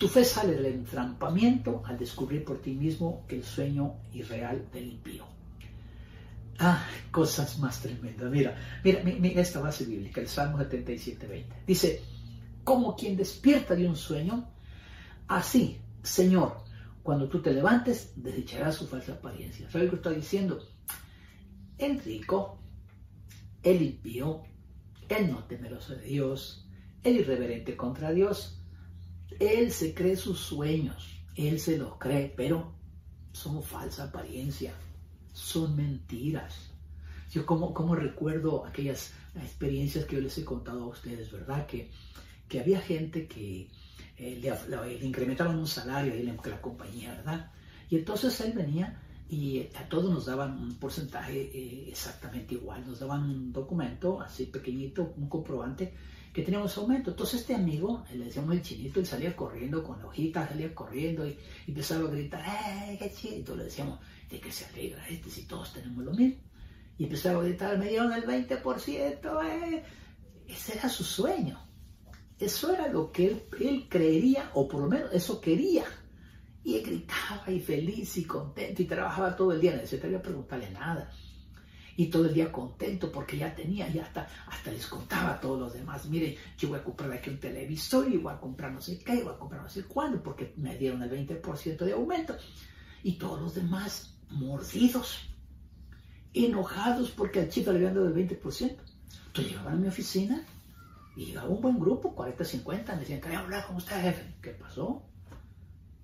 Tu 0.00 0.08
fe 0.08 0.24
sale 0.24 0.54
del 0.54 0.64
entrampamiento 0.64 1.82
al 1.84 1.98
descubrir 1.98 2.42
por 2.42 2.62
ti 2.62 2.72
mismo 2.72 3.26
que 3.28 3.36
el 3.36 3.44
sueño 3.44 3.96
irreal 4.14 4.66
del 4.72 4.92
impío. 4.92 5.26
Ah, 6.58 6.82
cosas 7.10 7.58
más 7.58 7.82
tremendas. 7.82 8.30
Mira, 8.30 8.56
mira, 8.82 9.02
mira 9.04 9.42
esta 9.42 9.60
base 9.60 9.84
bíblica, 9.84 10.22
el 10.22 10.28
Salmo 10.28 10.56
77, 10.56 11.26
20. 11.26 11.56
Dice, 11.66 12.00
como 12.64 12.96
quien 12.96 13.14
despierta 13.14 13.74
de 13.76 13.86
un 13.86 13.94
sueño, 13.94 14.48
así, 15.28 15.78
Señor, 16.02 16.64
Cuando 17.02 17.28
tú 17.28 17.42
te 17.42 17.52
levantes, 17.52 18.12
desecharás 18.16 18.76
su 18.76 18.86
falsa 18.86 19.12
apariencia. 19.12 19.70
¿Sabes 19.70 19.86
lo 19.86 19.90
que 19.90 19.96
está 19.96 20.10
diciendo? 20.10 20.66
El 21.76 22.00
rico, 22.00 22.58
el 23.62 23.82
impío, 23.82 24.44
el 25.08 25.30
no 25.30 25.44
temeroso 25.44 25.94
de 25.94 26.02
Dios, 26.02 26.68
el 27.02 27.16
irreverente 27.16 27.76
contra 27.76 28.12
Dios, 28.12 28.59
él 29.38 29.70
se 29.72 29.94
cree 29.94 30.16
sus 30.16 30.40
sueños, 30.40 31.22
él 31.36 31.58
se 31.60 31.78
los 31.78 31.96
cree, 31.98 32.32
pero 32.36 32.72
son 33.32 33.62
falsa 33.62 34.04
apariencia, 34.04 34.74
son 35.32 35.76
mentiras. 35.76 36.70
Yo 37.30 37.46
como, 37.46 37.72
como 37.72 37.94
recuerdo 37.94 38.66
aquellas 38.66 39.12
experiencias 39.36 40.04
que 40.04 40.16
yo 40.16 40.22
les 40.22 40.36
he 40.38 40.44
contado 40.44 40.84
a 40.84 40.88
ustedes, 40.88 41.30
¿verdad? 41.30 41.66
Que, 41.66 41.90
que 42.48 42.60
había 42.60 42.80
gente 42.80 43.28
que 43.28 43.70
eh, 44.16 44.38
le, 44.42 45.06
incrementaban 45.06 45.56
un 45.56 45.66
salario 45.66 46.12
de 46.12 46.24
la 46.24 46.60
compañía, 46.60 47.14
¿verdad? 47.14 47.52
Y 47.88 47.96
entonces 47.96 48.38
él 48.40 48.52
venía 48.52 49.00
y 49.28 49.68
a 49.76 49.88
todos 49.88 50.12
nos 50.12 50.26
daban 50.26 50.58
un 50.58 50.74
porcentaje 50.74 51.40
eh, 51.40 51.88
exactamente 51.88 52.54
igual, 52.54 52.84
nos 52.84 52.98
daban 52.98 53.22
un 53.22 53.52
documento 53.52 54.20
así 54.20 54.46
pequeñito, 54.46 55.14
un 55.16 55.28
comprobante 55.28 55.94
que 56.32 56.42
teníamos 56.42 56.76
aumento. 56.78 57.10
Entonces 57.10 57.40
este 57.40 57.54
amigo, 57.54 58.04
le 58.12 58.26
decíamos 58.26 58.54
el 58.54 58.62
chinito, 58.62 59.00
él 59.00 59.06
salía 59.06 59.34
corriendo 59.34 59.82
con 59.82 59.98
la 59.98 60.06
hojita, 60.06 60.48
salía 60.48 60.74
corriendo 60.74 61.26
y, 61.26 61.36
empezaba 61.66 62.08
a 62.08 62.12
gritar, 62.12 62.42
¡eh, 62.46 62.96
qué 62.98 63.12
chinito! 63.12 63.56
Le 63.56 63.64
decíamos, 63.64 63.98
¿de 64.28 64.40
qué 64.40 64.52
se 64.52 64.66
alegra 64.66 65.06
este 65.08 65.30
si 65.30 65.42
todos 65.42 65.72
tenemos 65.72 66.04
lo 66.04 66.12
mismo? 66.12 66.40
Y 66.98 67.04
empezaba 67.04 67.40
a 67.40 67.44
gritar, 67.44 67.78
me 67.78 67.88
dieron 67.88 68.12
el 68.12 68.24
20%, 68.24 69.44
¡eh! 69.44 69.84
Ese 70.46 70.74
era 70.78 70.88
su 70.88 71.04
sueño. 71.04 71.58
Eso 72.38 72.72
era 72.72 72.88
lo 72.88 73.12
que 73.12 73.26
él, 73.60 73.86
creería, 73.88 74.50
o 74.54 74.66
por 74.66 74.80
lo 74.80 74.88
menos 74.88 75.12
eso 75.12 75.40
quería. 75.40 75.84
Y 76.64 76.76
él 76.76 76.82
gritaba 76.84 77.50
y 77.50 77.60
feliz 77.60 78.16
y 78.16 78.24
contento 78.24 78.82
y 78.82 78.86
trabajaba 78.86 79.36
todo 79.36 79.52
el 79.52 79.60
día, 79.60 79.72
no 79.72 79.78
necesitaría 79.78 80.20
preguntarle 80.20 80.70
nada. 80.70 81.10
Y 82.00 82.06
todo 82.06 82.24
el 82.24 82.32
día 82.32 82.50
contento 82.50 83.12
porque 83.12 83.36
ya 83.36 83.54
tenía, 83.54 83.86
ya 83.88 84.04
hasta, 84.04 84.26
hasta 84.46 84.70
les 84.70 84.86
contaba 84.86 85.34
a 85.34 85.38
todos 85.38 85.60
los 85.60 85.74
demás, 85.74 86.06
mire, 86.06 86.38
yo 86.56 86.70
voy 86.70 86.78
a 86.78 86.82
comprar 86.82 87.12
aquí 87.12 87.28
un 87.28 87.38
televisor 87.38 88.10
y 88.10 88.16
voy 88.16 88.32
a 88.32 88.40
comprar 88.40 88.72
no 88.72 88.80
sé 88.80 88.98
qué, 89.00 89.22
voy 89.22 89.34
a 89.34 89.38
comprar 89.38 89.60
no 89.60 89.68
sé 89.68 89.84
cuándo, 89.84 90.22
porque 90.22 90.54
me 90.56 90.78
dieron 90.78 91.02
el 91.02 91.10
20% 91.10 91.76
de 91.76 91.92
aumento. 91.92 92.34
Y 93.02 93.18
todos 93.18 93.42
los 93.42 93.54
demás 93.54 94.14
mordidos, 94.30 95.28
enojados 96.32 97.10
porque 97.10 97.40
al 97.40 97.50
chico 97.50 97.70
le 97.70 97.80
habían 97.80 97.96
dado 97.96 98.06
el 98.06 98.14
20%. 98.14 98.40
Entonces 98.40 99.52
llegaban 99.52 99.74
a 99.74 99.76
mi 99.76 99.88
oficina 99.88 100.42
y 101.16 101.26
llegaba 101.26 101.50
un 101.50 101.60
buen 101.60 101.78
grupo, 101.78 102.14
40, 102.14 102.46
50, 102.46 102.94
me 102.94 103.00
decían, 103.00 103.20
quería 103.20 103.40
hablar 103.40 103.66
con 103.66 103.76
usted, 103.76 104.00
jefe. 104.00 104.36
¿Qué 104.40 104.52
pasó? 104.52 105.02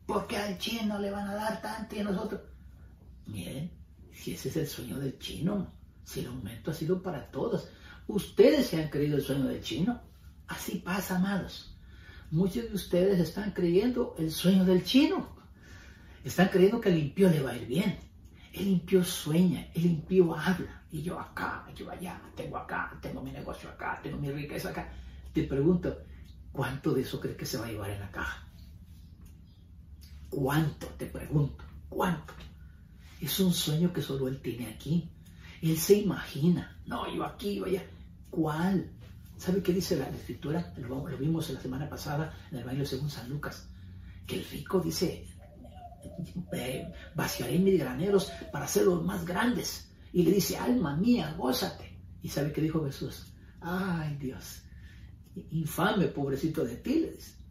¿Por 0.04 0.26
qué 0.26 0.36
al 0.36 0.58
chino 0.58 0.98
le 0.98 1.10
van 1.10 1.26
a 1.26 1.34
dar 1.34 1.62
tanto 1.62 1.96
y 1.96 2.00
a 2.00 2.04
nosotros? 2.04 2.42
Miren, 3.28 3.70
si 4.12 4.34
ese 4.34 4.50
es 4.50 4.56
el 4.58 4.66
sueño 4.66 4.98
del 4.98 5.18
chino, 5.18 5.72
si 6.06 6.20
el 6.20 6.28
aumento 6.28 6.70
ha 6.70 6.74
sido 6.74 7.02
para 7.02 7.30
todos. 7.32 7.68
Ustedes 8.06 8.68
se 8.68 8.80
han 8.80 8.88
creído 8.88 9.16
el 9.16 9.24
sueño 9.24 9.46
del 9.46 9.60
chino. 9.60 10.00
Así 10.46 10.78
pasa, 10.78 11.16
amados. 11.16 11.76
Muchos 12.30 12.68
de 12.68 12.74
ustedes 12.74 13.18
están 13.18 13.50
creyendo 13.50 14.14
el 14.16 14.30
sueño 14.30 14.64
del 14.64 14.84
chino. 14.84 15.36
Están 16.24 16.48
creyendo 16.48 16.80
que 16.80 16.90
el 16.90 16.98
impío 16.98 17.28
le 17.28 17.42
va 17.42 17.50
a 17.50 17.56
ir 17.56 17.66
bien. 17.66 17.98
El 18.52 18.68
impío 18.68 19.04
sueña, 19.04 19.68
el 19.74 19.84
impío 19.84 20.32
habla. 20.34 20.84
Y 20.92 21.02
yo 21.02 21.18
acá, 21.18 21.66
yo 21.74 21.90
allá, 21.90 22.22
tengo 22.36 22.56
acá, 22.56 22.96
tengo 23.02 23.20
mi 23.20 23.32
negocio 23.32 23.68
acá, 23.68 23.98
tengo 24.00 24.16
mi 24.16 24.30
riqueza 24.30 24.70
acá. 24.70 24.88
Te 25.32 25.42
pregunto, 25.42 26.04
¿cuánto 26.52 26.94
de 26.94 27.02
eso 27.02 27.20
crees 27.20 27.36
que 27.36 27.46
se 27.46 27.58
va 27.58 27.66
a 27.66 27.70
llevar 27.70 27.90
en 27.90 28.00
la 28.00 28.10
caja? 28.12 28.48
¿Cuánto? 30.30 30.86
Te 30.96 31.06
pregunto, 31.06 31.64
¿cuánto? 31.88 32.32
Es 33.20 33.40
un 33.40 33.52
sueño 33.52 33.92
que 33.92 34.02
solo 34.02 34.28
él 34.28 34.40
tiene 34.40 34.68
aquí. 34.68 35.10
Él 35.70 35.78
se 35.78 35.94
imagina, 35.94 36.78
no, 36.86 37.12
yo 37.14 37.24
aquí, 37.24 37.56
yo 37.56 37.64
allá. 37.64 37.84
¿Cuál? 38.30 38.90
¿Sabe 39.36 39.62
qué 39.62 39.72
dice 39.72 39.96
la 39.96 40.08
escritura? 40.08 40.72
Lo, 40.76 41.04
vimos 41.18 41.50
la 41.50 41.60
semana 41.60 41.88
pasada 41.88 42.34
en 42.50 42.58
el 42.58 42.64
baile 42.64 42.86
según 42.86 43.10
San 43.10 43.28
Lucas. 43.28 43.68
Que 44.26 44.36
el 44.36 44.44
rico 44.44 44.80
dice, 44.80 45.26
vaciaré 47.14 47.58
mis 47.58 47.78
graneros 47.78 48.30
para 48.52 48.64
hacerlos 48.64 49.04
más 49.04 49.24
grandes. 49.24 49.90
Y 50.12 50.22
le 50.22 50.32
dice, 50.32 50.56
alma 50.56 50.96
mía, 50.96 51.34
gózate. 51.36 51.98
¿Y 52.22 52.28
sabe 52.28 52.52
qué 52.52 52.60
dijo 52.60 52.84
Jesús? 52.84 53.32
Ay 53.60 54.16
Dios, 54.16 54.62
infame 55.50 56.06
pobrecito 56.06 56.64
de 56.64 56.76
ti, 56.76 57.10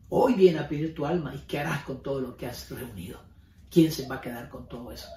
Hoy 0.09 0.35
viene 0.35 0.59
a 0.59 0.67
pedir 0.67 0.93
tu 0.93 1.05
alma 1.05 1.33
y 1.33 1.39
¿qué 1.39 1.59
harás 1.59 1.83
con 1.83 2.01
todo 2.03 2.21
lo 2.21 2.37
que 2.37 2.45
has 2.45 2.69
reunido? 2.69 3.19
¿Quién 3.71 3.91
se 3.91 4.07
va 4.07 4.15
a 4.15 4.21
quedar 4.21 4.49
con 4.49 4.67
todo 4.69 4.91
eso? 4.91 5.07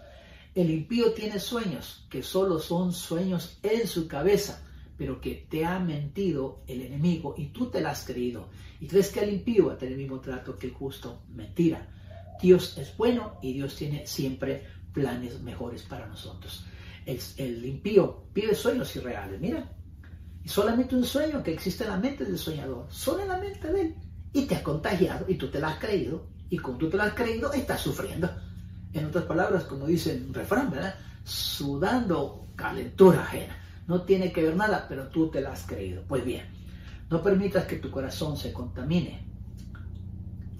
El 0.58 0.70
impío 0.70 1.12
tiene 1.12 1.38
sueños 1.38 2.04
que 2.10 2.20
solo 2.20 2.58
son 2.58 2.92
sueños 2.92 3.60
en 3.62 3.86
su 3.86 4.08
cabeza, 4.08 4.60
pero 4.96 5.20
que 5.20 5.46
te 5.48 5.64
ha 5.64 5.78
mentido 5.78 6.64
el 6.66 6.82
enemigo 6.82 7.36
y 7.38 7.50
tú 7.50 7.70
te 7.70 7.80
la 7.80 7.90
has 7.90 8.04
creído. 8.04 8.48
Y 8.80 8.88
crees 8.88 9.10
que 9.10 9.20
el 9.20 9.34
impío 9.34 9.68
va 9.68 9.74
a 9.74 9.78
tener 9.78 9.92
el 9.92 10.00
mismo 10.00 10.18
trato 10.18 10.56
que 10.56 10.66
el 10.66 10.72
justo. 10.72 11.22
Mentira. 11.28 11.88
Dios 12.42 12.76
es 12.76 12.96
bueno 12.96 13.38
y 13.40 13.52
Dios 13.52 13.76
tiene 13.76 14.04
siempre 14.08 14.66
planes 14.92 15.40
mejores 15.42 15.82
para 15.82 16.08
nosotros. 16.08 16.64
El, 17.06 17.64
impío 17.64 18.24
pide 18.32 18.52
sueños 18.56 18.96
irreales. 18.96 19.40
Mira, 19.40 19.70
y 20.42 20.48
solamente 20.48 20.96
un 20.96 21.04
sueño 21.04 21.40
que 21.40 21.52
existe 21.52 21.84
en 21.84 21.90
la 21.90 21.98
mente 21.98 22.24
del 22.24 22.36
soñador, 22.36 22.88
solo 22.90 23.22
en 23.22 23.28
la 23.28 23.38
mente 23.38 23.72
de 23.72 23.80
él 23.80 23.94
y 24.32 24.46
te 24.46 24.56
ha 24.56 24.64
contagiado 24.64 25.24
y 25.28 25.36
tú 25.36 25.48
te 25.52 25.60
la 25.60 25.68
has 25.68 25.78
creído 25.78 26.26
y 26.50 26.56
como 26.56 26.78
tú 26.78 26.90
te 26.90 26.96
la 26.96 27.04
has 27.04 27.14
creído 27.14 27.52
estás 27.52 27.80
sufriendo. 27.80 28.47
En 28.98 29.06
otras 29.06 29.24
palabras, 29.24 29.64
como 29.64 29.86
dice 29.86 30.22
un 30.26 30.34
refrán, 30.34 30.70
¿verdad? 30.70 30.94
Sudando 31.24 32.48
calentura 32.56 33.22
ajena. 33.22 33.56
No 33.86 34.02
tiene 34.02 34.32
que 34.32 34.42
ver 34.42 34.56
nada, 34.56 34.86
pero 34.88 35.08
tú 35.08 35.30
te 35.30 35.40
la 35.40 35.52
has 35.52 35.64
creído. 35.64 36.02
Pues 36.06 36.24
bien, 36.24 36.44
no 37.10 37.22
permitas 37.22 37.64
que 37.64 37.76
tu 37.76 37.90
corazón 37.90 38.36
se 38.36 38.52
contamine 38.52 39.24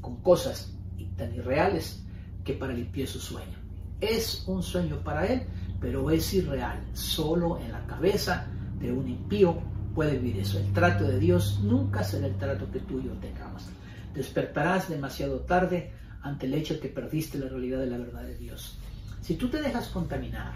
con 0.00 0.22
cosas 0.22 0.72
tan 1.18 1.34
irreales 1.34 2.02
que 2.44 2.54
para 2.54 2.72
el 2.72 2.78
impío 2.78 3.06
su 3.06 3.20
sueño. 3.20 3.58
Es 4.00 4.44
un 4.46 4.62
sueño 4.62 5.02
para 5.04 5.26
él, 5.26 5.42
pero 5.80 6.10
es 6.10 6.32
irreal. 6.32 6.80
Solo 6.94 7.58
en 7.58 7.72
la 7.72 7.84
cabeza 7.86 8.46
de 8.80 8.92
un 8.92 9.08
impío 9.08 9.58
puede 9.94 10.16
vivir 10.16 10.38
eso. 10.40 10.58
El 10.58 10.72
trato 10.72 11.04
de 11.04 11.18
Dios 11.18 11.60
nunca 11.62 12.04
será 12.04 12.28
el 12.28 12.36
trato 12.36 12.70
que 12.70 12.78
tú 12.78 13.00
y 13.00 13.06
yo 13.06 13.12
tengamos. 13.14 13.64
Despertarás 14.14 14.88
demasiado 14.88 15.40
tarde 15.40 15.92
ante 16.28 16.46
el 16.46 16.54
hecho 16.54 16.74
de 16.74 16.80
que 16.80 16.88
perdiste 16.88 17.38
la 17.38 17.48
realidad 17.48 17.80
de 17.80 17.86
la 17.86 17.98
verdad 17.98 18.22
de 18.22 18.36
Dios. 18.36 18.78
Si 19.20 19.34
tú 19.34 19.48
te 19.48 19.60
dejas 19.60 19.88
contaminar, 19.88 20.52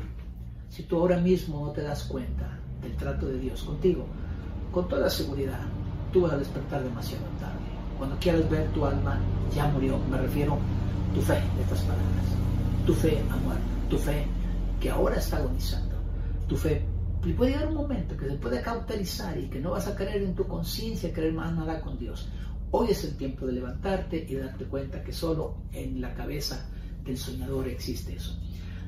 si 0.68 0.84
tú 0.84 0.98
ahora 0.98 1.18
mismo 1.18 1.66
no 1.66 1.72
te 1.72 1.82
das 1.82 2.04
cuenta 2.04 2.58
del 2.80 2.96
trato 2.96 3.26
de 3.26 3.38
Dios 3.38 3.62
contigo, 3.62 4.06
con 4.70 4.88
toda 4.88 5.10
seguridad, 5.10 5.60
tú 6.12 6.22
vas 6.22 6.32
a 6.32 6.38
despertar 6.38 6.82
demasiado 6.82 7.24
tarde. 7.38 7.58
Cuando 7.98 8.16
quieras 8.18 8.48
ver 8.48 8.66
tu 8.68 8.84
alma, 8.84 9.18
ya 9.54 9.66
murió. 9.68 9.98
Me 10.10 10.18
refiero 10.18 10.58
tu 11.14 11.20
fe 11.20 11.34
de 11.34 11.62
estas 11.62 11.80
palabras. 11.80 12.26
Tu 12.86 12.94
fe 12.94 13.22
ha 13.30 13.36
muerto. 13.36 13.64
Tu 13.90 13.98
fe 13.98 14.26
que 14.80 14.90
ahora 14.90 15.16
está 15.16 15.36
agonizando. 15.36 15.94
Tu 16.48 16.56
fe 16.56 16.84
y 17.24 17.32
puede 17.34 17.52
llegar 17.52 17.68
un 17.68 17.74
momento 17.74 18.16
que 18.16 18.26
se 18.26 18.34
puede 18.34 18.60
cauterizar 18.62 19.38
y 19.38 19.48
que 19.48 19.60
no 19.60 19.70
vas 19.70 19.86
a 19.86 19.94
creer 19.94 20.22
en 20.22 20.34
tu 20.34 20.44
conciencia, 20.46 21.12
creer 21.12 21.32
más 21.32 21.54
nada 21.54 21.80
con 21.80 21.96
Dios. 21.96 22.28
Hoy 22.74 22.90
es 22.90 23.04
el 23.04 23.16
tiempo 23.18 23.46
de 23.46 23.52
levantarte 23.52 24.26
y 24.26 24.34
darte 24.34 24.64
cuenta 24.64 25.04
que 25.04 25.12
solo 25.12 25.58
en 25.72 26.00
la 26.00 26.14
cabeza 26.14 26.70
del 27.04 27.18
soñador 27.18 27.68
existe 27.68 28.14
eso. 28.14 28.34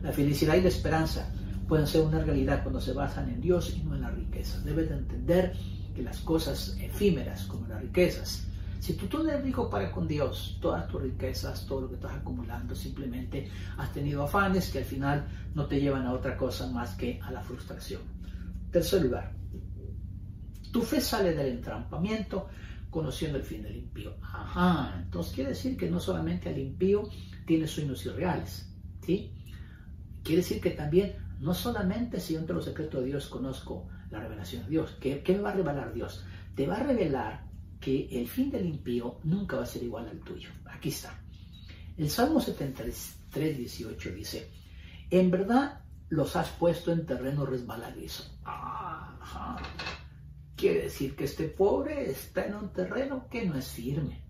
La 0.02 0.10
felicidad 0.10 0.54
y 0.54 0.62
la 0.62 0.68
esperanza 0.68 1.30
pueden 1.68 1.86
ser 1.86 2.00
una 2.00 2.24
realidad 2.24 2.62
cuando 2.62 2.80
se 2.80 2.94
basan 2.94 3.28
en 3.28 3.42
Dios 3.42 3.74
y 3.76 3.82
no 3.82 3.94
en 3.94 4.00
la 4.00 4.10
riqueza. 4.10 4.58
Debes 4.62 4.88
de 4.88 4.96
entender 4.96 5.52
que 5.94 6.02
las 6.02 6.20
cosas 6.20 6.78
efímeras 6.80 7.44
como 7.44 7.66
las 7.66 7.82
riquezas, 7.82 8.46
si 8.80 8.94
tú, 8.94 9.06
tú 9.06 9.20
eres 9.28 9.42
rico 9.42 9.68
para 9.68 9.92
con 9.92 10.08
Dios, 10.08 10.56
todas 10.62 10.88
tus 10.88 11.02
riquezas, 11.02 11.66
todo 11.66 11.82
lo 11.82 11.88
que 11.90 11.96
estás 11.96 12.12
acumulando, 12.12 12.74
simplemente 12.74 13.50
has 13.76 13.92
tenido 13.92 14.22
afanes 14.22 14.70
que 14.70 14.78
al 14.78 14.84
final 14.84 15.26
no 15.54 15.66
te 15.66 15.78
llevan 15.78 16.06
a 16.06 16.12
otra 16.14 16.38
cosa 16.38 16.70
más 16.70 16.94
que 16.94 17.20
a 17.22 17.30
la 17.30 17.42
frustración. 17.42 18.00
Tercer 18.70 19.02
lugar, 19.02 19.32
tu 20.72 20.80
fe 20.80 21.02
sale 21.02 21.34
del 21.34 21.48
entrampamiento 21.48 22.48
conociendo 22.94 23.38
el 23.38 23.42
fin 23.42 23.64
del 23.64 23.74
impío. 23.74 24.14
Ajá, 24.22 25.00
entonces 25.02 25.34
quiere 25.34 25.50
decir 25.50 25.76
que 25.76 25.90
no 25.90 25.98
solamente 25.98 26.48
el 26.48 26.58
impío 26.60 27.10
tiene 27.44 27.66
sueños 27.66 28.06
irreales, 28.06 28.72
¿sí? 29.04 29.32
Quiere 30.22 30.42
decir 30.42 30.60
que 30.60 30.70
también 30.70 31.16
no 31.40 31.54
solamente 31.54 32.20
si 32.20 32.34
yo 32.34 32.38
entre 32.38 32.54
los 32.54 32.64
secretos 32.64 33.00
de 33.00 33.08
Dios 33.08 33.26
conozco 33.26 33.88
la 34.12 34.20
revelación 34.20 34.62
de 34.62 34.70
Dios, 34.70 34.96
¿qué, 35.00 35.24
¿qué 35.24 35.32
me 35.34 35.40
va 35.40 35.50
a 35.50 35.54
revelar 35.54 35.92
Dios? 35.92 36.24
Te 36.54 36.68
va 36.68 36.76
a 36.76 36.84
revelar 36.84 37.48
que 37.80 38.06
el 38.12 38.28
fin 38.28 38.52
del 38.52 38.64
impío 38.64 39.18
nunca 39.24 39.56
va 39.56 39.64
a 39.64 39.66
ser 39.66 39.82
igual 39.82 40.06
al 40.08 40.20
tuyo. 40.20 40.50
Aquí 40.66 40.90
está. 40.90 41.20
El 41.96 42.08
Salmo 42.08 42.40
73, 42.40 43.58
18 43.58 44.10
dice, 44.12 44.52
en 45.10 45.32
verdad 45.32 45.80
los 46.10 46.36
has 46.36 46.48
puesto 46.50 46.92
en 46.92 47.06
terreno 47.06 47.44
resbaladizo. 47.44 48.22
Quiere 50.64 50.84
decir 50.84 51.14
que 51.14 51.24
este 51.24 51.48
pobre 51.48 52.10
está 52.10 52.46
en 52.46 52.54
un 52.54 52.72
terreno 52.72 53.28
que 53.28 53.44
no 53.44 53.54
es 53.58 53.68
firme. 53.68 54.24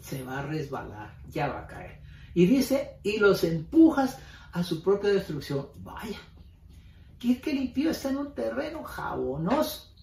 Se 0.00 0.22
va 0.22 0.38
a 0.38 0.46
resbalar, 0.46 1.20
ya 1.28 1.48
va 1.48 1.60
a 1.60 1.66
caer. 1.66 2.00
Y 2.32 2.46
dice, 2.46 3.00
y 3.02 3.18
los 3.18 3.44
empujas 3.44 4.16
a 4.52 4.62
su 4.62 4.82
propia 4.82 5.12
destrucción. 5.12 5.68
Vaya, 5.80 6.18
que 7.18 7.38
que 7.38 7.50
el 7.50 7.58
impío 7.58 7.90
está 7.90 8.08
en 8.08 8.16
un 8.16 8.34
terreno 8.34 8.82
jabonoso, 8.82 9.94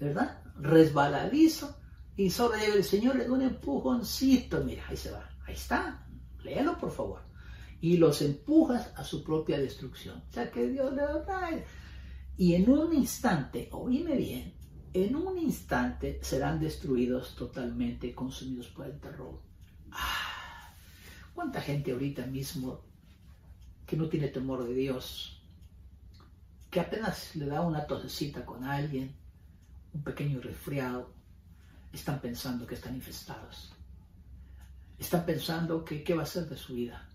¿verdad? 0.00 0.42
Resbaladizo, 0.56 1.76
y 2.16 2.30
solo 2.30 2.54
el 2.54 2.82
Señor 2.82 3.16
le 3.16 3.26
da 3.26 3.32
un 3.34 3.42
empujoncito, 3.42 4.64
mira, 4.64 4.86
ahí 4.88 4.96
se 4.96 5.10
va, 5.10 5.28
ahí 5.46 5.52
está, 5.52 6.06
léelo 6.42 6.78
por 6.78 6.92
favor. 6.92 7.20
Y 7.82 7.98
los 7.98 8.22
empujas 8.22 8.90
a 8.96 9.04
su 9.04 9.22
propia 9.22 9.58
destrucción. 9.58 10.24
O 10.30 10.32
sea 10.32 10.50
que 10.50 10.66
Dios 10.66 10.94
le 10.94 11.02
da. 11.02 11.50
Y 12.38 12.54
en 12.54 12.70
un 12.70 12.94
instante, 12.94 13.68
oíme 13.70 14.16
bien, 14.16 14.61
en 14.94 15.16
un 15.16 15.38
instante 15.38 16.18
serán 16.22 16.60
destruidos 16.60 17.34
totalmente, 17.34 18.14
consumidos 18.14 18.68
por 18.68 18.86
el 18.86 19.00
terror. 19.00 19.40
Ah, 19.90 20.74
¿Cuánta 21.34 21.60
gente 21.60 21.92
ahorita 21.92 22.26
mismo 22.26 22.82
que 23.86 23.96
no 23.96 24.08
tiene 24.08 24.28
temor 24.28 24.64
de 24.64 24.74
Dios, 24.74 25.42
que 26.70 26.80
apenas 26.80 27.34
le 27.36 27.46
da 27.46 27.62
una 27.62 27.86
tosecita 27.86 28.44
con 28.44 28.64
alguien, 28.64 29.14
un 29.94 30.02
pequeño 30.02 30.40
resfriado, 30.40 31.14
están 31.92 32.20
pensando 32.20 32.66
que 32.66 32.74
están 32.74 32.94
infestados? 32.94 33.72
Están 34.98 35.24
pensando 35.24 35.84
que 35.84 36.04
qué 36.04 36.14
va 36.14 36.22
a 36.22 36.26
ser 36.26 36.48
de 36.48 36.56
su 36.56 36.74
vida. 36.74 37.08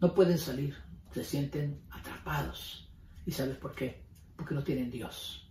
No 0.00 0.14
pueden 0.14 0.38
salir, 0.38 0.76
se 1.12 1.24
sienten 1.24 1.82
atrapados. 1.90 2.88
¿Y 3.26 3.32
sabes 3.32 3.56
por 3.56 3.74
qué? 3.74 4.04
Porque 4.36 4.54
no 4.54 4.62
tienen 4.62 4.90
Dios. 4.90 5.45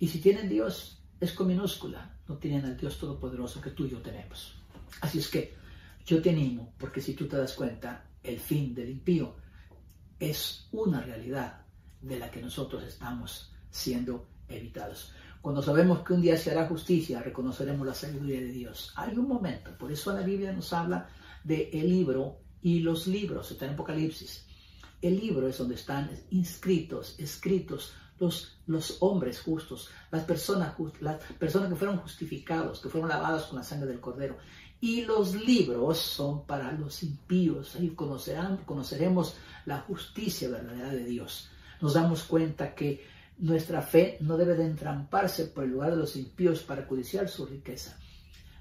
Y 0.00 0.08
si 0.08 0.18
tienen 0.18 0.48
Dios, 0.48 1.02
es 1.20 1.32
con 1.32 1.46
minúscula, 1.46 2.16
no 2.26 2.38
tienen 2.38 2.64
al 2.64 2.76
Dios 2.76 2.98
Todopoderoso 2.98 3.60
que 3.60 3.70
tú 3.70 3.84
y 3.84 3.90
yo 3.90 4.00
tenemos. 4.00 4.54
Así 5.02 5.18
es 5.18 5.28
que 5.28 5.54
yo 6.06 6.22
te 6.22 6.30
animo, 6.30 6.72
porque 6.78 7.02
si 7.02 7.12
tú 7.12 7.28
te 7.28 7.36
das 7.36 7.52
cuenta, 7.52 8.08
el 8.22 8.40
fin 8.40 8.74
del 8.74 8.88
impío 8.88 9.36
es 10.18 10.68
una 10.72 11.02
realidad 11.02 11.66
de 12.00 12.18
la 12.18 12.30
que 12.30 12.40
nosotros 12.40 12.82
estamos 12.82 13.52
siendo 13.70 14.26
evitados. 14.48 15.12
Cuando 15.42 15.62
sabemos 15.62 16.02
que 16.02 16.14
un 16.14 16.22
día 16.22 16.36
se 16.38 16.50
hará 16.50 16.66
justicia, 16.66 17.22
reconoceremos 17.22 17.86
la 17.86 17.94
sabiduría 17.94 18.40
de 18.40 18.52
Dios. 18.52 18.92
Hay 18.96 19.16
un 19.16 19.28
momento, 19.28 19.76
por 19.76 19.92
eso 19.92 20.14
la 20.14 20.22
Biblia 20.22 20.52
nos 20.52 20.72
habla 20.72 21.08
del 21.44 21.68
el 21.72 21.88
libro 21.88 22.40
y 22.62 22.80
los 22.80 23.06
libros, 23.06 23.50
está 23.50 23.66
en 23.66 23.74
Apocalipsis. 23.74 24.46
El 25.02 25.18
libro 25.18 25.46
es 25.46 25.58
donde 25.58 25.74
están 25.74 26.10
inscritos, 26.30 27.18
escritos 27.18 27.94
los, 28.20 28.58
los 28.66 28.98
hombres 29.00 29.40
justos, 29.40 29.88
las 30.10 30.24
personas, 30.24 30.74
las 31.00 31.16
personas 31.38 31.70
que 31.70 31.76
fueron 31.76 31.96
justificados, 31.98 32.80
que 32.80 32.90
fueron 32.90 33.08
lavadas 33.08 33.46
con 33.46 33.58
la 33.58 33.64
sangre 33.64 33.88
del 33.88 34.00
cordero. 34.00 34.36
Y 34.80 35.02
los 35.02 35.34
libros 35.34 35.98
son 35.98 36.46
para 36.46 36.72
los 36.72 37.02
impíos. 37.02 37.74
Ahí 37.76 37.90
conocerán, 37.90 38.58
conoceremos 38.58 39.34
la 39.66 39.80
justicia 39.80 40.48
verdadera 40.48 40.90
de 40.90 41.04
Dios. 41.04 41.50
Nos 41.80 41.94
damos 41.94 42.22
cuenta 42.24 42.74
que 42.74 43.04
nuestra 43.38 43.82
fe 43.82 44.18
no 44.20 44.36
debe 44.36 44.54
de 44.54 44.66
entramparse 44.66 45.46
por 45.46 45.64
el 45.64 45.70
lugar 45.70 45.90
de 45.90 45.96
los 45.96 46.16
impíos 46.16 46.60
para 46.60 46.86
codiciar 46.86 47.28
su 47.28 47.46
riqueza. 47.46 47.98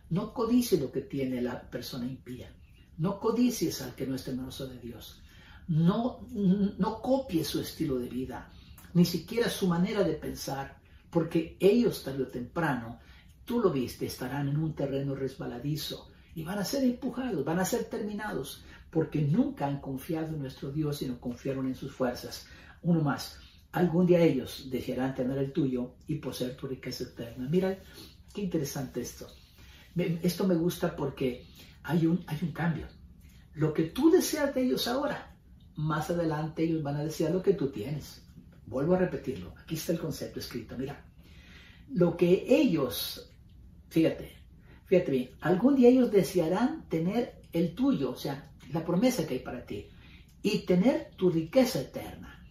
No 0.09 0.33
codicie 0.33 0.79
lo 0.79 0.91
que 0.91 1.01
tiene 1.01 1.41
la 1.41 1.61
persona 1.61 2.05
impía. 2.05 2.49
No 2.97 3.19
codicies 3.19 3.81
al 3.81 3.93
que 3.93 4.07
no 4.07 4.15
es 4.15 4.23
temeroso 4.23 4.67
de 4.67 4.79
Dios. 4.79 5.21
No, 5.67 6.25
no 6.31 7.01
copie 7.01 7.45
su 7.45 7.61
estilo 7.61 7.97
de 7.97 8.09
vida 8.09 8.49
ni 8.93 9.05
siquiera 9.05 9.49
su 9.49 9.67
manera 9.67 10.03
de 10.03 10.13
pensar, 10.13 10.79
porque 11.09 11.57
ellos 11.59 12.03
tarde 12.03 12.23
o 12.23 12.27
temprano, 12.27 12.99
tú 13.45 13.59
lo 13.59 13.71
viste, 13.71 14.05
estarán 14.05 14.47
en 14.47 14.57
un 14.57 14.73
terreno 14.73 15.15
resbaladizo 15.15 16.11
y 16.35 16.43
van 16.43 16.59
a 16.59 16.65
ser 16.65 16.83
empujados, 16.83 17.43
van 17.43 17.59
a 17.59 17.65
ser 17.65 17.85
terminados, 17.85 18.63
porque 18.91 19.21
nunca 19.21 19.67
han 19.67 19.81
confiado 19.81 20.27
en 20.29 20.39
nuestro 20.39 20.71
Dios, 20.71 20.97
sino 20.97 21.19
confiaron 21.19 21.67
en 21.67 21.75
sus 21.75 21.91
fuerzas. 21.91 22.47
Uno 22.81 23.01
más, 23.01 23.39
algún 23.71 24.05
día 24.05 24.21
ellos 24.21 24.67
desearán 24.69 25.15
tener 25.15 25.37
el 25.37 25.51
tuyo 25.51 25.95
y 26.07 26.15
poseer 26.15 26.55
tu 26.55 26.67
riqueza 26.67 27.03
eterna. 27.03 27.47
Mira, 27.49 27.77
qué 28.33 28.41
interesante 28.41 29.01
esto. 29.01 29.27
Esto 29.95 30.47
me 30.47 30.55
gusta 30.55 30.95
porque 30.95 31.45
hay 31.83 32.05
un, 32.05 32.23
hay 32.27 32.37
un 32.41 32.51
cambio. 32.51 32.87
Lo 33.53 33.73
que 33.73 33.83
tú 33.83 34.09
deseas 34.09 34.53
de 34.53 34.63
ellos 34.63 34.87
ahora, 34.87 35.35
más 35.75 36.09
adelante 36.09 36.63
ellos 36.63 36.83
van 36.83 36.97
a 36.97 37.03
desear 37.03 37.31
lo 37.31 37.41
que 37.41 37.53
tú 37.53 37.69
tienes. 37.69 38.21
Vuelvo 38.69 38.93
a 38.93 38.99
repetirlo. 38.99 39.55
Aquí 39.57 39.75
está 39.75 39.93
el 39.93 39.99
concepto 39.99 40.39
escrito. 40.39 40.77
Mira, 40.77 41.03
lo 41.91 42.15
que 42.15 42.45
ellos, 42.47 43.33
fíjate, 43.89 44.31
fíjate 44.85 45.11
bien, 45.11 45.31
algún 45.41 45.75
día 45.75 45.89
ellos 45.89 46.11
desearán 46.11 46.87
tener 46.87 47.41
el 47.51 47.73
tuyo, 47.73 48.11
o 48.11 48.15
sea, 48.15 48.51
la 48.71 48.85
promesa 48.85 49.25
que 49.25 49.33
hay 49.35 49.39
para 49.39 49.65
ti, 49.65 49.87
y 50.43 50.59
tener 50.59 51.09
tu 51.17 51.31
riqueza 51.31 51.81
eterna. 51.81 52.45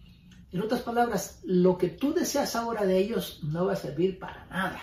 En 0.51 0.61
otras 0.61 0.81
palabras, 0.81 1.41
lo 1.45 1.79
que 1.79 1.89
tú 1.89 2.13
deseas 2.13 2.57
ahora 2.57 2.85
de 2.85 2.99
ellos 2.99 3.41
no 3.45 3.67
va 3.67 3.75
a 3.75 3.77
servir 3.77 4.19
para 4.19 4.47
nada, 4.47 4.81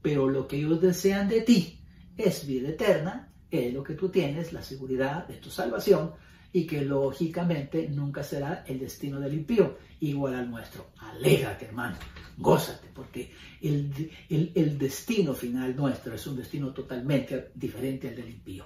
pero 0.00 0.28
lo 0.28 0.46
que 0.46 0.58
ellos 0.58 0.80
desean 0.80 1.28
de 1.28 1.40
ti 1.40 1.80
es 2.16 2.46
vida 2.46 2.68
eterna, 2.68 3.32
es 3.50 3.74
lo 3.74 3.82
que 3.82 3.94
tú 3.94 4.08
tienes, 4.08 4.52
la 4.52 4.62
seguridad 4.62 5.26
de 5.26 5.34
tu 5.34 5.50
salvación, 5.50 6.12
y 6.52 6.66
que 6.66 6.82
lógicamente 6.82 7.88
nunca 7.88 8.22
será 8.22 8.64
el 8.66 8.80
destino 8.80 9.20
del 9.20 9.34
impío 9.34 9.78
igual 10.00 10.34
al 10.34 10.50
nuestro. 10.50 10.90
Alégrate, 10.98 11.66
hermano, 11.66 11.96
gózate, 12.36 12.88
porque 12.92 13.32
el, 13.60 14.10
el, 14.28 14.78
destino 14.78 15.34
final 15.34 15.76
nuestro 15.76 16.14
es 16.14 16.26
un 16.26 16.36
destino 16.36 16.72
totalmente 16.72 17.52
diferente 17.54 18.08
al 18.08 18.16
del 18.16 18.30
impío. 18.30 18.64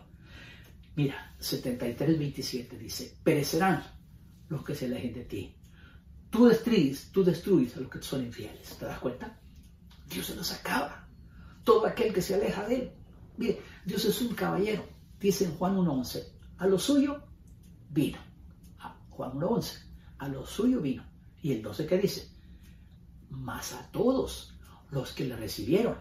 Mira, 0.97 1.35
73, 1.39 2.19
27 2.19 2.79
dice, 2.79 3.19
perecerán 3.23 3.83
los 4.49 4.65
que 4.65 4.75
se 4.75 4.87
alejen 4.87 5.13
de 5.13 5.25
ti. 5.25 5.55
Tú 6.31 6.47
destruyes, 6.47 7.11
tú 7.13 7.23
destruyes 7.25 7.77
a 7.77 7.81
los 7.81 7.91
que 7.91 8.03
son 8.03 8.25
infieles. 8.25 8.77
¿Te 8.79 8.87
das 8.87 8.99
cuenta? 8.99 9.39
Dios 10.09 10.27
se 10.27 10.37
los 10.37 10.53
acaba. 10.53 11.09
Todo 11.65 11.87
aquel 11.87 12.13
que 12.13 12.23
se 12.23 12.35
aleja 12.35 12.67
de 12.67 12.75
él. 12.77 12.91
Mire, 13.37 13.61
Dios 13.85 14.05
es 14.05 14.21
un 14.21 14.35
caballero. 14.35 14.85
Dice 15.21 15.45
en 15.45 15.53
Juan 15.57 15.77
1.11, 15.77 16.23
a 16.59 16.67
lo 16.67 16.79
suyo 16.79 17.23
vino. 17.95 18.19
A 18.81 18.95
Juan 19.09 19.33
1.11, 19.33 19.79
a 20.19 20.29
lo 20.29 20.45
suyo 20.45 20.81
vino. 20.81 21.05
Y 21.41 21.53
el 21.53 21.63
12 21.63 21.87
que 21.87 21.99
dice, 21.99 22.29
más 23.31 23.73
a 23.73 23.91
todos 23.91 24.55
los 24.91 25.13
que 25.13 25.25
le 25.25 25.37
recibieron, 25.37 25.97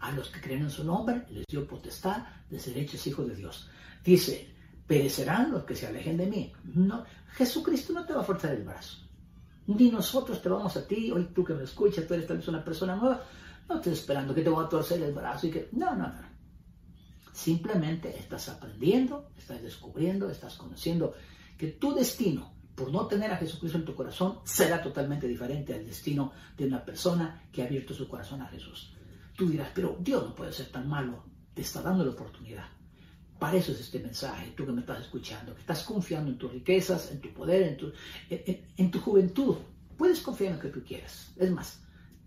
a 0.00 0.12
los 0.12 0.28
que 0.28 0.40
creen 0.40 0.62
en 0.62 0.70
su 0.70 0.84
nombre, 0.84 1.26
les 1.30 1.44
dio 1.48 1.66
potestad 1.66 2.26
de 2.50 2.58
ser 2.58 2.76
hechos 2.76 3.06
hijos 3.06 3.26
de 3.28 3.36
Dios. 3.36 3.68
Dice, 4.04 4.54
perecerán 4.86 5.50
los 5.52 5.64
que 5.64 5.76
se 5.76 5.86
alejen 5.86 6.16
de 6.16 6.26
mí. 6.26 6.52
No, 6.64 7.04
Jesucristo 7.32 7.92
no 7.92 8.04
te 8.04 8.14
va 8.14 8.22
a 8.22 8.24
forzar 8.24 8.52
el 8.52 8.64
brazo. 8.64 8.98
Ni 9.66 9.90
nosotros 9.90 10.40
te 10.40 10.48
vamos 10.48 10.76
a 10.76 10.86
ti, 10.86 11.10
hoy 11.10 11.28
tú 11.34 11.44
que 11.44 11.54
me 11.54 11.64
escuchas, 11.64 12.06
tú 12.06 12.14
eres 12.14 12.26
tal 12.26 12.38
vez 12.38 12.48
una 12.48 12.64
persona 12.64 12.96
nueva, 12.96 13.22
no 13.68 13.76
estoy 13.76 13.92
esperando 13.92 14.34
que 14.34 14.42
te 14.42 14.48
voy 14.48 14.64
a 14.64 14.68
torcer 14.68 15.02
el 15.02 15.12
brazo 15.12 15.46
y 15.46 15.50
que... 15.50 15.68
No, 15.72 15.94
no, 15.94 16.06
no. 16.08 16.37
Simplemente 17.38 18.18
estás 18.18 18.48
aprendiendo, 18.48 19.30
estás 19.38 19.62
descubriendo, 19.62 20.28
estás 20.28 20.56
conociendo 20.56 21.14
que 21.56 21.68
tu 21.68 21.94
destino, 21.94 22.52
por 22.74 22.90
no 22.90 23.06
tener 23.06 23.30
a 23.30 23.36
Jesucristo 23.36 23.78
en 23.78 23.84
tu 23.84 23.94
corazón, 23.94 24.40
será 24.42 24.82
totalmente 24.82 25.28
diferente 25.28 25.72
al 25.72 25.86
destino 25.86 26.32
de 26.56 26.66
una 26.66 26.84
persona 26.84 27.44
que 27.52 27.62
ha 27.62 27.66
abierto 27.66 27.94
su 27.94 28.08
corazón 28.08 28.42
a 28.42 28.48
Jesús. 28.48 28.92
Tú 29.36 29.48
dirás, 29.48 29.70
pero 29.72 29.96
Dios 30.00 30.24
no 30.24 30.34
puede 30.34 30.52
ser 30.52 30.66
tan 30.72 30.88
malo, 30.88 31.22
te 31.54 31.62
está 31.62 31.80
dando 31.80 32.04
la 32.04 32.10
oportunidad. 32.10 32.66
Para 33.38 33.56
eso 33.56 33.70
es 33.70 33.82
este 33.82 34.00
mensaje, 34.00 34.52
tú 34.56 34.66
que 34.66 34.72
me 34.72 34.80
estás 34.80 35.02
escuchando, 35.02 35.54
que 35.54 35.60
estás 35.60 35.84
confiando 35.84 36.32
en 36.32 36.38
tus 36.38 36.50
riquezas, 36.50 37.12
en 37.12 37.20
tu 37.20 37.32
poder, 37.32 37.62
en 37.62 37.76
tu, 37.76 37.92
en 38.30 38.90
tu 38.90 39.00
juventud. 39.00 39.58
Puedes 39.96 40.18
confiar 40.18 40.50
en 40.50 40.56
lo 40.56 40.62
que 40.62 40.70
tú 40.70 40.82
quieras. 40.82 41.30
Es 41.36 41.52
más, 41.52 41.78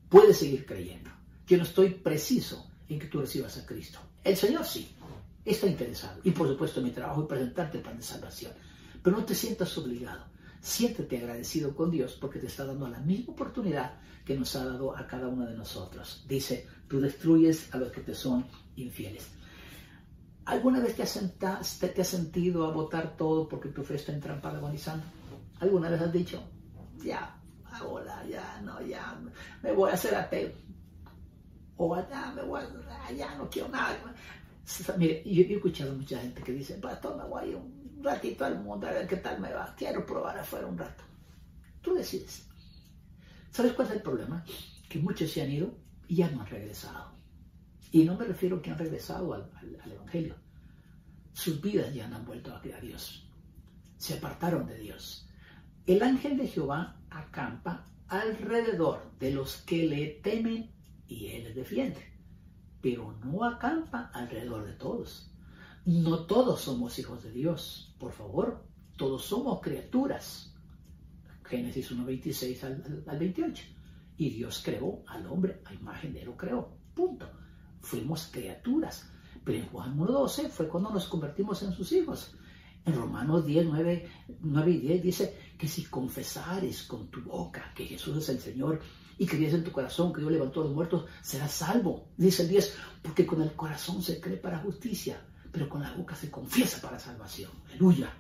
puedes 0.07 0.37
seguir 0.37 0.65
creyendo. 0.65 1.09
Yo 1.45 1.57
no 1.57 1.63
estoy 1.63 1.89
preciso 1.89 2.65
en 2.87 2.97
que 2.97 3.07
tú 3.07 3.19
recibas 3.19 3.57
a 3.57 3.65
Cristo. 3.65 3.99
El 4.23 4.37
Señor 4.37 4.65
sí, 4.65 4.95
está 5.45 5.67
interesado. 5.67 6.19
Y 6.23 6.31
por 6.31 6.47
supuesto 6.47 6.81
mi 6.81 6.91
trabajo 6.91 7.21
es 7.21 7.27
presentarte 7.27 7.77
el 7.77 7.83
plan 7.83 7.97
de 7.97 8.03
salvación. 8.03 8.51
Pero 9.01 9.17
no 9.17 9.25
te 9.25 9.35
sientas 9.35 9.77
obligado. 9.77 10.25
Siéntete 10.59 11.17
agradecido 11.17 11.75
con 11.75 11.89
Dios 11.89 12.17
porque 12.19 12.39
te 12.39 12.47
está 12.47 12.65
dando 12.65 12.87
la 12.87 12.99
misma 12.99 13.33
oportunidad 13.33 13.99
que 14.23 14.37
nos 14.37 14.55
ha 14.55 14.65
dado 14.65 14.95
a 14.95 15.07
cada 15.07 15.27
uno 15.27 15.45
de 15.45 15.57
nosotros. 15.57 16.23
Dice, 16.27 16.67
tú 16.87 16.99
destruyes 16.99 17.73
a 17.73 17.77
los 17.77 17.91
que 17.91 18.01
te 18.01 18.13
son 18.13 18.45
infieles. 18.75 19.27
¿Alguna 20.45 20.79
vez 20.79 20.95
te 20.95 21.03
has, 21.03 21.79
te 21.79 22.01
has 22.01 22.07
sentido 22.07 22.65
a 22.65 22.71
votar 22.71 23.15
todo 23.15 23.47
porque 23.47 23.69
tu 23.69 23.83
fe 23.83 23.95
está 23.95 24.11
entrampada 24.11 24.57
agonizando? 24.57 25.03
¿Alguna 25.59 25.89
vez 25.89 26.01
has 26.01 26.11
dicho, 26.11 26.43
ya, 26.97 27.39
ahora, 27.71 28.25
ya, 28.27 28.59
no, 28.63 28.81
ya, 28.81 29.19
me 29.61 29.71
voy 29.71 29.91
a 29.91 29.93
hacer 29.93 30.15
ateo? 30.15 30.51
O 31.77 31.95
ya, 31.95 32.31
me 32.35 32.41
voy 32.43 32.61
a, 32.61 33.11
ya 33.11 33.35
no 33.35 33.49
quiero 33.49 33.69
nada. 33.69 33.97
Mire, 34.97 35.23
yo, 35.25 35.41
he 35.41 35.53
escuchado 35.55 35.93
mucha 35.93 36.19
gente 36.19 36.41
que 36.41 36.53
dice, 36.53 36.75
pastor, 36.75 37.17
me 37.17 37.27
voy 37.27 37.53
un 37.53 37.99
ratito 38.03 38.45
al 38.45 38.61
mundo 38.61 38.87
a 38.87 38.91
ver 38.91 39.07
qué 39.07 39.17
tal 39.17 39.39
me 39.39 39.51
va. 39.51 39.75
Quiero 39.77 40.05
probar 40.05 40.37
afuera 40.37 40.67
un 40.67 40.77
rato. 40.77 41.03
Tú 41.81 41.93
decides. 41.93 42.47
¿Sabes 43.49 43.73
cuál 43.73 43.87
es 43.89 43.95
el 43.95 44.01
problema? 44.01 44.45
Que 44.87 44.99
muchos 44.99 45.31
se 45.31 45.41
han 45.41 45.51
ido 45.51 45.75
y 46.07 46.15
ya 46.17 46.29
no 46.29 46.41
han 46.41 46.47
regresado. 46.47 47.11
Y 47.91 48.05
no 48.05 48.15
me 48.15 48.25
refiero 48.25 48.57
a 48.57 48.61
que 48.61 48.71
han 48.71 48.77
regresado 48.77 49.33
al, 49.33 49.49
Evangelio. 49.91 50.35
sus 51.33 51.61
vidas 51.61 51.93
ya 51.93 52.07
no 52.07 52.17
han 52.17 52.25
vuelto 52.25 52.53
a 52.53 52.61
Dios. 52.61 53.27
Se 53.97 54.13
apartaron 54.13 54.67
de 54.67 54.77
Dios. 54.77 55.27
El 55.85 56.01
ángel 56.03 56.37
de 56.37 56.47
Jehová 56.47 57.01
acampa 57.09 57.85
alrededor 58.07 59.11
de 59.19 59.31
los 59.31 59.57
que 59.57 59.87
le 59.87 60.07
temen 60.23 60.71
y 61.07 61.27
él 61.27 61.45
les 61.45 61.55
defiende, 61.55 62.10
pero 62.81 63.13
no 63.23 63.43
acampa 63.43 64.11
alrededor 64.13 64.65
de 64.65 64.73
todos. 64.73 65.31
No 65.85 66.25
todos 66.25 66.61
somos 66.61 66.97
hijos 66.99 67.23
de 67.23 67.31
Dios, 67.31 67.95
por 67.99 68.11
favor, 68.11 68.63
todos 68.97 69.23
somos 69.23 69.61
criaturas. 69.61 70.53
Génesis 71.43 71.91
1, 71.91 72.05
26 72.05 72.63
al, 72.63 73.19
28. 73.19 73.63
Y 74.17 74.29
Dios 74.29 74.61
creó 74.63 75.03
al 75.07 75.25
hombre, 75.25 75.61
a 75.65 75.73
imagen 75.73 76.13
de 76.13 76.21
él 76.21 76.27
lo 76.27 76.37
creó. 76.37 76.77
Punto. 76.93 77.27
Fuimos 77.81 78.29
criaturas. 78.31 79.11
Pero 79.43 79.57
en 79.57 79.65
Juan 79.67 79.97
1.12 79.97 80.49
fue 80.49 80.67
cuando 80.67 80.91
nos 80.91 81.07
convertimos 81.07 81.63
en 81.63 81.73
sus 81.73 81.91
hijos. 81.93 82.35
En 82.85 82.95
Romanos 82.95 83.45
10, 83.45 83.65
9, 83.65 84.09
9 84.41 84.71
y 84.71 84.77
10 84.77 85.03
dice 85.03 85.37
que 85.57 85.67
si 85.67 85.85
confesares 85.85 86.83
con 86.83 87.09
tu 87.09 87.21
boca 87.21 87.73
que 87.75 87.85
Jesús 87.85 88.17
es 88.17 88.29
el 88.29 88.39
Señor 88.39 88.79
y 89.21 89.27
crees 89.27 89.53
en 89.53 89.63
tu 89.63 89.71
corazón 89.71 90.11
que 90.11 90.19
Dios 90.19 90.31
levantó 90.31 90.61
a 90.61 90.63
los 90.63 90.73
muertos, 90.73 91.05
serás 91.21 91.51
salvo. 91.51 92.07
Dice 92.17 92.41
el 92.41 92.49
10, 92.49 92.75
porque 93.03 93.23
con 93.23 93.39
el 93.43 93.51
corazón 93.51 94.01
se 94.01 94.19
cree 94.19 94.37
para 94.37 94.57
justicia, 94.57 95.21
pero 95.51 95.69
con 95.69 95.79
la 95.79 95.93
boca 95.93 96.15
se 96.15 96.31
confiesa 96.31 96.81
para 96.81 96.97
salvación. 96.97 97.51
Aleluya. 97.69 98.11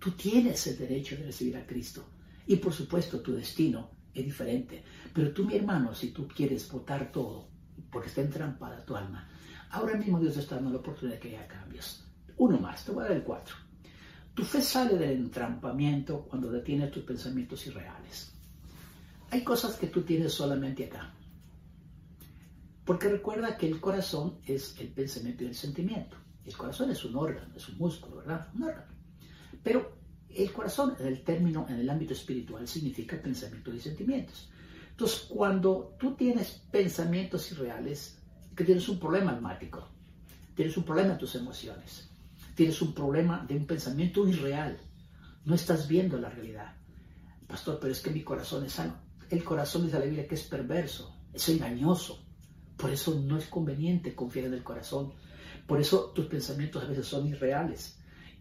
Tú 0.00 0.10
tienes 0.10 0.66
el 0.66 0.78
derecho 0.78 1.14
de 1.14 1.26
recibir 1.26 1.56
a 1.56 1.64
Cristo. 1.64 2.04
Y 2.48 2.56
por 2.56 2.72
supuesto 2.72 3.20
tu 3.20 3.34
destino 3.34 3.88
es 4.12 4.24
diferente. 4.24 4.82
Pero 5.14 5.32
tú, 5.32 5.44
mi 5.44 5.54
hermano, 5.54 5.94
si 5.94 6.10
tú 6.10 6.26
quieres 6.26 6.68
votar 6.68 7.12
todo, 7.12 7.48
porque 7.88 8.08
está 8.08 8.20
entrampada 8.20 8.84
tu 8.84 8.96
alma, 8.96 9.28
ahora 9.70 9.96
mismo 9.96 10.18
Dios 10.18 10.36
está 10.38 10.56
dando 10.56 10.72
la 10.72 10.78
oportunidad 10.78 11.18
de 11.18 11.20
que 11.20 11.36
haya 11.36 11.46
cambios. 11.46 12.04
Uno 12.36 12.58
más, 12.58 12.84
te 12.84 12.90
voy 12.90 13.04
a 13.04 13.08
dar 13.10 13.16
el 13.16 13.22
cuatro. 13.22 13.54
Tu 14.34 14.42
fe 14.42 14.60
sale 14.60 14.96
del 14.96 15.20
entrampamiento 15.20 16.26
cuando 16.28 16.50
detienes 16.50 16.90
tus 16.90 17.04
pensamientos 17.04 17.64
irreales. 17.68 18.34
Hay 19.30 19.44
cosas 19.44 19.76
que 19.76 19.88
tú 19.88 20.02
tienes 20.02 20.32
solamente 20.32 20.86
acá. 20.86 21.14
Porque 22.84 23.08
recuerda 23.08 23.58
que 23.58 23.68
el 23.68 23.80
corazón 23.80 24.38
es 24.46 24.78
el 24.80 24.88
pensamiento 24.88 25.44
y 25.44 25.48
el 25.48 25.54
sentimiento. 25.54 26.16
El 26.44 26.56
corazón 26.56 26.90
es 26.90 27.04
un 27.04 27.16
órgano, 27.16 27.54
es 27.54 27.68
un 27.68 27.76
músculo, 27.76 28.16
¿verdad? 28.16 28.48
Un 28.54 28.62
órgano. 28.62 28.92
Pero 29.62 29.98
el 30.30 30.52
corazón, 30.52 30.96
en 30.98 31.06
el 31.06 31.22
término, 31.22 31.66
en 31.68 31.76
el 31.76 31.90
ámbito 31.90 32.14
espiritual, 32.14 32.66
significa 32.66 33.20
pensamientos 33.20 33.74
y 33.74 33.80
sentimientos. 33.80 34.50
Entonces, 34.90 35.26
cuando 35.28 35.94
tú 35.98 36.14
tienes 36.14 36.62
pensamientos 36.70 37.52
irreales, 37.52 38.18
que 38.56 38.64
tienes 38.64 38.88
un 38.88 38.98
problema 38.98 39.32
almático, 39.32 39.86
tienes 40.54 40.76
un 40.76 40.84
problema 40.84 41.12
en 41.12 41.18
tus 41.18 41.34
emociones, 41.34 42.10
tienes 42.54 42.80
un 42.80 42.94
problema 42.94 43.44
de 43.46 43.56
un 43.56 43.66
pensamiento 43.66 44.26
irreal, 44.26 44.78
no 45.44 45.54
estás 45.54 45.86
viendo 45.86 46.18
la 46.18 46.30
realidad. 46.30 46.74
Pastor, 47.46 47.78
pero 47.80 47.92
es 47.92 48.00
que 48.00 48.10
mi 48.10 48.24
corazón 48.24 48.64
es 48.64 48.72
sano. 48.72 49.07
El 49.30 49.44
corazón 49.44 49.84
dice 49.84 49.98
la 49.98 50.04
Biblia 50.04 50.26
que 50.26 50.34
es 50.34 50.44
perverso, 50.44 51.14
es 51.32 51.48
engañoso. 51.48 52.24
Por 52.76 52.90
eso 52.90 53.20
no 53.20 53.36
es 53.36 53.46
conveniente 53.46 54.14
confiar 54.14 54.46
en 54.46 54.54
el 54.54 54.62
corazón. 54.62 55.12
Por 55.66 55.80
eso 55.80 56.12
tus 56.14 56.26
pensamientos 56.26 56.82
a 56.82 56.86
veces 56.86 57.06
son 57.06 57.26
irreales. 57.26 57.98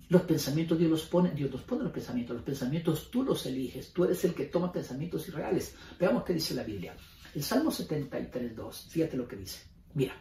Los 0.09 0.21
pensamientos 0.21 0.77
Dios 0.77 0.89
los 0.89 1.03
pone, 1.03 1.31
Dios 1.31 1.51
los 1.51 1.63
pone 1.63 1.83
los 1.83 1.91
pensamientos, 1.91 2.38
los 2.38 2.45
pensamientos 2.45 3.11
tú 3.11 3.23
los 3.23 3.45
eliges, 3.45 3.91
tú 3.91 4.05
eres 4.05 4.23
el 4.23 4.33
que 4.33 4.45
toma 4.45 4.71
pensamientos 4.71 5.27
irreales. 5.27 5.75
Veamos 5.99 6.23
qué 6.23 6.33
dice 6.33 6.53
la 6.53 6.63
Biblia. 6.63 6.95
El 7.35 7.43
Salmo 7.43 7.71
73, 7.71 8.55
2, 8.55 8.88
fíjate 8.89 9.17
lo 9.17 9.27
que 9.27 9.35
dice. 9.35 9.63
Mira, 9.95 10.13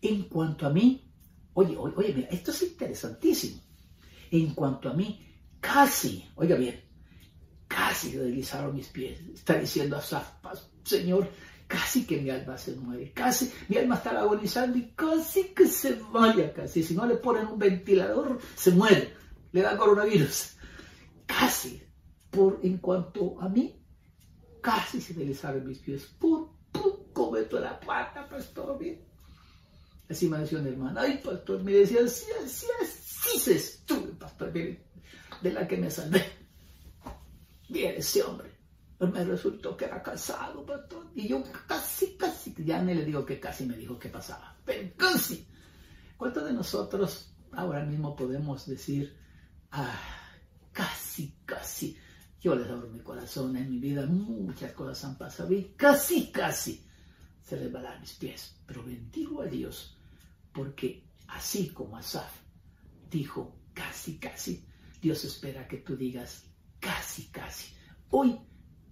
en 0.00 0.24
cuanto 0.24 0.66
a 0.66 0.70
mí, 0.70 1.10
oye, 1.54 1.76
oye, 1.76 2.12
mira, 2.14 2.28
esto 2.28 2.52
es 2.52 2.62
interesantísimo. 2.62 3.60
En 4.30 4.54
cuanto 4.54 4.88
a 4.88 4.94
mí, 4.94 5.26
casi, 5.60 6.24
oiga 6.36 6.54
bien, 6.54 6.85
casi 7.76 8.12
deslizaron 8.12 8.74
mis 8.74 8.88
pies. 8.88 9.20
Está 9.34 9.58
diciendo 9.58 9.98
a 9.98 10.02
Señor, 10.82 11.28
casi 11.66 12.06
que 12.06 12.16
mi 12.16 12.30
alma 12.30 12.56
se 12.56 12.74
muere, 12.74 13.12
casi 13.12 13.52
mi 13.68 13.76
alma 13.76 13.96
está 13.96 14.18
agonizando 14.18 14.78
y 14.78 14.92
casi 14.96 15.48
que 15.48 15.66
se 15.66 16.00
vaya, 16.10 16.54
casi. 16.54 16.82
Si 16.82 16.94
no 16.94 17.04
le 17.04 17.16
ponen 17.16 17.46
un 17.48 17.58
ventilador, 17.58 18.38
se 18.54 18.70
muere, 18.70 19.14
le 19.52 19.60
da 19.60 19.76
coronavirus. 19.76 20.56
Casi, 21.26 21.82
por 22.30 22.60
en 22.62 22.78
cuanto 22.78 23.38
a 23.42 23.48
mí, 23.50 23.78
casi 24.62 25.02
se 25.02 25.34
salen 25.34 25.66
mis 25.66 25.80
pies. 25.80 26.06
Por 26.18 26.48
poco 26.72 27.32
meto 27.32 27.60
la 27.60 27.78
pata, 27.78 28.26
pastor, 28.26 28.78
bien. 28.78 29.04
Así 30.08 30.28
me 30.28 30.38
decía 30.38 30.60
una 30.60 30.70
hermana, 30.70 31.00
ay, 31.02 31.20
pastor, 31.22 31.62
me 31.62 31.72
decía, 31.72 32.08
sí, 32.08 32.24
así, 32.42 32.66
así 32.80 33.38
se 33.38 33.56
estuve, 33.56 34.12
pastor, 34.12 34.50
de 34.52 35.52
la 35.52 35.68
que 35.68 35.76
me 35.76 35.90
salvé. 35.90 36.45
Bien, 37.68 37.94
ese 37.96 38.22
hombre 38.22 38.56
pues 38.98 39.12
me 39.12 39.24
resultó 39.24 39.76
que 39.76 39.84
era 39.84 40.02
casado, 40.02 40.64
pastor. 40.64 41.10
Y 41.14 41.28
yo 41.28 41.42
casi, 41.66 42.16
casi, 42.16 42.54
ya 42.58 42.82
ni 42.82 42.94
le 42.94 43.04
digo 43.04 43.24
que 43.26 43.38
casi 43.38 43.66
me 43.66 43.76
dijo 43.76 43.98
qué 43.98 44.08
pasaba, 44.08 44.56
pero 44.64 44.90
casi. 44.96 45.46
¿Cuántos 46.16 46.44
de 46.46 46.52
nosotros 46.52 47.34
ahora 47.52 47.84
mismo 47.84 48.16
podemos 48.16 48.66
decir, 48.66 49.18
ah, 49.72 50.00
casi, 50.72 51.36
casi? 51.44 51.98
Yo 52.40 52.54
les 52.54 52.70
abro 52.70 52.88
mi 52.88 53.00
corazón, 53.00 53.56
en 53.56 53.70
mi 53.70 53.78
vida 53.78 54.06
muchas 54.06 54.72
cosas 54.72 55.04
han 55.04 55.18
pasado 55.18 55.52
y 55.52 55.74
casi, 55.76 56.30
casi 56.30 56.86
se 57.42 57.68
dar 57.68 58.00
mis 58.00 58.14
pies. 58.14 58.56
Pero 58.66 58.82
bendigo 58.82 59.42
a 59.42 59.46
Dios 59.46 59.98
porque 60.52 61.04
así 61.28 61.68
como 61.68 61.98
Asaf 61.98 62.32
dijo 63.10 63.58
casi, 63.74 64.18
casi, 64.18 64.66
Dios 65.02 65.22
espera 65.24 65.68
que 65.68 65.78
tú 65.78 65.96
digas 65.96 66.44
casi, 66.86 67.24
casi. 67.32 67.74
Hoy 68.10 68.38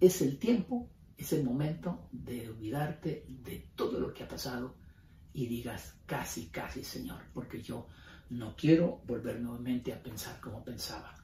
es 0.01 0.21
el 0.21 0.37
tiempo, 0.37 0.89
es 1.17 1.31
el 1.31 1.45
momento 1.45 2.09
de 2.11 2.49
olvidarte 2.49 3.25
de 3.29 3.71
todo 3.73 4.01
lo 4.01 4.13
que 4.13 4.23
ha 4.23 4.27
pasado 4.27 4.75
y 5.31 5.47
digas 5.47 5.95
casi, 6.05 6.47
casi, 6.47 6.83
Señor, 6.83 7.21
porque 7.33 7.61
yo 7.61 7.87
no 8.31 8.53
quiero 8.57 9.01
volver 9.05 9.39
nuevamente 9.39 9.93
a 9.93 10.03
pensar 10.03 10.41
como 10.41 10.61
pensaba. 10.61 11.15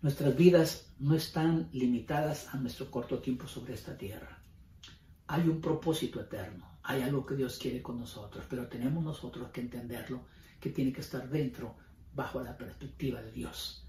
Nuestras 0.00 0.34
vidas 0.34 0.94
no 0.98 1.14
están 1.14 1.68
limitadas 1.72 2.54
a 2.54 2.56
nuestro 2.56 2.90
corto 2.90 3.18
tiempo 3.18 3.46
sobre 3.46 3.74
esta 3.74 3.94
tierra. 3.98 4.42
Hay 5.26 5.46
un 5.46 5.60
propósito 5.60 6.22
eterno, 6.22 6.78
hay 6.84 7.02
algo 7.02 7.26
que 7.26 7.36
Dios 7.36 7.58
quiere 7.58 7.82
con 7.82 7.98
nosotros, 7.98 8.46
pero 8.48 8.66
tenemos 8.66 9.04
nosotros 9.04 9.50
que 9.50 9.60
entenderlo, 9.60 10.24
que 10.58 10.70
tiene 10.70 10.90
que 10.90 11.02
estar 11.02 11.28
dentro, 11.28 11.76
bajo 12.14 12.42
la 12.42 12.56
perspectiva 12.56 13.20
de 13.20 13.30
Dios 13.30 13.87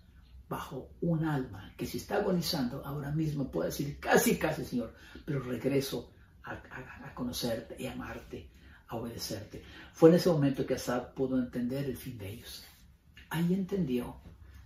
bajo 0.50 0.90
un 1.02 1.24
alma 1.24 1.74
que 1.78 1.86
si 1.86 2.00
está 2.00 2.18
agonizando 2.18 2.84
ahora 2.84 3.12
mismo 3.12 3.52
puede 3.52 3.70
decir 3.70 4.00
casi, 4.00 4.38
casi, 4.38 4.66
Señor, 4.66 4.96
pero 5.24 5.40
regreso 5.42 6.12
a, 6.44 7.14
conocerte 7.14 7.76
y 7.78 7.86
amarte, 7.86 8.50
a 8.88 8.96
obedecerte. 8.96 9.62
Fue 9.94 10.10
en 10.10 10.16
ese 10.16 10.30
momento 10.30 10.66
que 10.66 10.74
Asad 10.74 11.14
pudo 11.14 11.38
entender 11.38 11.86
el 11.86 11.96
fin 11.96 12.18
de 12.18 12.30
ellos. 12.30 12.66
Ahí 13.30 13.54
entendió 13.54 14.18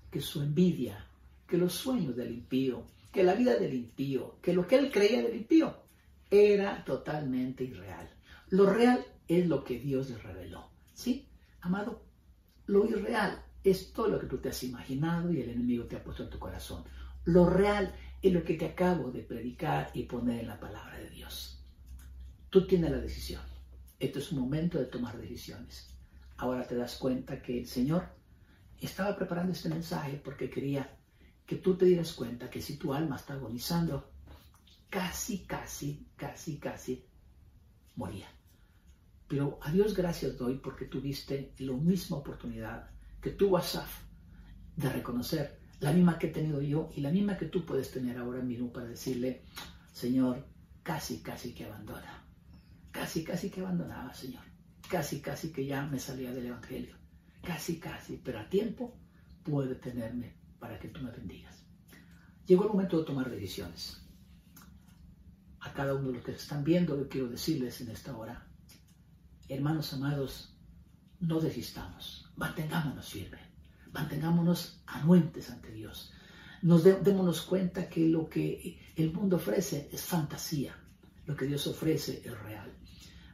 que 0.10 0.22
su 0.22 0.42
envidia, 0.42 1.06
que 1.46 1.58
los 1.58 1.74
sueños 1.74 2.16
del 2.16 2.32
impío, 2.32 2.86
que 3.12 3.24
la 3.24 3.34
vida 3.34 3.58
del 3.58 3.74
impío, 3.74 4.38
que 4.42 4.54
lo 4.54 4.66
que 4.66 4.78
él 4.78 4.90
creía 4.90 5.22
del 5.22 5.36
impío, 5.36 5.76
era 6.32 6.86
totalmente 6.86 7.66
irreal. 7.66 8.10
Lo 8.50 8.72
real 8.72 9.06
es 9.28 9.48
lo 9.48 9.64
que 9.66 9.80
Dios 9.80 10.10
le 10.10 10.18
reveló. 10.18 10.70
¿Sí? 10.94 11.28
Amado, 11.60 12.04
lo 12.68 12.86
irreal 12.86 13.44
es 13.64 13.93
todo 13.93 14.09
lo 14.09 14.20
que 14.20 14.28
tú 14.28 14.38
te 14.39 14.49
has 14.49 14.64
imaginado 14.64 15.32
y 15.32 15.41
el 15.41 15.49
enemigo 15.49 15.86
te 15.86 15.95
ha 15.95 16.03
puesto 16.03 16.24
en 16.24 16.30
tu 16.30 16.39
corazón. 16.39 16.84
Lo 17.26 17.49
real 17.49 17.95
es 18.22 18.34
lo 18.34 18.43
que 18.43 18.55
te 18.55 18.66
acabo 18.66 19.11
de 19.11 19.22
predicar 19.22 19.91
y 19.93 20.03
poner 20.03 20.41
en 20.41 20.47
la 20.47 20.59
palabra 20.59 20.97
de 20.97 21.09
Dios. 21.09 21.64
Tú 22.49 22.68
tienes 22.68 22.91
la 22.91 22.99
decisión. 22.99 23.41
Esto 23.99 24.20
es 24.20 24.32
un 24.32 24.39
momento 24.39 24.78
de 24.78 24.86
tomar 24.86 25.18
decisiones. 25.18 25.95
Ahora 26.38 26.68
te 26.68 26.76
das 26.76 26.97
cuenta 26.97 27.41
que 27.41 27.59
el 27.59 27.68
Señor 27.68 28.09
estaba 28.82 29.16
preparando 29.16 29.53
este 29.53 29.70
mensaje 29.70 30.22
porque 30.24 30.49
quería 30.49 30.97
que 31.45 31.55
tú 31.55 31.76
te 31.76 31.86
dieras 31.86 32.14
cuenta 32.14 32.49
que 32.49 32.61
si 32.61 32.78
tu 32.78 32.93
alma 32.93 33.16
está 33.16 33.34
agonizando, 33.34 34.11
casi, 34.89 35.45
casi, 35.45 36.07
casi, 36.16 36.59
casi 36.59 37.05
moría. 37.95 38.28
Pero 39.28 39.57
a 39.61 39.72
Dios 39.72 39.95
gracias 39.95 40.38
doy 40.38 40.57
porque 40.57 40.86
tuviste 40.86 41.53
la 41.59 41.74
misma 41.74 42.18
oportunidad 42.18 42.93
que 43.24 43.32
tuvo 43.32 43.57
Asaf 43.57 44.03
de 44.76 44.89
reconocer, 44.89 45.57
la 45.80 45.93
misma 45.93 46.19
que 46.19 46.28
he 46.28 46.32
tenido 46.32 46.61
yo 46.61 46.89
y 46.93 46.99
la 46.99 47.09
misma 47.09 47.38
que 47.38 47.45
tú 47.45 47.65
puedes 47.65 47.89
tener 47.89 48.17
ahora 48.17 48.41
mismo 48.41 48.71
para 48.71 48.88
decirle, 48.88 49.43
Señor, 49.93 50.45
casi, 50.84 51.19
casi 51.19 51.53
que 51.53 51.63
abandona. 51.63 52.26
Casi, 52.91 53.24
casi 53.24 53.49
que 53.49 53.61
abandonaba, 53.61 54.13
Señor. 54.13 54.43
Casi, 54.89 55.21
casi 55.21 55.53
que 55.53 55.65
ya 55.65 55.86
me 55.86 55.99
salía 55.99 56.34
del 56.34 56.47
Evangelio. 56.47 56.97
Casi, 57.41 57.80
casi, 57.80 58.17
pero 58.17 58.39
a 58.39 58.49
tiempo 58.49 58.93
puede 59.43 59.76
tenerme 59.76 60.36
para 60.59 60.78
que 60.78 60.89
tú 60.89 61.01
me 61.01 61.11
bendigas. 61.11 61.65
Llegó 62.45 62.63
el 62.63 62.69
momento 62.69 62.99
de 62.99 63.05
tomar 63.05 63.30
decisiones. 63.30 64.01
A 65.61 65.71
cada 65.71 65.95
uno 65.95 66.09
de 66.09 66.15
los 66.15 66.26
que 66.26 66.32
están 66.34 66.63
viendo, 66.63 66.97
yo 66.97 67.07
quiero 67.07 67.30
decirles 67.30 67.80
en 67.80 67.89
esta 67.89 68.17
hora, 68.17 68.45
hermanos 69.47 69.93
amados, 69.93 70.53
no 71.21 71.39
desistamos, 71.39 72.22
mantengámonos 72.36 73.10
firmes, 73.10 73.42
mantengámonos 73.92 74.82
anuentes 74.86 75.50
ante 75.50 75.72
Dios. 75.72 76.12
Nos 76.62 76.84
démonos 76.84 77.42
cuenta 77.42 77.90
que 77.90 78.08
lo 78.08 78.30
que 78.30 78.80
el 78.96 79.12
mundo 79.12 79.36
ofrece 79.36 79.90
es 79.92 80.02
fantasía, 80.02 80.76
lo 81.26 81.36
que 81.36 81.46
Dios 81.46 81.68
ofrece 81.68 82.22
es 82.24 82.40
real. 82.40 82.72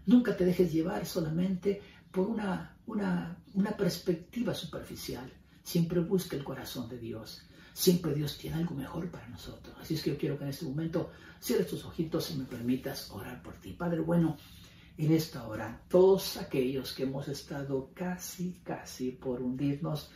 Nunca 0.06 0.36
te 0.36 0.46
dejes 0.46 0.74
llevar 0.74 1.06
solamente 1.06 1.82
por 2.12 2.28
una, 2.28 2.76
una, 2.88 3.38
una 3.54 3.72
perspectiva 3.78 4.54
superficial. 4.56 5.32
Siempre 5.64 6.00
busca 6.00 6.36
el 6.36 6.44
corazón 6.44 6.90
de 6.90 6.98
Dios. 6.98 7.44
Siempre 7.74 8.16
Dios 8.16 8.38
tiene 8.38 8.58
algo 8.58 8.74
mejor 8.74 9.10
para 9.12 9.28
nosotros. 9.30 9.76
Así 9.80 9.94
es 9.94 10.02
que 10.02 10.10
yo 10.10 10.18
quiero 10.18 10.38
que 10.38 10.46
en 10.46 10.50
este 10.50 10.66
momento 10.66 11.12
cierres 11.40 11.68
tus 11.68 11.86
ojitos 11.86 12.32
y 12.32 12.36
me 12.38 12.46
permitas 12.46 13.12
orar 13.12 13.42
por 13.44 13.54
ti. 13.56 13.74
Padre 13.74 14.00
bueno, 14.00 14.38
en 15.06 15.14
esta 15.14 15.48
hora, 15.48 15.82
todos 15.88 16.36
aquellos 16.36 16.94
que 16.94 17.04
hemos 17.04 17.30
estado 17.30 17.92
casi, 17.96 18.60
casi 18.66 19.12
por 19.12 19.42
hundirnos, 19.42 20.12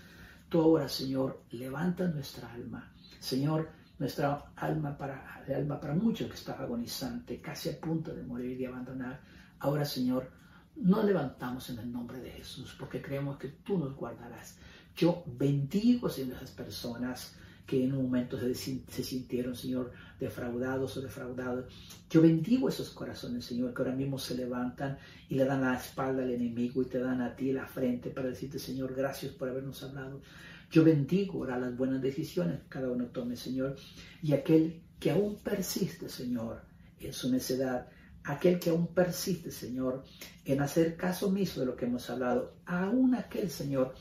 tú 0.49 0.61
ahora, 0.61 0.89
Señor, 0.89 1.43
levanta 1.51 2.05
nuestra 2.09 2.51
alma. 2.51 2.91
Señor, 3.17 3.69
nuestra 3.97 4.51
alma 4.57 4.97
para, 4.97 5.41
de 5.47 5.55
alma 5.55 5.79
para 5.79 5.95
muchos 5.95 6.27
que 6.27 6.35
está 6.35 6.53
agonizante, 6.61 7.39
casi 7.39 7.69
a 7.69 7.79
punto 7.79 8.13
de 8.13 8.23
morir 8.23 8.59
y 8.59 8.65
abandonar. 8.65 9.21
Ahora, 9.59 9.85
Señor, 9.85 10.29
nos 10.75 11.05
levantamos 11.05 11.69
en 11.69 11.79
el 11.79 11.89
nombre 11.89 12.19
de 12.19 12.31
Jesús 12.31 12.75
porque 12.77 13.01
creemos 13.01 13.37
que 13.37 13.47
tú 13.47 13.77
nos 13.77 13.95
guardarás. 13.95 14.57
Yo 14.97 15.23
bendigo, 15.25 16.09
Señor, 16.09 16.33
a 16.33 16.37
esas 16.39 16.51
personas 16.51 17.37
que 17.65 17.83
en 17.83 17.93
un 17.93 18.03
momento 18.03 18.37
se, 18.37 18.53
sintieron, 18.53 19.55
Señor, 19.55 19.91
defraudados 20.19 20.97
o 20.97 21.01
defraudados. 21.01 21.65
Yo 22.09 22.21
bendigo 22.21 22.67
esos 22.67 22.89
corazones, 22.89 23.45
Señor, 23.45 23.73
que 23.73 23.81
ahora 23.81 23.95
mismo 23.95 24.19
se 24.19 24.35
levantan 24.35 24.97
y 25.29 25.35
le 25.35 25.45
dan 25.45 25.61
la 25.61 25.75
espalda 25.75 26.23
al 26.23 26.31
enemigo 26.31 26.81
y 26.81 26.85
te 26.85 26.99
dan 26.99 27.21
a 27.21 27.35
ti 27.35 27.51
la 27.51 27.65
frente 27.65 28.09
para 28.09 28.29
decirte, 28.29 28.59
Señor, 28.59 28.93
gracias 28.93 29.31
por 29.33 29.49
habernos 29.49 29.81
hablado. 29.83 30.21
Yo 30.69 30.83
bendigo 30.83 31.39
ahora 31.39 31.59
las 31.59 31.77
buenas 31.77 32.01
decisiones 32.01 32.61
que 32.61 32.67
cada 32.67 32.91
uno 32.91 33.05
tome, 33.05 33.35
Señor, 33.35 33.75
y 34.21 34.33
aquel 34.33 34.81
que 34.99 35.11
aún 35.11 35.37
persiste, 35.37 36.09
Señor, 36.09 36.61
en 36.99 37.13
su 37.13 37.31
necedad, 37.31 37.87
aquel 38.23 38.59
que 38.59 38.71
aún 38.71 38.87
persiste, 38.87 39.51
Señor, 39.51 40.03
en 40.45 40.61
hacer 40.61 40.95
caso 40.95 41.27
omiso 41.27 41.59
de 41.59 41.67
lo 41.67 41.75
que 41.75 41.85
hemos 41.85 42.09
hablado, 42.09 42.55
aún 42.65 43.15
aquel, 43.15 43.49
Señor, 43.49 43.93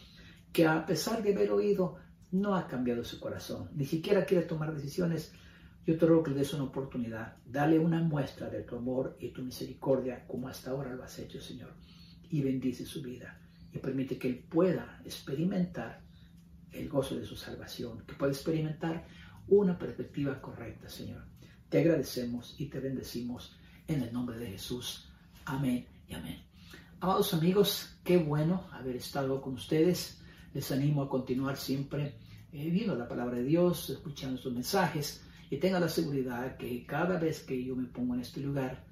que 0.52 0.66
a 0.66 0.86
pesar 0.86 1.22
de 1.22 1.34
haber 1.34 1.50
oído, 1.50 1.96
no 2.32 2.56
ha 2.56 2.66
cambiado 2.66 3.04
su 3.04 3.20
corazón, 3.20 3.70
ni 3.74 3.84
siquiera 3.84 4.24
quiere 4.24 4.44
tomar 4.44 4.74
decisiones, 4.74 5.32
yo 5.86 5.98
te 5.98 6.06
ruego 6.06 6.22
que 6.22 6.30
le 6.30 6.38
des 6.38 6.54
una 6.54 6.64
oportunidad, 6.64 7.36
dale 7.44 7.78
una 7.78 8.02
muestra 8.02 8.48
de 8.48 8.62
tu 8.62 8.76
amor 8.76 9.16
y 9.20 9.30
tu 9.30 9.42
misericordia 9.42 10.26
como 10.26 10.48
hasta 10.48 10.70
ahora 10.70 10.94
lo 10.94 11.02
has 11.02 11.18
hecho, 11.18 11.40
Señor, 11.40 11.74
y 12.30 12.40
bendice 12.40 12.86
su 12.86 13.02
vida 13.02 13.38
y 13.72 13.78
permite 13.78 14.18
que 14.18 14.28
él 14.28 14.38
pueda 14.48 15.00
experimentar 15.04 16.02
el 16.70 16.88
gozo 16.88 17.16
de 17.16 17.26
su 17.26 17.36
salvación, 17.36 18.04
que 18.06 18.14
pueda 18.14 18.32
experimentar 18.32 19.06
una 19.48 19.78
perspectiva 19.78 20.40
correcta, 20.40 20.88
Señor. 20.88 21.24
Te 21.68 21.80
agradecemos 21.80 22.54
y 22.58 22.66
te 22.66 22.80
bendecimos 22.80 23.56
en 23.86 24.02
el 24.02 24.12
nombre 24.12 24.38
de 24.38 24.46
Jesús. 24.46 25.10
Amén 25.44 25.86
y 26.08 26.14
amén. 26.14 26.42
Amados 27.00 27.34
amigos, 27.34 27.98
qué 28.04 28.16
bueno 28.16 28.68
haber 28.72 28.96
estado 28.96 29.42
con 29.42 29.54
ustedes. 29.54 30.21
Les 30.54 30.70
animo 30.72 31.02
a 31.02 31.08
continuar 31.08 31.56
siempre 31.56 32.16
eh, 32.52 32.70
viendo 32.70 32.94
la 32.94 33.08
palabra 33.08 33.38
de 33.38 33.44
Dios, 33.44 33.90
escuchando 33.90 34.36
sus 34.36 34.52
mensajes 34.52 35.22
y 35.50 35.56
tenga 35.56 35.80
la 35.80 35.88
seguridad 35.88 36.56
que 36.56 36.84
cada 36.86 37.18
vez 37.18 37.42
que 37.42 37.62
yo 37.62 37.74
me 37.74 37.86
pongo 37.86 38.14
en 38.14 38.20
este 38.20 38.40
lugar, 38.40 38.84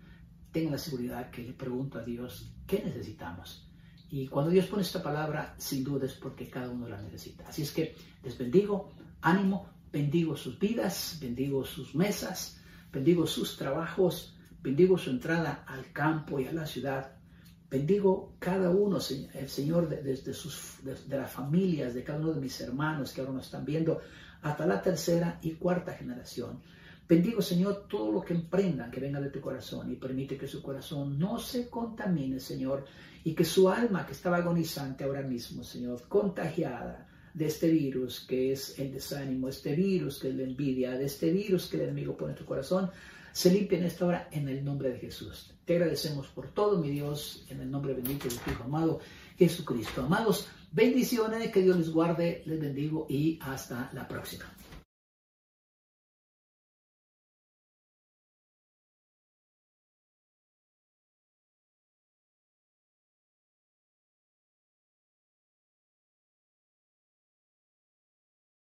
tenga 0.52 0.72
la 0.72 0.78
seguridad 0.78 1.30
que 1.30 1.42
le 1.42 1.52
pregunto 1.52 1.98
a 1.98 2.02
Dios 2.02 2.52
qué 2.66 2.82
necesitamos. 2.84 3.66
Y 4.11 4.26
cuando 4.26 4.50
Dios 4.50 4.66
pone 4.66 4.82
esta 4.82 5.02
palabra, 5.02 5.54
sin 5.56 5.84
duda 5.84 6.06
es 6.06 6.14
porque 6.14 6.48
cada 6.48 6.68
uno 6.70 6.88
la 6.88 7.00
necesita. 7.00 7.48
Así 7.48 7.62
es 7.62 7.70
que 7.70 7.94
les 8.24 8.36
bendigo, 8.36 8.92
ánimo, 9.20 9.68
bendigo 9.92 10.36
sus 10.36 10.58
vidas, 10.58 11.18
bendigo 11.20 11.64
sus 11.64 11.94
mesas, 11.94 12.61
bendigo 12.92 13.26
sus 13.26 13.56
trabajos, 13.56 14.34
bendigo 14.62 14.98
su 14.98 15.11
entrada 15.11 15.64
al 15.66 15.92
campo 15.92 16.40
y 16.40 16.46
a 16.46 16.52
la 16.52 16.66
ciudad 16.66 17.19
Bendigo 17.70 18.34
cada 18.40 18.68
uno, 18.70 18.98
el 19.34 19.48
Señor, 19.48 19.88
sus, 20.32 20.78
de, 20.82 21.16
las 21.16 21.30
familias, 21.30 21.94
de 21.94 22.02
cada 22.02 22.18
uno 22.18 22.32
de 22.32 22.40
mis 22.40 22.60
hermanos 22.60 23.12
que 23.12 23.20
ahora 23.20 23.34
nos 23.34 23.46
están 23.46 23.64
viendo, 23.64 24.00
hasta 24.42 24.66
la 24.66 24.82
tercera 24.82 25.38
y 25.40 25.52
cuarta 25.52 25.92
generación. 25.92 26.60
Bendigo, 27.08 27.40
Señor, 27.40 27.86
todo 27.88 28.10
lo 28.10 28.22
que 28.22 28.34
emprendan 28.34 28.90
que 28.90 28.98
venga 28.98 29.20
de 29.20 29.30
tu 29.30 29.40
corazón 29.40 29.90
y 29.92 29.96
permite 29.96 30.36
que 30.36 30.48
su 30.48 30.62
corazón 30.62 31.16
no 31.16 31.38
se 31.38 31.68
contamine, 31.68 32.40
Señor, 32.40 32.84
y 33.22 33.34
que 33.34 33.44
su 33.44 33.68
alma 33.68 34.04
que 34.04 34.12
estaba 34.12 34.38
agonizante 34.38 35.04
ahora 35.04 35.22
mismo, 35.22 35.62
Señor, 35.62 36.02
contagiada 36.08 37.06
de 37.34 37.46
este 37.46 37.70
virus 37.70 38.26
que 38.28 38.52
es 38.52 38.78
el 38.80 38.92
desánimo, 38.92 39.48
este 39.48 39.76
virus 39.76 40.18
que 40.18 40.30
es 40.30 40.34
la 40.34 40.42
envidia, 40.42 40.98
de 40.98 41.04
este 41.04 41.30
virus 41.30 41.68
que 41.68 41.76
el 41.76 41.84
enemigo 41.84 42.16
pone 42.16 42.32
en 42.32 42.38
tu 42.38 42.44
corazón, 42.44 42.90
se 43.32 43.50
limpia 43.50 43.78
en 43.78 43.84
esta 43.84 44.06
hora 44.06 44.28
en 44.30 44.48
el 44.48 44.64
nombre 44.64 44.90
de 44.90 44.98
Jesús. 44.98 45.52
Te 45.64 45.74
agradecemos 45.74 46.28
por 46.28 46.48
todo, 46.48 46.78
mi 46.78 46.90
Dios, 46.90 47.44
en 47.48 47.60
el 47.60 47.70
nombre 47.70 47.94
bendito 47.94 48.28
de 48.28 48.36
tu 48.36 48.50
Hijo 48.50 48.64
amado 48.64 49.00
Jesucristo. 49.38 50.02
Amados, 50.02 50.48
bendiciones, 50.72 51.50
que 51.50 51.62
Dios 51.62 51.76
les 51.76 51.90
guarde, 51.90 52.42
les 52.46 52.60
bendigo 52.60 53.06
y 53.08 53.38
hasta 53.42 53.90
la 53.92 54.06
próxima. 54.06 54.44